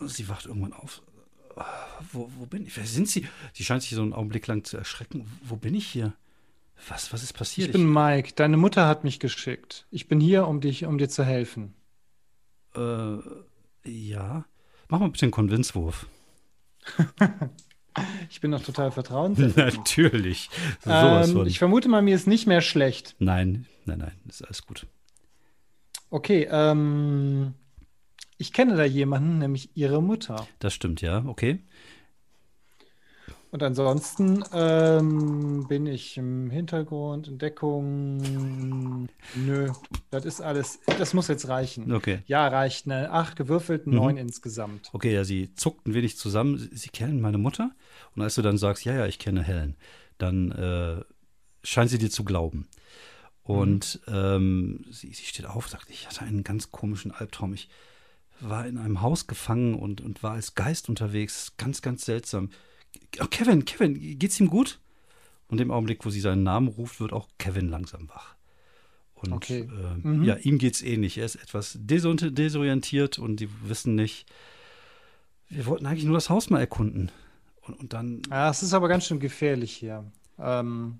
sie 0.00 0.28
wacht 0.28 0.46
irgendwann 0.46 0.72
auf. 0.72 1.02
Wo, 2.12 2.30
wo 2.38 2.46
bin 2.46 2.66
ich? 2.66 2.76
Wer 2.76 2.86
sind 2.86 3.08
Sie? 3.08 3.28
Sie 3.52 3.62
scheint 3.64 3.82
sich 3.82 3.90
so 3.90 4.00
einen 4.02 4.14
Augenblick 4.14 4.46
lang 4.46 4.64
zu 4.64 4.78
erschrecken. 4.78 5.30
Wo 5.44 5.56
bin 5.56 5.74
ich 5.74 5.86
hier? 5.86 6.14
Was, 6.88 7.12
was 7.12 7.22
ist 7.22 7.34
passiert? 7.34 7.68
Ich 7.68 7.72
bin 7.72 7.92
Mike. 7.92 8.32
Deine 8.34 8.56
Mutter 8.56 8.88
hat 8.88 9.04
mich 9.04 9.20
geschickt. 9.20 9.86
Ich 9.90 10.08
bin 10.08 10.18
hier, 10.18 10.48
um 10.48 10.60
dich, 10.62 10.86
um 10.86 10.96
dir 10.98 11.08
zu 11.08 11.24
helfen. 11.24 11.74
äh, 12.74 13.18
ja. 13.84 14.44
Mach 14.88 14.98
mal 15.00 15.10
bitte 15.10 15.26
einen 15.26 15.32
Konvinzwurf. 15.32 16.06
Ich 18.30 18.40
bin 18.40 18.50
noch 18.50 18.62
total 18.62 18.90
vertrauenserregend. 18.90 19.56
Natürlich. 19.76 20.50
Ähm, 20.86 21.46
ich 21.46 21.58
vermute 21.58 21.88
mal, 21.88 22.02
mir 22.02 22.14
ist 22.14 22.26
nicht 22.26 22.46
mehr 22.46 22.60
schlecht. 22.60 23.14
Nein, 23.18 23.66
nein, 23.84 23.98
nein, 23.98 24.12
ist 24.28 24.44
alles 24.44 24.62
gut. 24.66 24.86
Okay, 26.10 26.48
ähm, 26.50 27.54
ich 28.38 28.52
kenne 28.52 28.76
da 28.76 28.84
jemanden, 28.84 29.38
nämlich 29.38 29.70
ihre 29.76 30.02
Mutter. 30.02 30.46
Das 30.58 30.74
stimmt, 30.74 31.00
ja, 31.00 31.24
okay. 31.26 31.60
Und 33.52 33.62
ansonsten 33.62 34.42
ähm, 34.54 35.66
bin 35.68 35.84
ich 35.86 36.16
im 36.16 36.48
Hintergrund, 36.48 37.28
in 37.28 37.36
Deckung. 37.38 39.08
Nö, 39.34 39.70
das 40.10 40.24
ist 40.24 40.40
alles. 40.40 40.80
Das 40.86 41.12
muss 41.12 41.28
jetzt 41.28 41.46
reichen. 41.48 41.92
Okay. 41.92 42.22
Ja, 42.26 42.48
reicht. 42.48 42.86
Ne? 42.86 43.10
Acht 43.12 43.36
gewürfelt, 43.36 43.86
Mhm. 43.86 43.94
neun 43.94 44.16
insgesamt. 44.16 44.88
Okay, 44.94 45.12
ja, 45.12 45.24
sie 45.24 45.54
zuckt 45.54 45.86
ein 45.86 45.92
wenig 45.92 46.16
zusammen. 46.16 46.56
Sie, 46.56 46.70
sie 46.74 46.88
kennen 46.88 47.20
meine 47.20 47.36
Mutter? 47.36 47.72
Und 48.16 48.22
als 48.22 48.36
du 48.36 48.42
dann 48.42 48.56
sagst, 48.56 48.86
ja, 48.86 48.94
ja, 48.94 49.06
ich 49.06 49.18
kenne 49.18 49.42
Helen, 49.42 49.76
dann 50.16 50.50
äh, 50.52 51.04
scheint 51.62 51.90
sie 51.90 51.98
dir 51.98 52.10
zu 52.10 52.24
glauben. 52.24 52.68
Und 53.42 54.00
ähm, 54.08 54.86
sie, 54.90 55.12
sie 55.12 55.24
steht 55.26 55.44
auf, 55.44 55.68
sagt, 55.68 55.90
ich 55.90 56.06
hatte 56.06 56.22
einen 56.22 56.42
ganz 56.42 56.70
komischen 56.70 57.10
Albtraum. 57.10 57.52
Ich 57.52 57.68
war 58.40 58.66
in 58.66 58.78
einem 58.78 59.02
Haus 59.02 59.26
gefangen 59.26 59.74
und, 59.74 60.00
und 60.00 60.22
war 60.22 60.32
als 60.32 60.54
Geist 60.54 60.88
unterwegs. 60.88 61.52
Ganz, 61.58 61.82
ganz 61.82 62.06
seltsam. 62.06 62.48
Oh, 63.20 63.26
Kevin, 63.30 63.64
Kevin, 63.64 64.18
geht's 64.18 64.38
ihm 64.40 64.48
gut? 64.48 64.80
Und 65.48 65.60
im 65.60 65.70
Augenblick, 65.70 66.04
wo 66.04 66.10
sie 66.10 66.20
seinen 66.20 66.42
Namen 66.42 66.68
ruft, 66.68 66.98
wird 67.00 67.12
auch 67.12 67.28
Kevin 67.38 67.68
langsam 67.68 68.08
wach. 68.08 68.34
Und 69.14 69.32
Okay. 69.34 69.60
äh, 69.70 70.06
Mhm. 70.08 70.24
ja, 70.24 70.34
ihm 70.36 70.58
geht's 70.58 70.82
ähnlich. 70.82 71.18
Er 71.18 71.26
ist 71.26 71.36
etwas 71.36 71.78
desor- 71.78 72.30
desorientiert 72.30 73.18
und 73.18 73.36
die 73.36 73.48
wissen 73.68 73.94
nicht. 73.94 74.26
Wir 75.48 75.66
wollten 75.66 75.86
eigentlich 75.86 76.04
nur 76.06 76.14
das 76.14 76.30
Haus 76.30 76.48
mal 76.50 76.60
erkunden. 76.60 77.10
Und, 77.60 77.78
und 77.78 77.92
dann, 77.92 78.22
Ja, 78.30 78.50
es 78.50 78.62
ist 78.62 78.72
aber 78.72 78.88
ganz 78.88 79.06
schön 79.06 79.20
gefährlich 79.20 79.72
hier. 79.72 80.10
Ähm, 80.38 80.98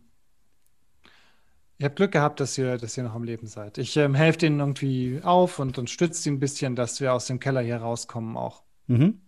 ihr 1.78 1.86
habt 1.86 1.97
Glück 1.97 2.12
gehabt, 2.12 2.38
dass 2.38 2.57
ihr, 2.59 2.76
dass 2.76 2.97
ihr 2.97 3.03
noch 3.05 3.14
am 3.14 3.24
Leben 3.24 3.47
seid. 3.47 3.78
Ich 3.78 3.97
ähm, 3.97 4.14
helfe 4.14 4.38
denen 4.40 4.61
irgendwie 4.61 5.20
auf 5.24 5.59
und, 5.59 5.78
und 5.78 5.90
stütze 5.90 6.28
ihn 6.28 6.36
ein 6.36 6.40
bisschen, 6.40 6.76
dass 6.76 7.01
wir 7.01 7.12
aus 7.14 7.26
dem 7.26 7.40
Keller 7.40 7.62
hier 7.62 7.78
rauskommen 7.78 8.36
auch. 8.36 8.62
mhm. 8.86 9.20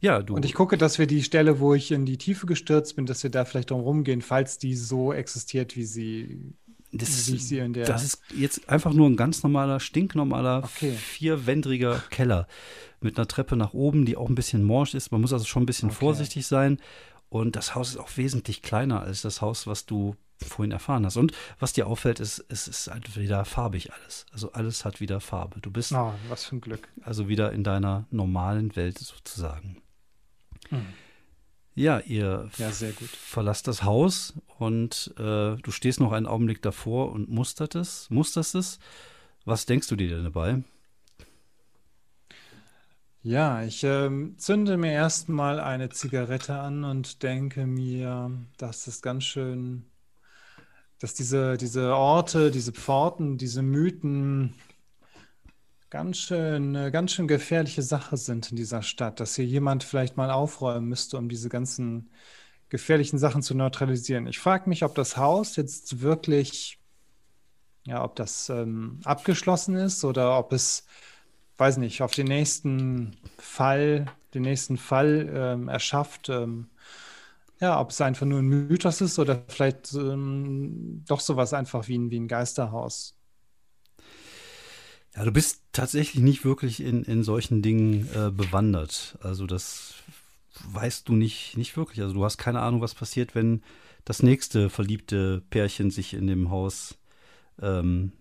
Ja, 0.00 0.22
du, 0.22 0.34
Und 0.34 0.44
ich 0.44 0.54
gucke, 0.54 0.76
dass 0.78 0.98
wir 0.98 1.06
die 1.06 1.22
Stelle, 1.22 1.60
wo 1.60 1.74
ich 1.74 1.90
in 1.92 2.04
die 2.06 2.18
Tiefe 2.18 2.46
gestürzt 2.46 2.96
bin, 2.96 3.06
dass 3.06 3.22
wir 3.22 3.30
da 3.30 3.44
vielleicht 3.44 3.70
drum 3.70 3.80
rumgehen, 3.80 4.22
falls 4.22 4.58
die 4.58 4.74
so 4.74 5.12
existiert, 5.12 5.76
wie 5.76 5.84
sie, 5.84 6.54
das, 6.92 7.26
wie 7.28 7.36
ich 7.36 7.46
sie 7.48 7.58
in 7.58 7.72
der. 7.72 7.86
das 7.86 8.04
ist 8.04 8.20
jetzt 8.36 8.68
einfach 8.68 8.92
nur 8.92 9.08
ein 9.08 9.16
ganz 9.16 9.42
normaler, 9.42 9.80
stinknormaler, 9.80 10.62
Okay. 10.64 10.92
vierwändriger 10.92 12.02
Keller 12.10 12.46
mit 13.00 13.18
einer 13.18 13.26
Treppe 13.28 13.56
nach 13.56 13.72
oben, 13.74 14.04
die 14.04 14.16
auch 14.16 14.28
ein 14.28 14.34
bisschen 14.34 14.62
morsch 14.62 14.94
ist. 14.94 15.10
Man 15.12 15.20
muss 15.20 15.32
also 15.32 15.44
schon 15.44 15.62
ein 15.64 15.66
bisschen 15.66 15.90
Okay. 15.90 15.98
vorsichtig 15.98 16.46
sein. 16.46 16.78
Und 17.28 17.56
das 17.56 17.74
Haus 17.74 17.90
ist 17.90 17.96
auch 17.96 18.16
wesentlich 18.16 18.62
kleiner 18.62 19.00
als 19.00 19.22
das 19.22 19.40
Haus, 19.40 19.66
was 19.66 19.86
du 19.86 20.14
vorhin 20.40 20.70
erfahren 20.72 21.04
hast. 21.04 21.16
Und 21.16 21.32
was 21.58 21.72
dir 21.72 21.86
auffällt, 21.86 22.20
ist, 22.20 22.44
es 22.48 22.68
ist 22.68 22.88
halt 22.88 23.16
wieder 23.18 23.44
farbig 23.44 23.92
alles. 23.92 24.26
Also 24.32 24.52
alles 24.52 24.84
hat 24.84 25.00
wieder 25.00 25.20
Farbe. 25.20 25.60
Du 25.60 25.70
bist 25.70 25.92
Oh, 25.92 26.12
was 26.28 26.44
für 26.44 26.56
ein 26.56 26.60
Glück. 26.60 26.88
also 27.02 27.28
wieder 27.28 27.52
in 27.52 27.64
deiner 27.64 28.06
normalen 28.10 28.76
Welt 28.76 28.98
sozusagen. 28.98 29.78
Hm. 30.70 30.86
Ja, 31.74 31.98
ihr 32.00 32.50
Ja, 32.58 32.70
sehr 32.70 32.92
gut. 32.92 33.08
verlasst 33.08 33.66
das 33.66 33.82
Haus 33.82 34.34
und 34.58 35.12
äh, 35.18 35.56
du 35.56 35.70
stehst 35.70 35.98
noch 36.00 36.12
einen 36.12 36.26
Augenblick 36.26 36.62
davor 36.62 37.10
und 37.12 37.28
mustert 37.28 37.74
es, 37.74 38.08
musterst 38.10 38.54
es. 38.54 38.78
Was 39.44 39.66
denkst 39.66 39.88
du 39.88 39.96
dir 39.96 40.08
denn 40.08 40.24
dabei? 40.24 40.62
Ja, 43.22 43.64
ich 43.64 43.82
ähm, 43.84 44.34
zünde 44.38 44.76
mir 44.76 44.92
erstmal 44.92 45.58
eine 45.58 45.88
Zigarette 45.88 46.54
an 46.58 46.84
und 46.84 47.22
denke 47.22 47.66
mir, 47.66 48.30
dass 48.58 48.86
es 48.86 49.00
ganz 49.02 49.24
schön, 49.24 49.86
dass 50.98 51.14
diese, 51.14 51.56
diese 51.56 51.96
Orte, 51.96 52.50
diese 52.50 52.72
Pforten, 52.72 53.38
diese 53.38 53.62
Mythen 53.62 54.54
ganz 55.94 56.18
schön, 56.18 56.76
eine 56.76 56.90
ganz 56.90 57.12
schön 57.12 57.28
gefährliche 57.28 57.82
Sache 57.82 58.16
sind 58.16 58.50
in 58.50 58.56
dieser 58.56 58.82
Stadt, 58.82 59.20
dass 59.20 59.36
hier 59.36 59.44
jemand 59.44 59.84
vielleicht 59.84 60.16
mal 60.16 60.28
aufräumen 60.28 60.88
müsste, 60.88 61.16
um 61.16 61.28
diese 61.28 61.48
ganzen 61.48 62.10
gefährlichen 62.68 63.16
Sachen 63.16 63.42
zu 63.42 63.54
neutralisieren. 63.54 64.26
Ich 64.26 64.40
frage 64.40 64.68
mich, 64.68 64.82
ob 64.82 64.96
das 64.96 65.16
Haus 65.16 65.54
jetzt 65.54 66.00
wirklich, 66.00 66.80
ja, 67.86 68.02
ob 68.02 68.16
das 68.16 68.48
ähm, 68.48 68.98
abgeschlossen 69.04 69.76
ist 69.76 70.04
oder 70.04 70.36
ob 70.36 70.52
es 70.52 70.84
weiß 71.58 71.76
nicht, 71.76 72.02
auf 72.02 72.12
den 72.12 72.26
nächsten 72.26 73.16
Fall, 73.38 74.06
den 74.34 74.42
nächsten 74.42 74.76
Fall 74.76 75.30
ähm, 75.32 75.68
erschafft. 75.68 76.28
Ähm, 76.28 76.70
ja, 77.60 77.80
ob 77.80 77.90
es 77.90 78.00
einfach 78.00 78.26
nur 78.26 78.40
ein 78.40 78.48
Mythos 78.48 79.00
ist 79.00 79.20
oder 79.20 79.44
vielleicht 79.46 79.94
ähm, 79.94 81.04
doch 81.06 81.20
sowas 81.20 81.52
einfach 81.52 81.86
wie 81.86 81.98
ein, 81.98 82.10
wie 82.10 82.18
ein 82.18 82.26
Geisterhaus. 82.26 83.16
Ja, 85.14 85.24
du 85.24 85.30
bist 85.30 85.63
tatsächlich 85.74 86.22
nicht 86.22 86.44
wirklich 86.44 86.80
in, 86.82 87.04
in 87.04 87.22
solchen 87.22 87.60
Dingen 87.60 88.08
äh, 88.14 88.30
bewandert. 88.30 89.18
Also 89.20 89.46
das 89.46 89.94
weißt 90.72 91.08
du 91.08 91.14
nicht, 91.14 91.58
nicht 91.58 91.76
wirklich. 91.76 92.00
Also 92.00 92.14
du 92.14 92.24
hast 92.24 92.38
keine 92.38 92.60
Ahnung, 92.60 92.80
was 92.80 92.94
passiert, 92.94 93.34
wenn 93.34 93.62
das 94.04 94.22
nächste 94.22 94.70
verliebte 94.70 95.42
Pärchen 95.50 95.90
sich 95.90 96.14
in 96.14 96.26
dem 96.26 96.50
Haus 96.50 96.96
ähm, 97.60 98.12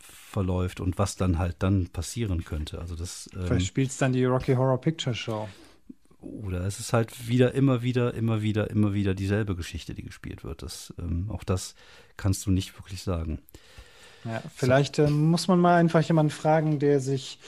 verläuft 0.00 0.80
und 0.80 0.98
was 0.98 1.16
dann 1.16 1.38
halt 1.38 1.56
dann 1.60 1.86
passieren 1.88 2.44
könnte. 2.44 2.80
Also 2.80 2.96
das 2.96 3.30
ähm, 3.34 3.46
Vielleicht 3.46 3.66
spielt 3.66 3.90
es 3.90 3.98
dann 3.98 4.12
die 4.12 4.24
Rocky 4.24 4.54
Horror 4.54 4.80
Picture 4.80 5.14
Show. 5.14 5.48
oder 6.20 6.66
es 6.66 6.80
ist 6.80 6.92
halt 6.92 7.28
wieder, 7.28 7.54
immer 7.54 7.82
wieder, 7.82 8.14
immer 8.14 8.42
wieder, 8.42 8.70
immer 8.70 8.92
wieder 8.94 9.14
dieselbe 9.14 9.54
Geschichte, 9.54 9.94
die 9.94 10.02
gespielt 10.02 10.42
wird. 10.42 10.62
Das, 10.62 10.92
ähm, 10.98 11.30
auch 11.30 11.44
das 11.44 11.74
kannst 12.16 12.46
du 12.46 12.50
nicht 12.50 12.76
wirklich 12.78 13.02
sagen. 13.02 13.40
Ja, 14.26 14.42
vielleicht 14.54 14.98
ähm, 14.98 15.30
muss 15.30 15.48
man 15.48 15.58
mal 15.60 15.76
einfach 15.76 16.00
jemanden 16.02 16.30
fragen, 16.30 16.78
der 16.78 17.00
sich 17.00 17.38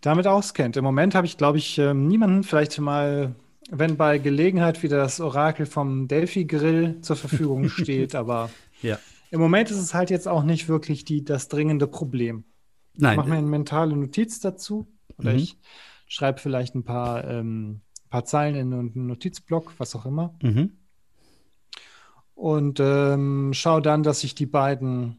damit 0.00 0.26
auskennt. 0.26 0.76
Im 0.76 0.84
Moment 0.84 1.14
habe 1.14 1.26
ich, 1.26 1.36
glaube 1.36 1.58
ich, 1.58 1.78
ähm, 1.78 2.06
niemanden. 2.06 2.44
Vielleicht 2.44 2.78
mal, 2.78 3.34
wenn 3.70 3.96
bei 3.96 4.18
Gelegenheit 4.18 4.82
wieder 4.82 4.98
das 4.98 5.20
Orakel 5.20 5.66
vom 5.66 6.06
Delphi-Grill 6.08 7.00
zur 7.00 7.16
Verfügung 7.16 7.68
steht, 7.68 8.14
aber 8.14 8.50
Ja. 8.82 8.98
im 9.30 9.40
Moment 9.40 9.70
ist 9.70 9.78
es 9.78 9.94
halt 9.94 10.10
jetzt 10.10 10.28
auch 10.28 10.44
nicht 10.44 10.68
wirklich 10.68 11.04
die, 11.04 11.24
das 11.24 11.48
dringende 11.48 11.86
Problem. 11.86 12.44
Ich 12.94 13.02
Nein, 13.02 13.16
mache 13.16 13.28
mir 13.28 13.36
eine 13.38 13.46
mentale 13.46 13.96
Notiz 13.96 14.40
dazu 14.40 14.88
oder 15.18 15.32
Mhm. 15.32 15.38
ich 15.38 15.58
schreibe 16.06 16.40
vielleicht 16.40 16.74
ein 16.74 16.84
paar, 16.84 17.24
ähm, 17.28 17.80
paar 18.10 18.24
Zeilen 18.24 18.54
in 18.54 18.72
einen 18.72 19.06
Notizblock, 19.08 19.74
was 19.78 19.94
auch 19.96 20.06
immer. 20.06 20.34
mhm. 20.42 20.72
Und 22.34 22.78
ähm, 22.80 23.50
schaue 23.52 23.82
dann, 23.82 24.04
dass 24.04 24.22
ich 24.22 24.34
die 24.36 24.46
beiden 24.46 25.18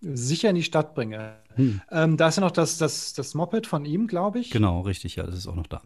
sicher 0.00 0.50
in 0.50 0.56
die 0.56 0.62
Stadt 0.62 0.94
bringe. 0.94 1.36
Hm. 1.54 1.80
Ähm, 1.90 2.16
da 2.16 2.28
ist 2.28 2.36
ja 2.36 2.40
noch 2.40 2.50
das, 2.50 2.78
das, 2.78 3.12
das 3.12 3.34
Moped 3.34 3.66
von 3.66 3.84
ihm, 3.84 4.06
glaube 4.06 4.38
ich. 4.38 4.50
Genau, 4.50 4.80
richtig, 4.80 5.16
ja, 5.16 5.24
das 5.24 5.36
ist 5.36 5.46
auch 5.46 5.54
noch 5.54 5.66
da. 5.66 5.82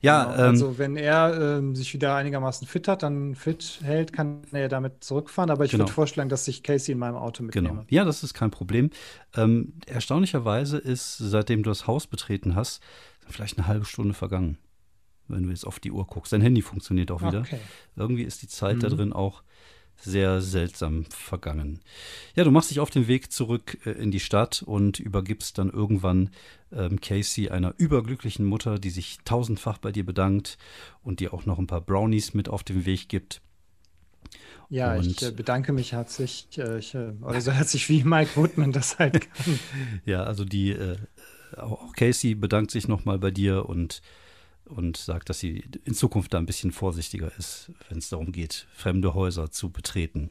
Ja, 0.00 0.24
genau, 0.24 0.34
ähm, 0.34 0.48
also 0.50 0.78
wenn 0.78 0.96
er 0.96 1.58
ähm, 1.58 1.74
sich 1.74 1.92
wieder 1.92 2.14
einigermaßen 2.14 2.68
fit 2.68 2.86
hat, 2.86 3.02
dann 3.02 3.34
fit 3.34 3.80
hält, 3.82 4.12
kann 4.12 4.42
er 4.52 4.68
damit 4.68 5.02
zurückfahren. 5.02 5.50
Aber 5.50 5.64
ich 5.64 5.72
genau. 5.72 5.84
würde 5.84 5.92
vorschlagen, 5.92 6.28
dass 6.28 6.46
ich 6.46 6.62
Casey 6.62 6.92
in 6.92 6.98
meinem 6.98 7.16
Auto 7.16 7.42
mitnehme. 7.42 7.68
Genau. 7.68 7.84
Ja, 7.88 8.04
das 8.04 8.22
ist 8.22 8.34
kein 8.34 8.50
Problem. 8.50 8.90
Ähm, 9.34 9.74
erstaunlicherweise 9.86 10.78
ist, 10.78 11.18
seitdem 11.18 11.64
du 11.64 11.70
das 11.70 11.86
Haus 11.86 12.06
betreten 12.06 12.54
hast, 12.54 12.80
vielleicht 13.28 13.58
eine 13.58 13.66
halbe 13.66 13.84
Stunde 13.84 14.14
vergangen. 14.14 14.58
Wenn 15.26 15.42
du 15.42 15.50
jetzt 15.50 15.66
auf 15.66 15.78
die 15.78 15.90
Uhr 15.90 16.06
guckst. 16.06 16.32
Dein 16.32 16.40
Handy 16.40 16.62
funktioniert 16.62 17.10
auch 17.10 17.20
wieder. 17.20 17.40
Okay. 17.40 17.58
Irgendwie 17.96 18.22
ist 18.22 18.40
die 18.40 18.48
Zeit 18.48 18.76
mhm. 18.76 18.80
da 18.80 18.88
drin 18.88 19.12
auch 19.12 19.42
sehr 20.00 20.40
seltsam 20.40 21.04
vergangen. 21.06 21.80
Ja, 22.34 22.44
du 22.44 22.50
machst 22.50 22.70
dich 22.70 22.80
auf 22.80 22.90
den 22.90 23.08
Weg 23.08 23.32
zurück 23.32 23.78
äh, 23.84 23.90
in 23.90 24.10
die 24.10 24.20
Stadt 24.20 24.62
und 24.64 25.00
übergibst 25.00 25.58
dann 25.58 25.70
irgendwann 25.70 26.30
ähm, 26.72 27.00
Casey 27.00 27.48
einer 27.48 27.74
überglücklichen 27.78 28.46
Mutter, 28.46 28.78
die 28.78 28.90
sich 28.90 29.18
tausendfach 29.24 29.78
bei 29.78 29.92
dir 29.92 30.06
bedankt 30.06 30.58
und 31.02 31.20
dir 31.20 31.34
auch 31.34 31.46
noch 31.46 31.58
ein 31.58 31.66
paar 31.66 31.80
Brownies 31.80 32.34
mit 32.34 32.48
auf 32.48 32.62
den 32.62 32.86
Weg 32.86 33.08
gibt. 33.08 33.40
Ja, 34.70 34.94
und 34.96 35.06
ich 35.06 35.22
äh, 35.22 35.30
bedanke 35.30 35.72
mich 35.72 35.92
herzlich, 35.92 36.46
äh, 36.58 36.78
ich, 36.78 36.94
äh, 36.94 37.12
oder 37.22 37.40
so 37.40 37.52
herzlich 37.52 37.88
wie 37.88 38.04
Mike 38.04 38.36
Woodman 38.36 38.72
das 38.72 38.98
halt 38.98 39.32
kann. 39.32 39.58
ja, 40.04 40.22
also 40.24 40.44
die, 40.44 40.70
äh, 40.70 40.96
auch 41.56 41.92
Casey 41.94 42.34
bedankt 42.34 42.70
sich 42.70 42.86
nochmal 42.86 43.18
bei 43.18 43.30
dir 43.30 43.66
und 43.66 44.02
und 44.68 44.96
sagt, 44.96 45.28
dass 45.28 45.38
sie 45.38 45.64
in 45.84 45.94
Zukunft 45.94 46.34
da 46.34 46.38
ein 46.38 46.46
bisschen 46.46 46.72
vorsichtiger 46.72 47.30
ist, 47.38 47.72
wenn 47.88 47.98
es 47.98 48.08
darum 48.08 48.32
geht, 48.32 48.66
fremde 48.74 49.14
Häuser 49.14 49.50
zu 49.50 49.70
betreten. 49.70 50.30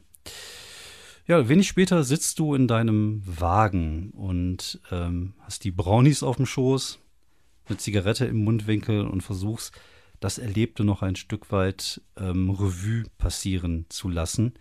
Ja, 1.26 1.48
wenig 1.48 1.68
später 1.68 2.04
sitzt 2.04 2.38
du 2.38 2.54
in 2.54 2.66
deinem 2.66 3.22
Wagen 3.26 4.10
und 4.12 4.80
ähm, 4.90 5.34
hast 5.40 5.64
die 5.64 5.70
Brownies 5.70 6.22
auf 6.22 6.36
dem 6.36 6.46
Schoß, 6.46 6.98
eine 7.66 7.76
Zigarette 7.76 8.24
im 8.24 8.44
Mundwinkel 8.44 9.06
und 9.06 9.20
versuchst, 9.20 9.78
das 10.20 10.38
Erlebte 10.38 10.84
noch 10.84 11.02
ein 11.02 11.16
Stück 11.16 11.52
weit 11.52 12.00
ähm, 12.16 12.50
Revue 12.50 13.04
passieren 13.18 13.86
zu 13.88 14.08
lassen. 14.08 14.54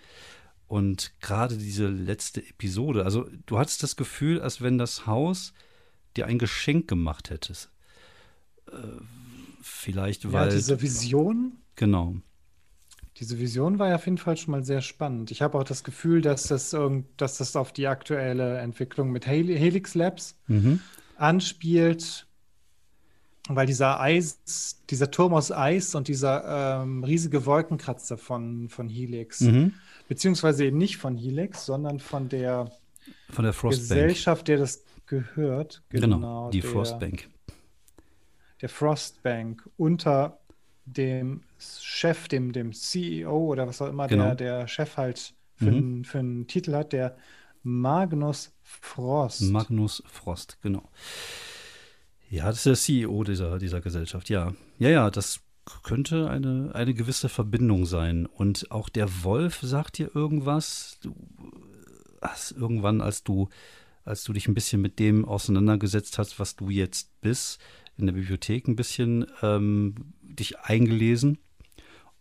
Und 0.68 1.14
gerade 1.22 1.58
diese 1.58 1.88
letzte 1.88 2.46
Episode, 2.46 3.06
also 3.06 3.30
du 3.46 3.58
hattest 3.58 3.82
das 3.84 3.96
Gefühl, 3.96 4.42
als 4.42 4.62
wenn 4.62 4.78
das 4.78 5.08
Haus 5.08 5.54
dir 6.18 6.26
ein 6.26 6.38
Geschenk 6.38 6.88
gemacht 6.88 7.30
hättest. 7.30 7.72
Äh, 8.68 9.02
Vielleicht, 9.68 10.32
weil. 10.32 10.48
Ja, 10.48 10.54
diese 10.54 10.82
Vision. 10.82 11.58
Genau. 11.76 12.16
Diese 13.18 13.40
Vision 13.40 13.80
war 13.80 13.90
ja 13.90 13.96
auf 13.96 14.06
jeden 14.06 14.18
Fall 14.18 14.38
schon 14.38 14.52
mal 14.52 14.64
sehr 14.64 14.82
spannend. 14.82 15.32
Ich 15.32 15.42
habe 15.42 15.58
auch 15.58 15.64
das 15.64 15.84
Gefühl, 15.84 16.22
dass 16.22 16.44
das, 16.44 16.76
dass 17.18 17.38
das 17.38 17.56
auf 17.56 17.72
die 17.72 17.88
aktuelle 17.88 18.60
Entwicklung 18.60 19.12
mit 19.12 19.26
Helix 19.26 19.96
Labs 19.96 20.38
mhm. 20.46 20.82
anspielt, 21.16 22.28
weil 23.50 23.66
dieser 23.66 24.00
Eis, 24.00 24.84
dieser 24.92 25.10
Turm 25.10 25.34
aus 25.34 25.52
Eis 25.52 25.96
und 25.96 26.08
dieser 26.08 26.84
ähm, 26.84 27.04
riesige 27.04 27.48
Wolkenkratzer 27.48 28.20
von, 28.20 28.70
von 28.70 28.88
Helix, 28.88 29.42
mhm. 29.42 29.74
beziehungsweise 30.08 30.66
eben 30.66 30.78
nicht 30.78 30.98
von 30.98 31.18
Helix, 31.18 31.66
sondern 31.66 32.00
von 32.00 32.30
der, 32.30 32.72
von 33.32 33.46
der 33.46 33.54
Gesellschaft, 33.54 34.48
der 34.48 34.58
das 34.58 34.84
gehört. 35.08 35.82
Genau, 35.90 36.18
genau 36.18 36.50
die 36.52 36.62
der, 36.62 36.70
Frostbank 36.70 37.30
der 38.62 38.70
Frostbank 38.70 39.70
unter 39.78 40.40
dem 40.86 41.44
Chef, 41.60 42.28
dem, 42.28 42.54
dem 42.54 42.74
CEO 42.74 43.52
oder 43.52 43.68
was 43.68 43.82
auch 43.82 43.90
immer 43.90 44.08
genau. 44.08 44.34
der, 44.34 44.36
der 44.36 44.68
Chef 44.68 44.98
halt 44.98 45.34
für, 45.56 45.66
mhm. 45.66 45.78
einen, 45.78 46.06
für 46.06 46.20
einen 46.20 46.48
Titel 46.48 46.74
hat, 46.74 46.94
der 46.94 47.18
Magnus 47.64 48.54
Frost. 48.64 49.42
Magnus 49.42 50.04
Frost, 50.06 50.58
genau. 50.62 50.84
Ja, 52.30 52.48
das 52.48 52.58
ist 52.58 52.66
der 52.66 52.76
CEO 52.76 53.24
dieser, 53.24 53.58
dieser 53.58 53.82
Gesellschaft, 53.82 54.30
ja. 54.30 54.54
Ja, 54.80 54.90
ja, 54.90 55.10
das 55.10 55.42
könnte 55.84 56.30
eine, 56.30 56.72
eine 56.74 56.94
gewisse 56.94 57.30
Verbindung 57.30 57.86
sein. 57.86 58.26
Und 58.26 58.72
auch 58.72 58.90
der 58.90 59.24
Wolf 59.24 59.60
sagt 59.62 59.98
dir 59.98 60.16
irgendwas. 60.16 60.98
Du 61.02 61.14
hast 62.22 62.52
irgendwann, 62.52 63.02
als 63.02 63.24
du, 63.24 63.50
als 64.06 64.24
du 64.24 64.34
dich 64.34 64.48
ein 64.48 64.54
bisschen 64.54 64.82
mit 64.82 65.00
dem 65.00 65.26
auseinandergesetzt 65.26 66.18
hast, 66.18 66.40
was 66.40 66.56
du 66.56 66.70
jetzt 66.70 67.20
bist, 67.22 67.60
in 67.98 68.06
der 68.08 68.14
Bibliothek 68.14 68.68
ein 68.68 68.76
bisschen 68.76 69.26
ähm, 69.42 70.14
dich 70.22 70.60
eingelesen. 70.60 71.40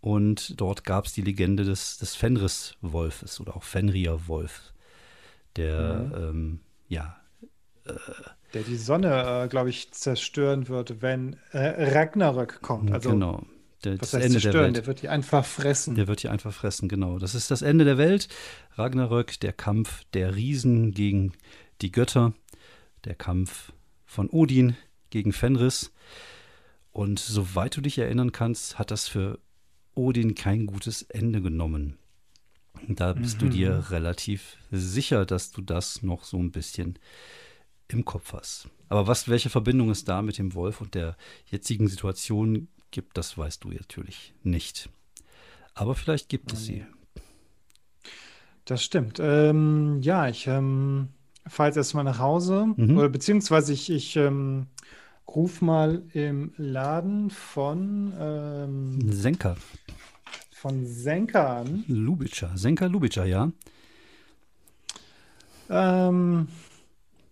Und 0.00 0.60
dort 0.60 0.84
gab 0.84 1.06
es 1.06 1.12
die 1.12 1.22
Legende 1.22 1.64
des, 1.64 1.98
des 1.98 2.14
Fenris-Wolfes 2.14 3.40
oder 3.40 3.56
auch 3.56 3.64
Fenrir-Wolf, 3.64 4.72
der, 5.56 5.98
mhm. 5.98 6.14
ähm, 6.14 6.60
ja. 6.88 7.16
Äh, 7.84 7.94
der 8.54 8.62
die 8.62 8.76
Sonne, 8.76 9.44
äh, 9.44 9.48
glaube 9.48 9.70
ich, 9.70 9.90
zerstören 9.92 10.68
wird, 10.68 11.02
wenn 11.02 11.36
äh, 11.50 11.92
Ragnarök 11.92 12.62
kommt. 12.62 12.92
Also, 12.92 13.10
genau. 13.10 13.44
Der, 13.84 13.96
das 13.96 14.14
Ende 14.14 14.38
der 14.38 14.54
Welt. 14.54 14.76
Der 14.76 14.86
wird 14.86 15.02
die 15.02 15.08
einfach 15.08 15.44
fressen. 15.44 15.94
Der 15.94 16.08
wird 16.08 16.22
die 16.22 16.28
einfach 16.28 16.52
fressen, 16.52 16.88
genau. 16.88 17.18
Das 17.18 17.34
ist 17.34 17.50
das 17.50 17.62
Ende 17.62 17.84
der 17.84 17.98
Welt. 17.98 18.28
Ragnarök, 18.76 19.38
der 19.40 19.52
Kampf 19.52 20.04
der 20.14 20.34
Riesen 20.34 20.92
gegen 20.92 21.32
die 21.82 21.92
Götter, 21.92 22.32
der 23.04 23.14
Kampf 23.14 23.72
von 24.04 24.30
Odin 24.30 24.76
gegen 25.10 25.32
Fenris. 25.32 25.92
Und 26.92 27.18
soweit 27.18 27.76
du 27.76 27.80
dich 27.80 27.98
erinnern 27.98 28.32
kannst, 28.32 28.78
hat 28.78 28.90
das 28.90 29.08
für 29.08 29.38
Odin 29.94 30.34
kein 30.34 30.66
gutes 30.66 31.02
Ende 31.02 31.42
genommen. 31.42 31.98
Da 32.88 33.12
bist 33.14 33.36
mhm. 33.36 33.40
du 33.40 33.48
dir 33.50 33.90
relativ 33.90 34.56
sicher, 34.70 35.26
dass 35.26 35.50
du 35.50 35.62
das 35.62 36.02
noch 36.02 36.24
so 36.24 36.38
ein 36.38 36.52
bisschen 36.52 36.98
im 37.88 38.04
Kopf 38.04 38.32
hast. 38.32 38.68
Aber 38.88 39.06
was, 39.06 39.28
welche 39.28 39.50
Verbindung 39.50 39.90
es 39.90 40.04
da 40.04 40.22
mit 40.22 40.38
dem 40.38 40.54
Wolf 40.54 40.80
und 40.80 40.94
der 40.94 41.16
jetzigen 41.46 41.88
Situation 41.88 42.68
gibt, 42.90 43.16
das 43.16 43.36
weißt 43.36 43.64
du 43.64 43.70
natürlich 43.70 44.34
nicht. 44.42 44.88
Aber 45.74 45.94
vielleicht 45.94 46.28
gibt 46.28 46.52
es 46.52 46.64
sie. 46.64 46.86
Das 48.64 48.82
stimmt. 48.82 49.18
Ähm, 49.20 50.00
ja, 50.02 50.28
ich 50.28 50.46
ähm, 50.46 51.10
fahre 51.46 51.68
jetzt 51.68 51.76
erstmal 51.76 52.04
nach 52.04 52.18
Hause. 52.18 52.66
Mhm. 52.76 52.98
Oder 52.98 53.08
beziehungsweise 53.08 53.72
ich, 53.72 53.90
ich 53.90 54.16
ähm, 54.16 54.66
Ruf 55.28 55.60
mal 55.60 56.02
im 56.12 56.52
Laden 56.56 57.30
von 57.30 58.12
ähm, 58.18 59.12
Senka. 59.12 59.56
Von 60.52 60.86
Senka 60.86 61.60
an. 61.60 61.84
Lubitscher. 61.88 62.52
Senka 62.54 62.86
Lubitscher, 62.86 63.26
ja. 63.26 63.50
Ähm, 65.68 66.48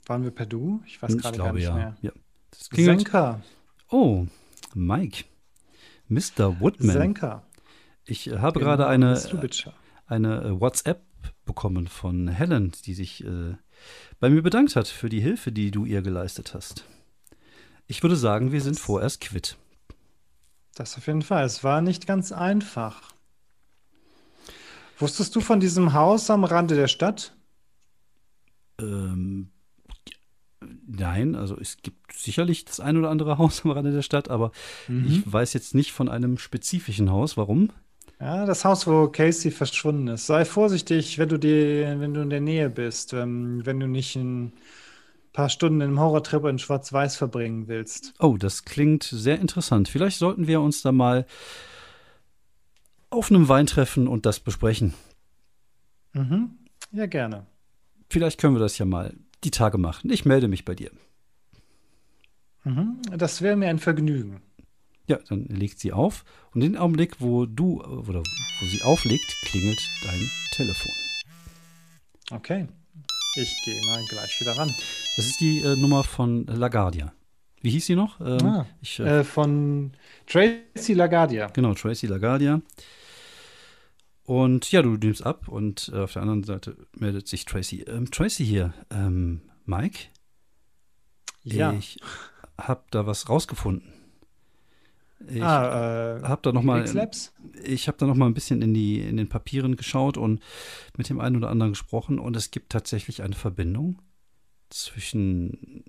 waren 0.07 0.23
wir 0.25 0.33
per 0.33 0.45
Du? 0.45 0.83
Ich 0.87 1.01
weiß 1.01 1.17
gerade 1.17 1.39
gar 1.39 1.53
nicht 1.53 1.65
ja. 1.65 1.75
mehr. 1.75 1.97
Ja. 2.03 2.13
Senka. 2.53 3.41
Oh, 3.89 4.27
Mike. 4.75 5.25
Mr. 6.09 6.61
Woodman. 6.61 6.97
Senka. 6.97 7.47
Ich 8.05 8.29
habe 8.29 8.59
genau, 8.59 8.77
gerade 8.77 8.87
eine, 8.87 9.19
eine 10.07 10.61
WhatsApp 10.61 11.03
bekommen 11.47 11.87
von 11.87 12.29
Helen, 12.29 12.73
die 12.85 12.95
sich 12.95 13.25
äh, 13.25 13.55
bei 14.21 14.31
mir 14.31 14.43
bedankt 14.43 14.77
hat 14.77 14.89
für 14.89 15.09
die 15.09 15.21
Hilfe, 15.21 15.53
die 15.53 15.71
du 15.71 15.85
ihr 15.85 16.03
geleistet 16.03 16.55
hast. 16.55 16.85
Ich 17.87 18.03
würde 18.03 18.17
sagen, 18.17 18.53
wir 18.53 18.61
sind 18.61 18.79
vorerst 18.79 19.21
quitt. 19.21 19.57
Das 20.75 20.97
auf 20.97 21.07
jeden 21.07 21.23
Fall. 21.23 21.45
Es 21.45 21.63
war 21.63 21.81
nicht 21.81 22.07
ganz 22.07 22.33
einfach. 22.33 23.13
Wusstest 24.99 25.35
du 25.37 25.41
von 25.41 25.61
diesem 25.61 25.93
Haus 25.93 26.31
am 26.31 26.45
Rande 26.45 26.75
der 26.77 26.89
Stadt? 26.89 27.35
Ähm, 28.81 29.51
nein, 30.87 31.35
also 31.35 31.59
es 31.59 31.79
gibt 31.83 32.13
sicherlich 32.13 32.65
das 32.65 32.81
ein 32.81 32.97
oder 32.97 33.11
andere 33.11 33.39
Haus 33.39 33.65
am 33.65 33.73
Rande 33.73 33.93
der 33.93 34.03
Stadt, 34.03 34.31
aber 34.31 34.53
mhm. 34.89 35.07
ich 35.07 35.33
weiß 35.33 35.53
jetzt 35.53 35.75
nicht 35.75 35.93
von 35.93 36.09
einem 36.09 36.39
spezifischen 36.39 37.11
Haus. 37.11 37.37
Warum? 37.37 37.71
Ja, 38.25 38.47
das 38.47 38.65
Haus, 38.65 38.87
wo 38.87 39.09
Casey 39.09 39.51
verschwunden 39.51 40.09
ist. 40.09 40.27
Sei 40.27 40.47
vorsichtig, 40.47 41.19
wenn 41.19 41.29
du, 41.29 41.39
die, 41.39 41.85
wenn 41.87 42.15
du 42.15 42.23
in 42.23 42.31
der 42.31 42.41
Nähe 42.41 42.71
bist, 42.71 43.13
ähm, 43.13 43.61
wenn 43.67 43.79
du 43.79 43.87
nicht 43.87 44.17
in 44.17 44.55
paar 45.35 45.51
Stunden 45.51 45.83
im 45.83 46.01
Horrortrip 46.01 46.47
in 46.47 46.59
Schwarz-Weiß 46.59 47.17
verbringen 47.17 47.69
willst. 47.69 48.15
Oh, 48.19 48.39
das 48.39 48.65
klingt 48.65 49.03
sehr 49.03 49.39
interessant. 49.39 49.91
Vielleicht 49.91 50.17
sollten 50.17 50.47
wir 50.47 50.63
uns 50.63 50.81
da 50.81 50.91
mal 50.91 51.27
auf 53.11 53.31
einem 53.31 53.51
Wein 53.51 53.67
treffen 53.67 54.09
und 54.09 54.25
das 54.25 54.41
besprechen. 54.41 54.95
Mhm. 56.15 56.53
Ja, 56.93 57.05
gerne. 57.05 57.45
Vielleicht 58.09 58.41
können 58.41 58.55
wir 58.55 58.61
das 58.61 58.79
ja 58.79 58.87
mal 58.87 59.13
die 59.45 59.51
Tage 59.51 59.77
machen. 59.77 60.11
Ich 60.11 60.25
melde 60.25 60.49
mich 60.49 60.65
bei 60.65 60.75
dir. 60.75 60.93
Mhm. 62.63 63.03
Das 63.19 63.43
wäre 63.43 63.57
mir 63.57 63.69
ein 63.69 63.81
Vergnügen. 63.81 64.41
Ja, 65.07 65.19
dann 65.29 65.45
legt 65.47 65.81
sie 65.81 65.93
auf 65.93 66.25
und 66.55 66.63
in 66.63 66.73
dem 66.73 66.81
Augenblick, 66.81 67.21
wo 67.21 67.47
du 67.47 67.83
oder 67.83 68.23
wo 68.61 68.67
sie 68.67 68.83
auflegt, 68.83 69.37
klingelt 69.43 69.81
dein 70.05 70.31
Telefon. 70.53 70.93
Okay. 72.31 72.67
Ich 73.37 73.53
gehe 73.65 73.81
mal 73.87 74.03
gleich 74.09 74.41
wieder 74.41 74.57
ran. 74.57 74.73
Das 75.17 75.27
ist 75.27 75.41
die 75.41 75.61
äh, 75.61 75.77
Nummer 75.77 76.05
von 76.05 76.47
LaGuardia. 76.47 77.13
Wie 77.61 77.71
hieß 77.71 77.87
sie 77.87 77.97
noch? 77.97 78.21
Ähm, 78.21 78.47
ah, 78.47 78.67
ich, 78.81 79.01
äh, 79.01 79.21
äh, 79.21 79.25
von 79.25 79.93
Tracy 80.27 80.95
LaGuardia. 80.95 81.49
Genau, 81.49 81.75
Tracy 81.75 82.07
LaGuardia. 82.07 82.61
Und 84.25 84.71
ja, 84.71 84.83
du 84.83 84.91
nimmst 84.91 85.25
ab 85.25 85.49
und 85.49 85.91
äh, 85.93 85.99
auf 86.01 86.13
der 86.13 86.23
anderen 86.23 86.45
Seite 86.45 86.77
meldet 86.97 87.29
sich 87.29 87.45
Tracy. 87.45 87.83
Ähm, 87.83 88.11
Tracy 88.11 88.45
hier, 88.45 88.73
ähm, 88.91 89.43
Mike? 89.67 90.07
Ja. 91.43 91.73
Ich 91.73 91.99
habe 92.59 92.85
da 92.91 93.07
was 93.07 93.29
rausgefunden. 93.29 93.93
Ich 95.29 95.43
ah, 95.43 96.19
äh, 96.19 96.23
habe 96.23 96.43
da 96.43 96.53
noch 96.53 96.63
mal, 96.63 96.85
ich 97.63 97.89
habe 97.89 97.99
da 97.99 98.07
noch 98.07 98.15
mal 98.15 98.27
ein 98.27 98.35
bisschen 98.35 98.63
in 98.63 98.75
die 98.75 99.01
in 99.01 99.17
den 99.17 99.29
Papieren 99.29 99.77
geschaut 99.77 100.17
und 100.17 100.41
mit 100.97 101.09
dem 101.09 101.21
einen 101.21 101.37
oder 101.37 101.49
anderen 101.49 101.73
gesprochen 101.73 102.19
und 102.19 102.37
es 102.37 102.51
gibt 102.51 102.71
tatsächlich 102.71 103.23
eine 103.23 103.35
Verbindung 103.35 104.03
zwischen 104.71 105.85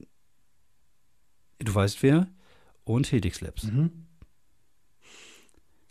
du 1.60 1.74
weißt 1.74 2.04
wer 2.04 2.28
und 2.84 3.12
Helix 3.12 3.42
Labs. 3.42 3.64
Mhm. 3.64 4.06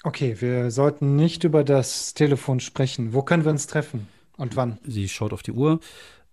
Okay, 0.05 0.41
wir 0.41 0.70
sollten 0.70 1.16
nicht 1.16 1.45
über 1.45 1.64
das 1.64 2.12
Telefon 2.14 2.61
sprechen. 2.61 3.14
Wo 3.14 3.22
können 3.22 3.45
wir 3.45 3.51
uns 3.51 3.66
treffen 3.66 4.07
und 4.37 4.55
wann? 4.55 4.78
Sie 4.85 5.09
schaut 5.09 5.32
auf 5.32 5.43
die 5.43 5.53
Uhr. 5.53 5.80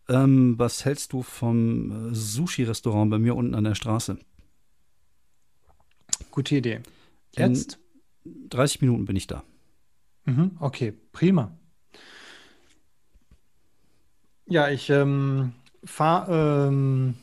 Ähm, 0.10 0.56
was 0.58 0.84
hältst 0.84 1.14
du 1.14 1.24
vom 1.24 2.12
äh, 2.12 2.16
Sushi-Restaurant 2.16 3.10
bei 3.10 3.18
mir 3.18 3.36
unten 3.36 3.56
an 3.56 3.64
der 3.64 3.76
Straße? 3.76 4.18
Gute 6.30 6.56
Idee. 6.56 6.82
In 7.36 7.54
Jetzt? 7.56 7.80
30 8.50 8.82
Minuten 8.82 9.06
bin 9.06 9.16
ich 9.16 9.28
da. 9.28 9.44
Mhm, 10.26 10.58
okay, 10.60 10.94
prima. 11.12 11.52
Ja, 14.46 14.70
ich 14.70 14.90
ähm, 14.90 15.54
fahre 15.84 16.68
ähm, 16.68 17.16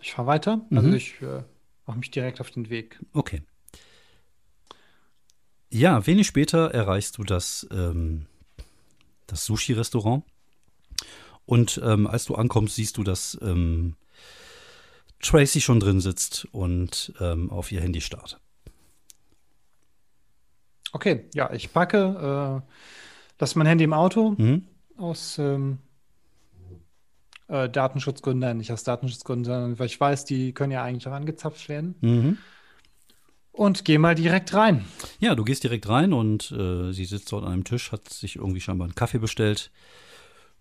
ich 0.00 0.12
fahr 0.12 0.26
weiter. 0.26 0.64
Also 0.70 0.88
Mhm. 0.88 0.94
ich 0.94 1.20
äh, 1.22 1.42
mache 1.86 1.98
mich 1.98 2.10
direkt 2.10 2.40
auf 2.40 2.50
den 2.50 2.70
Weg. 2.70 2.98
Okay. 3.12 3.42
Ja, 5.70 6.06
wenig 6.06 6.26
später 6.26 6.70
erreichst 6.72 7.18
du 7.18 7.24
das, 7.24 7.66
ähm, 7.70 8.26
das 9.26 9.44
Sushi-Restaurant. 9.44 10.24
Und 11.46 11.80
ähm, 11.82 12.06
als 12.06 12.26
du 12.26 12.34
ankommst, 12.34 12.76
siehst 12.76 12.96
du, 12.98 13.02
dass 13.02 13.38
ähm, 13.42 13.96
Tracy 15.22 15.60
schon 15.60 15.80
drin 15.80 16.00
sitzt 16.00 16.46
und 16.52 17.12
ähm, 17.20 17.50
auf 17.50 17.72
ihr 17.72 17.80
Handy 17.80 18.00
starrt. 18.00 18.38
Okay, 20.92 21.24
ja, 21.34 21.50
ich 21.52 21.72
packe, 21.72 22.62
äh, 22.62 22.72
lasse 23.38 23.58
mein 23.58 23.66
Handy 23.66 23.84
im 23.84 23.94
Auto 23.94 24.34
Mhm. 24.36 24.66
aus 24.98 25.38
ähm, 25.38 25.78
äh, 27.48 27.68
Datenschutzgründen, 27.68 28.40
nein, 28.40 28.58
nicht 28.58 28.72
aus 28.72 28.84
Datenschutzgründen, 28.84 29.44
sondern 29.44 29.78
weil 29.78 29.86
ich 29.86 29.98
weiß, 29.98 30.24
die 30.26 30.52
können 30.52 30.72
ja 30.72 30.82
eigentlich 30.82 31.08
auch 31.08 31.12
angezapft 31.12 31.68
werden. 31.68 31.94
Mhm. 32.00 32.38
Und 33.52 33.84
gehe 33.84 33.98
mal 33.98 34.14
direkt 34.14 34.54
rein. 34.54 34.86
Ja, 35.20 35.34
du 35.34 35.44
gehst 35.44 35.62
direkt 35.62 35.86
rein 35.88 36.14
und 36.14 36.50
äh, 36.52 36.92
sie 36.92 37.04
sitzt 37.04 37.30
dort 37.32 37.44
an 37.44 37.52
einem 37.52 37.64
Tisch, 37.64 37.92
hat 37.92 38.08
sich 38.08 38.36
irgendwie 38.36 38.62
scheinbar 38.62 38.86
einen 38.86 38.94
Kaffee 38.94 39.18
bestellt. 39.18 39.70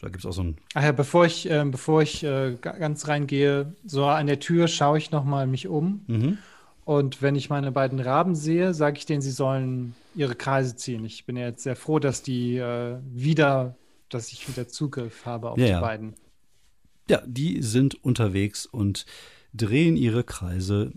Da 0.01 0.07
gibt 0.07 0.19
es 0.19 0.25
auch 0.25 0.33
so 0.33 0.43
ein. 0.43 0.57
Ach 0.73 0.83
ja, 0.83 0.91
bevor 0.91 1.25
ich, 1.25 1.49
äh, 1.49 1.63
bevor 1.65 2.01
ich 2.01 2.23
äh, 2.23 2.57
ga- 2.59 2.77
ganz 2.77 3.07
reingehe, 3.07 3.75
so 3.85 4.05
an 4.05 4.25
der 4.27 4.39
Tür 4.39 4.67
schaue 4.67 4.97
ich 4.97 5.11
nochmal 5.11 5.45
mich 5.47 5.67
um. 5.67 6.03
Mhm. 6.07 6.37
Und 6.83 7.21
wenn 7.21 7.35
ich 7.35 7.49
meine 7.51 7.71
beiden 7.71 7.99
Raben 7.99 8.33
sehe, 8.35 8.73
sage 8.73 8.97
ich 8.97 9.05
denen, 9.05 9.21
sie 9.21 9.31
sollen 9.31 9.93
ihre 10.15 10.33
Kreise 10.35 10.75
ziehen. 10.75 11.05
Ich 11.05 11.25
bin 11.25 11.37
ja 11.37 11.45
jetzt 11.45 11.61
sehr 11.63 11.75
froh, 11.75 11.99
dass 11.99 12.23
die 12.23 12.57
äh, 12.57 12.97
wieder, 13.11 13.75
dass 14.09 14.31
ich 14.31 14.47
wieder 14.49 14.67
Zugriff 14.67 15.25
habe 15.25 15.51
auf 15.51 15.59
Ja, 15.59 15.75
die 15.77 15.81
beiden. 15.81 16.13
Ja, 17.07 17.21
die 17.25 17.61
sind 17.61 18.03
unterwegs 18.03 18.65
und 18.65 19.05
drehen 19.53 19.95
ihre 19.95 20.23
Kreise 20.23 20.93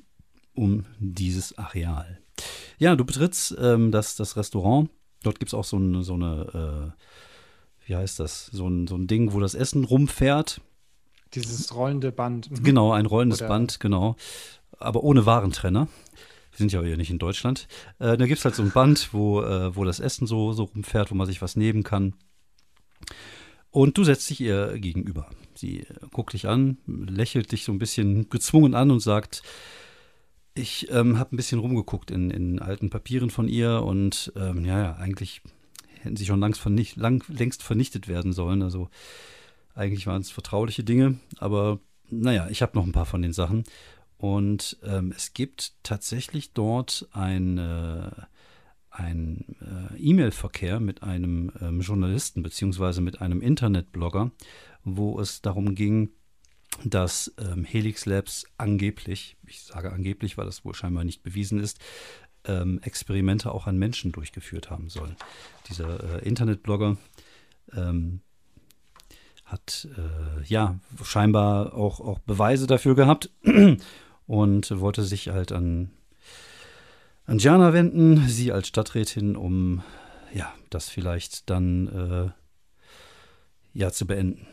um 0.54 0.86
dieses 0.98 1.58
Areal. 1.58 2.20
Ja, 2.78 2.96
du 2.96 3.04
betrittst 3.04 3.54
ähm, 3.60 3.90
das, 3.92 4.16
das 4.16 4.36
Restaurant. 4.36 4.88
Dort 5.22 5.38
gibt 5.38 5.50
es 5.50 5.54
auch 5.54 5.64
so 5.64 5.76
eine, 5.76 6.02
so 6.02 6.14
eine 6.14 6.94
äh, 6.96 7.02
wie 7.86 7.96
heißt 7.96 8.18
das, 8.20 8.46
so 8.46 8.68
ein, 8.68 8.86
so 8.86 8.96
ein 8.96 9.06
Ding, 9.06 9.32
wo 9.32 9.40
das 9.40 9.54
Essen 9.54 9.84
rumfährt. 9.84 10.60
Dieses 11.34 11.74
rollende 11.74 12.12
Band. 12.12 12.50
Mhm. 12.50 12.62
Genau, 12.62 12.92
ein 12.92 13.06
rollendes 13.06 13.40
Oder- 13.40 13.48
Band, 13.48 13.80
genau. 13.80 14.16
Aber 14.78 15.02
ohne 15.04 15.26
Warentrenner. 15.26 15.88
Wir 16.52 16.58
sind 16.58 16.72
ja 16.72 16.82
hier 16.82 16.96
nicht 16.96 17.10
in 17.10 17.18
Deutschland. 17.18 17.66
Äh, 17.98 18.16
da 18.16 18.26
gibt 18.26 18.38
es 18.38 18.44
halt 18.44 18.54
so 18.54 18.62
ein 18.62 18.70
Band, 18.70 19.12
wo, 19.12 19.42
äh, 19.42 19.74
wo 19.74 19.84
das 19.84 19.98
Essen 19.98 20.26
so, 20.26 20.52
so 20.52 20.64
rumfährt, 20.64 21.10
wo 21.10 21.14
man 21.16 21.26
sich 21.26 21.42
was 21.42 21.56
nehmen 21.56 21.82
kann. 21.82 22.14
Und 23.70 23.98
du 23.98 24.04
setzt 24.04 24.30
dich 24.30 24.40
ihr 24.40 24.78
gegenüber. 24.78 25.26
Sie 25.56 25.84
guckt 26.12 26.32
dich 26.32 26.46
an, 26.46 26.78
lächelt 26.86 27.50
dich 27.50 27.64
so 27.64 27.72
ein 27.72 27.78
bisschen 27.80 28.28
gezwungen 28.30 28.74
an 28.74 28.92
und 28.92 29.00
sagt, 29.00 29.42
ich 30.54 30.88
ähm, 30.92 31.18
habe 31.18 31.34
ein 31.34 31.36
bisschen 31.36 31.58
rumgeguckt 31.58 32.12
in, 32.12 32.30
in 32.30 32.60
alten 32.60 32.88
Papieren 32.88 33.30
von 33.30 33.48
ihr 33.48 33.82
und 33.82 34.32
ähm, 34.36 34.64
ja, 34.64 34.80
ja, 34.80 34.96
eigentlich 34.96 35.42
hätten 36.04 36.16
sie 36.16 36.26
schon 36.26 36.40
langs 36.40 36.58
vernicht, 36.58 36.96
lang, 36.96 37.24
längst 37.28 37.62
vernichtet 37.62 38.08
werden 38.08 38.32
sollen. 38.32 38.62
Also 38.62 38.88
eigentlich 39.74 40.06
waren 40.06 40.20
es 40.20 40.30
vertrauliche 40.30 40.84
Dinge, 40.84 41.18
aber 41.38 41.80
naja, 42.10 42.48
ich 42.50 42.62
habe 42.62 42.76
noch 42.76 42.84
ein 42.84 42.92
paar 42.92 43.06
von 43.06 43.22
den 43.22 43.32
Sachen. 43.32 43.64
Und 44.16 44.78
ähm, 44.84 45.12
es 45.14 45.34
gibt 45.34 45.74
tatsächlich 45.82 46.52
dort 46.52 47.08
ein, 47.12 47.58
äh, 47.58 48.10
ein 48.90 49.44
äh, 49.60 49.98
E-Mail-Verkehr 49.98 50.80
mit 50.80 51.02
einem 51.02 51.52
ähm, 51.60 51.80
Journalisten 51.80 52.42
beziehungsweise 52.42 53.00
mit 53.00 53.20
einem 53.20 53.40
Internetblogger, 53.40 54.30
wo 54.84 55.20
es 55.20 55.42
darum 55.42 55.74
ging, 55.74 56.10
dass 56.84 57.34
ähm, 57.38 57.64
Helix 57.64 58.06
Labs 58.06 58.46
angeblich, 58.56 59.36
ich 59.46 59.62
sage 59.62 59.92
angeblich, 59.92 60.36
weil 60.38 60.46
das 60.46 60.64
wohl 60.64 60.74
scheinbar 60.74 61.04
nicht 61.04 61.22
bewiesen 61.22 61.60
ist, 61.60 61.78
ähm, 62.46 62.80
Experimente 62.82 63.52
auch 63.52 63.66
an 63.66 63.78
Menschen 63.78 64.12
durchgeführt 64.12 64.70
haben 64.70 64.88
soll. 64.88 65.16
Dieser 65.68 66.22
äh, 66.22 66.26
Internetblogger 66.26 66.96
ähm, 67.72 68.20
hat 69.44 69.88
äh, 69.96 70.42
ja 70.44 70.78
scheinbar 71.02 71.74
auch, 71.74 72.00
auch 72.00 72.18
Beweise 72.20 72.66
dafür 72.66 72.94
gehabt 72.94 73.30
und 74.26 74.80
wollte 74.80 75.02
sich 75.02 75.28
halt 75.28 75.52
an, 75.52 75.90
an 77.26 77.38
Gianna 77.38 77.72
wenden, 77.72 78.28
sie 78.28 78.52
als 78.52 78.68
Stadträtin, 78.68 79.36
um 79.36 79.82
ja, 80.32 80.52
das 80.70 80.88
vielleicht 80.88 81.48
dann 81.50 81.88
äh, 81.88 83.78
ja 83.78 83.90
zu 83.90 84.06
beenden. 84.06 84.46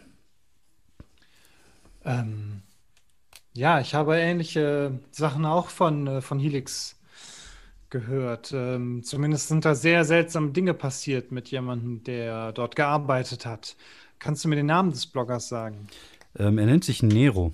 Ähm, 2.04 2.62
ja, 3.54 3.80
ich 3.80 3.94
habe 3.94 4.18
ähnliche 4.18 5.00
Sachen 5.12 5.46
auch 5.46 5.70
von, 5.70 6.08
äh, 6.08 6.22
von 6.22 6.40
Helix 6.40 7.01
gehört. 7.92 8.52
Ähm, 8.54 9.04
zumindest 9.04 9.50
sind 9.50 9.66
da 9.66 9.76
sehr 9.76 10.04
seltsame 10.06 10.52
Dinge 10.52 10.74
passiert 10.74 11.32
mit 11.32 11.52
jemandem, 11.52 12.04
der 12.04 12.52
dort 12.54 12.76
gearbeitet 12.76 13.46
hat. 13.46 13.76
Kannst 14.18 14.44
du 14.44 14.50
mir 14.50 14.56
den 14.56 14.66
Namen 14.66 14.92
des 14.92 15.06
Bloggers 15.06 15.48
sagen? 15.48 15.88
Ähm, 16.38 16.58
er 16.58 16.66
nennt 16.66 16.84
sich 16.84 17.04
Nero. 17.04 17.54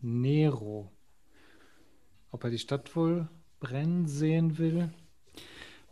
Nero. 0.00 0.90
Ob 2.30 2.44
er 2.44 2.50
die 2.50 2.58
Stadt 2.58 2.94
wohl 2.94 3.28
brennen 3.60 4.06
sehen 4.06 4.58
will? 4.58 4.90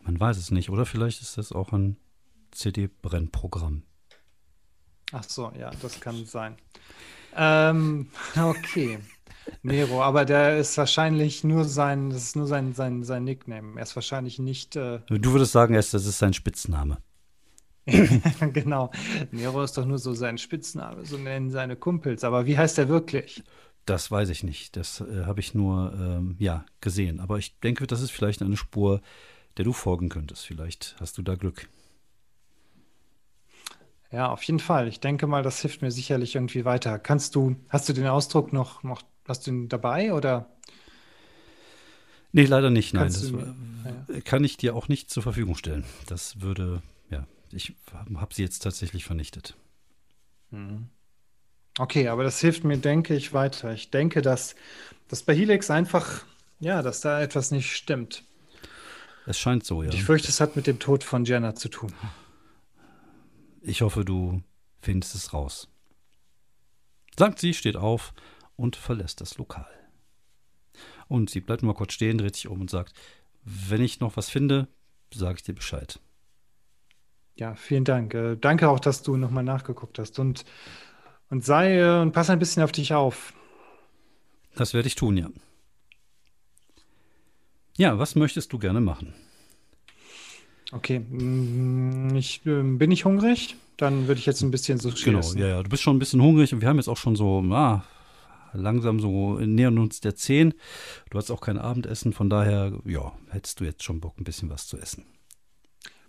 Man 0.02 0.18
weiß 0.18 0.36
es 0.36 0.50
nicht, 0.50 0.68
oder 0.68 0.84
vielleicht 0.84 1.22
ist 1.22 1.38
das 1.38 1.52
auch 1.52 1.72
ein 1.72 1.96
CD-Brennprogramm. 2.50 3.84
Ach 5.12 5.24
so, 5.24 5.52
ja, 5.58 5.70
das 5.80 6.00
kann 6.00 6.24
sein. 6.26 6.56
Ähm, 7.36 8.08
okay. 8.36 8.98
Nero, 9.62 10.02
aber 10.02 10.24
der 10.24 10.58
ist 10.58 10.76
wahrscheinlich 10.78 11.44
nur 11.44 11.64
sein, 11.64 12.10
das 12.10 12.22
ist 12.22 12.36
nur 12.36 12.46
sein, 12.46 12.72
sein, 12.72 13.02
sein 13.04 13.24
Nickname. 13.24 13.76
Er 13.76 13.82
ist 13.82 13.94
wahrscheinlich 13.94 14.38
nicht, 14.38 14.76
äh, 14.76 15.00
Du 15.08 15.32
würdest 15.32 15.52
sagen, 15.52 15.74
erst 15.74 15.94
das 15.94 16.06
ist 16.06 16.18
sein 16.18 16.32
Spitzname. 16.32 16.98
genau. 18.52 18.90
Nero 19.32 19.62
ist 19.62 19.76
doch 19.76 19.84
nur 19.84 19.98
so 19.98 20.14
sein 20.14 20.38
Spitzname, 20.38 21.04
so 21.04 21.16
nennen 21.18 21.50
seine 21.50 21.76
Kumpels. 21.76 22.24
Aber 22.24 22.46
wie 22.46 22.56
heißt 22.56 22.78
er 22.78 22.88
wirklich? 22.88 23.42
Das 23.86 24.10
weiß 24.10 24.28
ich 24.28 24.44
nicht. 24.44 24.76
Das 24.76 25.00
äh, 25.00 25.24
habe 25.24 25.40
ich 25.40 25.54
nur 25.54 25.92
ähm, 25.94 26.36
ja, 26.38 26.64
gesehen. 26.80 27.18
Aber 27.20 27.38
ich 27.38 27.58
denke, 27.60 27.86
das 27.86 28.00
ist 28.00 28.12
vielleicht 28.12 28.42
eine 28.42 28.56
Spur, 28.56 29.00
der 29.56 29.64
du 29.64 29.72
folgen 29.72 30.08
könntest. 30.08 30.46
Vielleicht 30.46 30.96
hast 31.00 31.18
du 31.18 31.22
da 31.22 31.34
Glück. 31.34 31.68
Ja, 34.12 34.30
auf 34.30 34.42
jeden 34.44 34.60
Fall. 34.60 34.88
Ich 34.88 35.00
denke 35.00 35.26
mal, 35.26 35.42
das 35.42 35.60
hilft 35.62 35.82
mir 35.82 35.90
sicherlich 35.90 36.34
irgendwie 36.34 36.64
weiter. 36.64 36.98
Kannst 36.98 37.34
du, 37.34 37.56
hast 37.70 37.88
du 37.88 37.92
den 37.94 38.06
Ausdruck 38.06 38.52
noch, 38.52 38.82
noch 38.82 39.02
hast 39.26 39.46
du 39.46 39.50
ihn 39.50 39.68
dabei 39.68 40.12
oder? 40.12 40.50
Nee, 42.32 42.44
leider 42.44 42.70
nicht. 42.70 42.94
Nein, 42.94 43.06
das 43.06 43.30
du 43.30 43.38
äh, 44.08 44.20
kann 44.22 44.42
ich 44.42 44.56
dir 44.56 44.74
auch 44.74 44.88
nicht 44.88 45.10
zur 45.10 45.22
Verfügung 45.22 45.54
stellen. 45.54 45.84
Das 46.06 46.40
würde, 46.40 46.82
ja, 47.10 47.26
ich 47.52 47.74
habe 48.14 48.34
sie 48.34 48.42
jetzt 48.42 48.60
tatsächlich 48.60 49.04
vernichtet. 49.04 49.54
Mhm. 50.50 50.88
Okay, 51.78 52.08
aber 52.08 52.22
das 52.22 52.40
hilft 52.40 52.64
mir, 52.64 52.78
denke 52.78 53.14
ich, 53.14 53.32
weiter. 53.32 53.72
Ich 53.72 53.90
denke, 53.90 54.20
dass, 54.22 54.54
dass 55.08 55.22
bei 55.22 55.34
Helix 55.34 55.70
einfach, 55.70 56.24
ja, 56.60 56.82
dass 56.82 57.00
da 57.00 57.20
etwas 57.20 57.50
nicht 57.50 57.74
stimmt. 57.74 58.24
Es 59.26 59.38
scheint 59.38 59.64
so, 59.64 59.82
ja. 59.82 59.90
Ich 59.90 60.04
fürchte, 60.04 60.28
es 60.28 60.40
hat 60.40 60.56
mit 60.56 60.66
dem 60.66 60.78
Tod 60.78 61.04
von 61.04 61.24
Jenna 61.24 61.54
zu 61.54 61.68
tun. 61.68 61.92
Ich 63.62 63.82
hoffe, 63.82 64.04
du 64.04 64.42
findest 64.80 65.14
es 65.14 65.32
raus. 65.32 65.68
Sagt 67.16 67.38
sie, 67.38 67.54
steht 67.54 67.76
auf 67.76 68.12
und 68.56 68.76
verlässt 68.76 69.20
das 69.20 69.38
Lokal. 69.38 69.66
Und 71.08 71.30
sie 71.30 71.40
bleibt 71.40 71.62
mal 71.62 71.74
kurz 71.74 71.92
stehen, 71.92 72.18
dreht 72.18 72.36
sich 72.36 72.48
um 72.48 72.60
und 72.60 72.70
sagt, 72.70 72.94
wenn 73.44 73.82
ich 73.82 74.00
noch 74.00 74.16
was 74.16 74.30
finde, 74.30 74.68
sage 75.12 75.36
ich 75.36 75.42
dir 75.42 75.54
Bescheid. 75.54 76.00
Ja, 77.36 77.54
vielen 77.54 77.84
Dank. 77.84 78.14
Äh, 78.14 78.36
danke 78.36 78.68
auch, 78.68 78.80
dass 78.80 79.02
du 79.02 79.16
nochmal 79.16 79.44
nachgeguckt 79.44 79.98
hast 79.98 80.18
und, 80.18 80.44
und 81.30 81.44
sei 81.44 81.78
äh, 81.78 82.00
und 82.00 82.12
pass 82.12 82.30
ein 82.30 82.38
bisschen 82.38 82.62
auf 82.62 82.72
dich 82.72 82.94
auf. 82.94 83.32
Das 84.54 84.74
werde 84.74 84.86
ich 84.88 84.94
tun, 84.94 85.16
ja. 85.16 85.28
Ja, 87.76 87.98
was 87.98 88.14
möchtest 88.16 88.52
du 88.52 88.58
gerne 88.58 88.80
machen? 88.80 89.14
Okay, 90.72 91.00
mm, 91.00 92.14
ich, 92.16 92.44
äh, 92.46 92.62
bin 92.62 92.90
ich 92.90 93.04
hungrig? 93.04 93.56
Dann 93.76 94.08
würde 94.08 94.18
ich 94.18 94.26
jetzt 94.26 94.42
ein 94.42 94.50
bisschen 94.50 94.78
so 94.78 94.90
Genau, 94.90 95.18
essen. 95.20 95.38
ja, 95.38 95.48
ja. 95.48 95.62
Du 95.62 95.70
bist 95.70 95.82
schon 95.82 95.96
ein 95.96 95.98
bisschen 95.98 96.20
hungrig 96.22 96.52
und 96.52 96.60
wir 96.60 96.68
haben 96.68 96.76
jetzt 96.76 96.88
auch 96.88 96.96
schon 96.96 97.16
so, 97.16 97.42
ah, 97.50 97.84
langsam 98.52 99.00
so 99.00 99.38
nähern 99.38 99.78
uns 99.78 100.00
der 100.00 100.14
10. 100.14 100.54
Du 101.10 101.18
hast 101.18 101.30
auch 101.30 101.40
kein 101.40 101.58
Abendessen, 101.58 102.12
von 102.12 102.30
daher, 102.30 102.72
ja, 102.84 103.12
hättest 103.30 103.60
du 103.60 103.64
jetzt 103.64 103.82
schon 103.82 104.00
Bock, 104.00 104.18
ein 104.18 104.24
bisschen 104.24 104.50
was 104.50 104.66
zu 104.66 104.78
essen. 104.78 105.04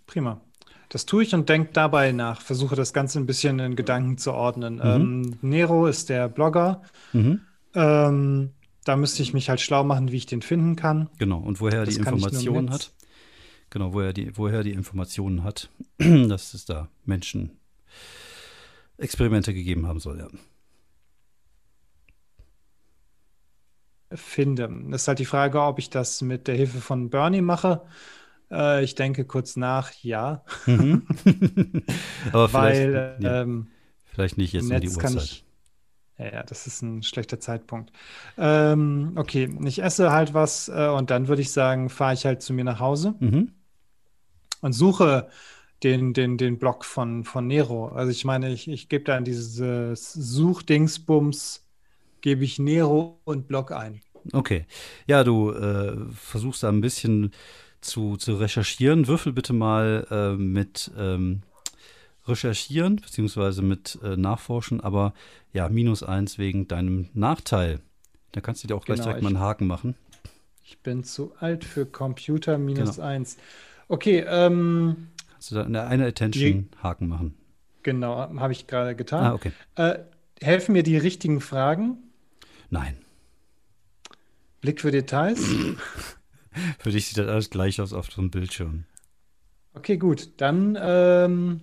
Prima. 0.06 0.40
Das 0.88 1.06
tue 1.06 1.22
ich 1.22 1.34
und 1.34 1.48
denke 1.48 1.70
dabei 1.72 2.12
nach, 2.12 2.40
versuche 2.40 2.76
das 2.76 2.92
Ganze 2.92 3.18
ein 3.18 3.26
bisschen 3.26 3.58
in 3.58 3.74
Gedanken 3.74 4.18
zu 4.18 4.32
ordnen. 4.32 4.74
Mhm. 4.76 4.82
Ähm, 4.82 5.38
Nero 5.42 5.86
ist 5.86 6.08
der 6.08 6.28
Blogger. 6.28 6.82
Mhm. 7.12 7.40
Ähm, 7.74 8.50
da 8.84 8.96
müsste 8.96 9.22
ich 9.22 9.32
mich 9.32 9.48
halt 9.48 9.60
schlau 9.60 9.82
machen, 9.82 10.12
wie 10.12 10.18
ich 10.18 10.26
den 10.26 10.42
finden 10.42 10.76
kann. 10.76 11.08
Genau, 11.18 11.38
und 11.38 11.60
woher 11.60 11.80
er 11.80 11.86
die 11.86 11.96
Informationen 11.96 12.70
hat. 12.70 12.92
Genau, 13.70 13.92
woher 13.92 14.12
die, 14.12 14.36
woher 14.36 14.62
die 14.62 14.72
Informationen 14.72 15.42
hat, 15.42 15.70
dass 15.98 16.54
es 16.54 16.64
da 16.64 16.88
Menschen 17.04 17.58
Experimente 18.98 19.52
gegeben 19.52 19.86
haben 19.86 19.98
soll, 19.98 20.18
ja. 20.18 20.28
Finde. 24.14 24.68
Das 24.90 25.02
ist 25.02 25.08
halt 25.08 25.18
die 25.18 25.24
Frage, 25.24 25.60
ob 25.62 25.78
ich 25.78 25.90
das 25.90 26.22
mit 26.22 26.48
der 26.48 26.56
Hilfe 26.56 26.80
von 26.80 27.10
Bernie 27.10 27.40
mache. 27.42 27.82
Äh, 28.50 28.84
ich 28.84 28.94
denke 28.96 29.24
kurz 29.26 29.56
nach, 29.56 29.92
ja, 30.02 30.44
Mhm. 30.66 31.06
Aber 32.32 32.48
vielleicht, 32.48 32.92
weil 32.92 33.18
ja, 33.20 33.38
ähm, 33.42 33.68
vielleicht 34.06 34.38
nicht 34.38 34.52
jetzt 34.52 34.64
im 34.64 34.70
um 34.70 34.80
die 34.80 34.88
Netz 34.88 34.94
Uhrzeit. 34.96 35.24
ich. 35.24 35.44
Ja, 36.18 36.26
ja, 36.32 36.42
das 36.44 36.66
ist 36.66 36.82
ein 36.82 37.02
schlechter 37.02 37.40
Zeitpunkt. 37.40 37.92
Ähm, 38.38 39.12
okay, 39.16 39.50
ich 39.64 39.82
esse 39.82 40.12
halt 40.12 40.34
was 40.34 40.68
äh, 40.68 40.88
und 40.88 41.10
dann 41.10 41.28
würde 41.28 41.42
ich 41.42 41.52
sagen, 41.52 41.90
fahre 41.90 42.14
ich 42.14 42.26
halt 42.26 42.42
zu 42.42 42.52
mir 42.52 42.64
nach 42.64 42.80
Hause 42.80 43.14
Mhm. 43.20 43.52
und 44.60 44.72
suche 44.72 45.28
den, 45.82 46.14
den, 46.14 46.38
den 46.38 46.58
Blog 46.58 46.84
von, 46.84 47.24
von 47.24 47.46
Nero. 47.46 47.88
Also 47.88 48.10
ich 48.10 48.24
meine, 48.24 48.50
ich, 48.52 48.68
ich 48.68 48.88
gebe 48.88 49.04
da 49.04 49.18
in 49.18 49.24
dieses 49.24 50.12
Suchdingsbums, 50.12 51.63
gebe 52.24 52.42
ich 52.42 52.58
Nero 52.58 53.20
und 53.24 53.48
Blog 53.48 53.70
ein. 53.70 54.00
Okay. 54.32 54.64
Ja, 55.06 55.24
du 55.24 55.50
äh, 55.52 55.94
versuchst 56.14 56.62
da 56.62 56.70
ein 56.70 56.80
bisschen 56.80 57.32
zu, 57.82 58.16
zu 58.16 58.36
recherchieren. 58.36 59.06
Würfel 59.06 59.34
bitte 59.34 59.52
mal 59.52 60.06
äh, 60.10 60.32
mit 60.42 60.90
ähm, 60.96 61.42
Recherchieren, 62.26 62.96
beziehungsweise 62.96 63.60
mit 63.60 63.98
äh, 64.02 64.16
Nachforschen, 64.16 64.80
aber 64.80 65.12
ja, 65.52 65.68
minus 65.68 66.02
eins 66.02 66.38
wegen 66.38 66.66
deinem 66.66 67.10
Nachteil. 67.12 67.80
Da 68.32 68.40
kannst 68.40 68.64
du 68.64 68.68
dir 68.68 68.74
auch 68.74 68.86
gleich 68.86 69.00
Genau, 69.00 69.10
direkt 69.10 69.22
mal 69.22 69.28
einen 69.28 69.40
Haken 69.40 69.66
machen. 69.66 69.94
Ich 70.64 70.78
bin 70.78 71.04
zu 71.04 71.34
alt 71.40 71.62
für 71.62 71.84
Computer 71.84 72.56
minus 72.56 72.96
Genau. 72.96 73.06
eins. 73.06 73.36
Okay, 73.88 74.24
ähm, 74.26 75.08
Kannst 75.30 75.50
du 75.50 75.56
da 75.56 75.64
eine, 75.64 75.82
eine 75.84 76.06
Attention 76.06 76.70
Haken 76.82 77.06
machen. 77.08 77.34
genau, 77.82 78.16
habe 78.16 78.54
ich 78.54 78.66
gerade 78.66 78.96
getan. 78.96 79.24
Ah, 79.24 79.34
okay. 79.34 79.52
Äh, 79.74 79.98
helfen 80.40 80.72
mir 80.72 80.82
die 80.82 80.96
richtigen 80.96 81.42
Fragen? 81.42 81.98
Nein. 82.70 82.96
Blick 84.60 84.80
für 84.80 84.90
Details? 84.90 85.40
Für 86.78 86.92
dich 86.92 87.08
sieht 87.08 87.18
das 87.18 87.26
alles 87.26 87.50
gleich 87.50 87.80
aus 87.80 87.92
auf 87.92 88.12
so 88.12 88.20
einem 88.20 88.30
Bildschirm. 88.30 88.84
Okay, 89.74 89.96
gut. 89.96 90.30
Dann 90.36 90.78
ähm, 90.80 91.60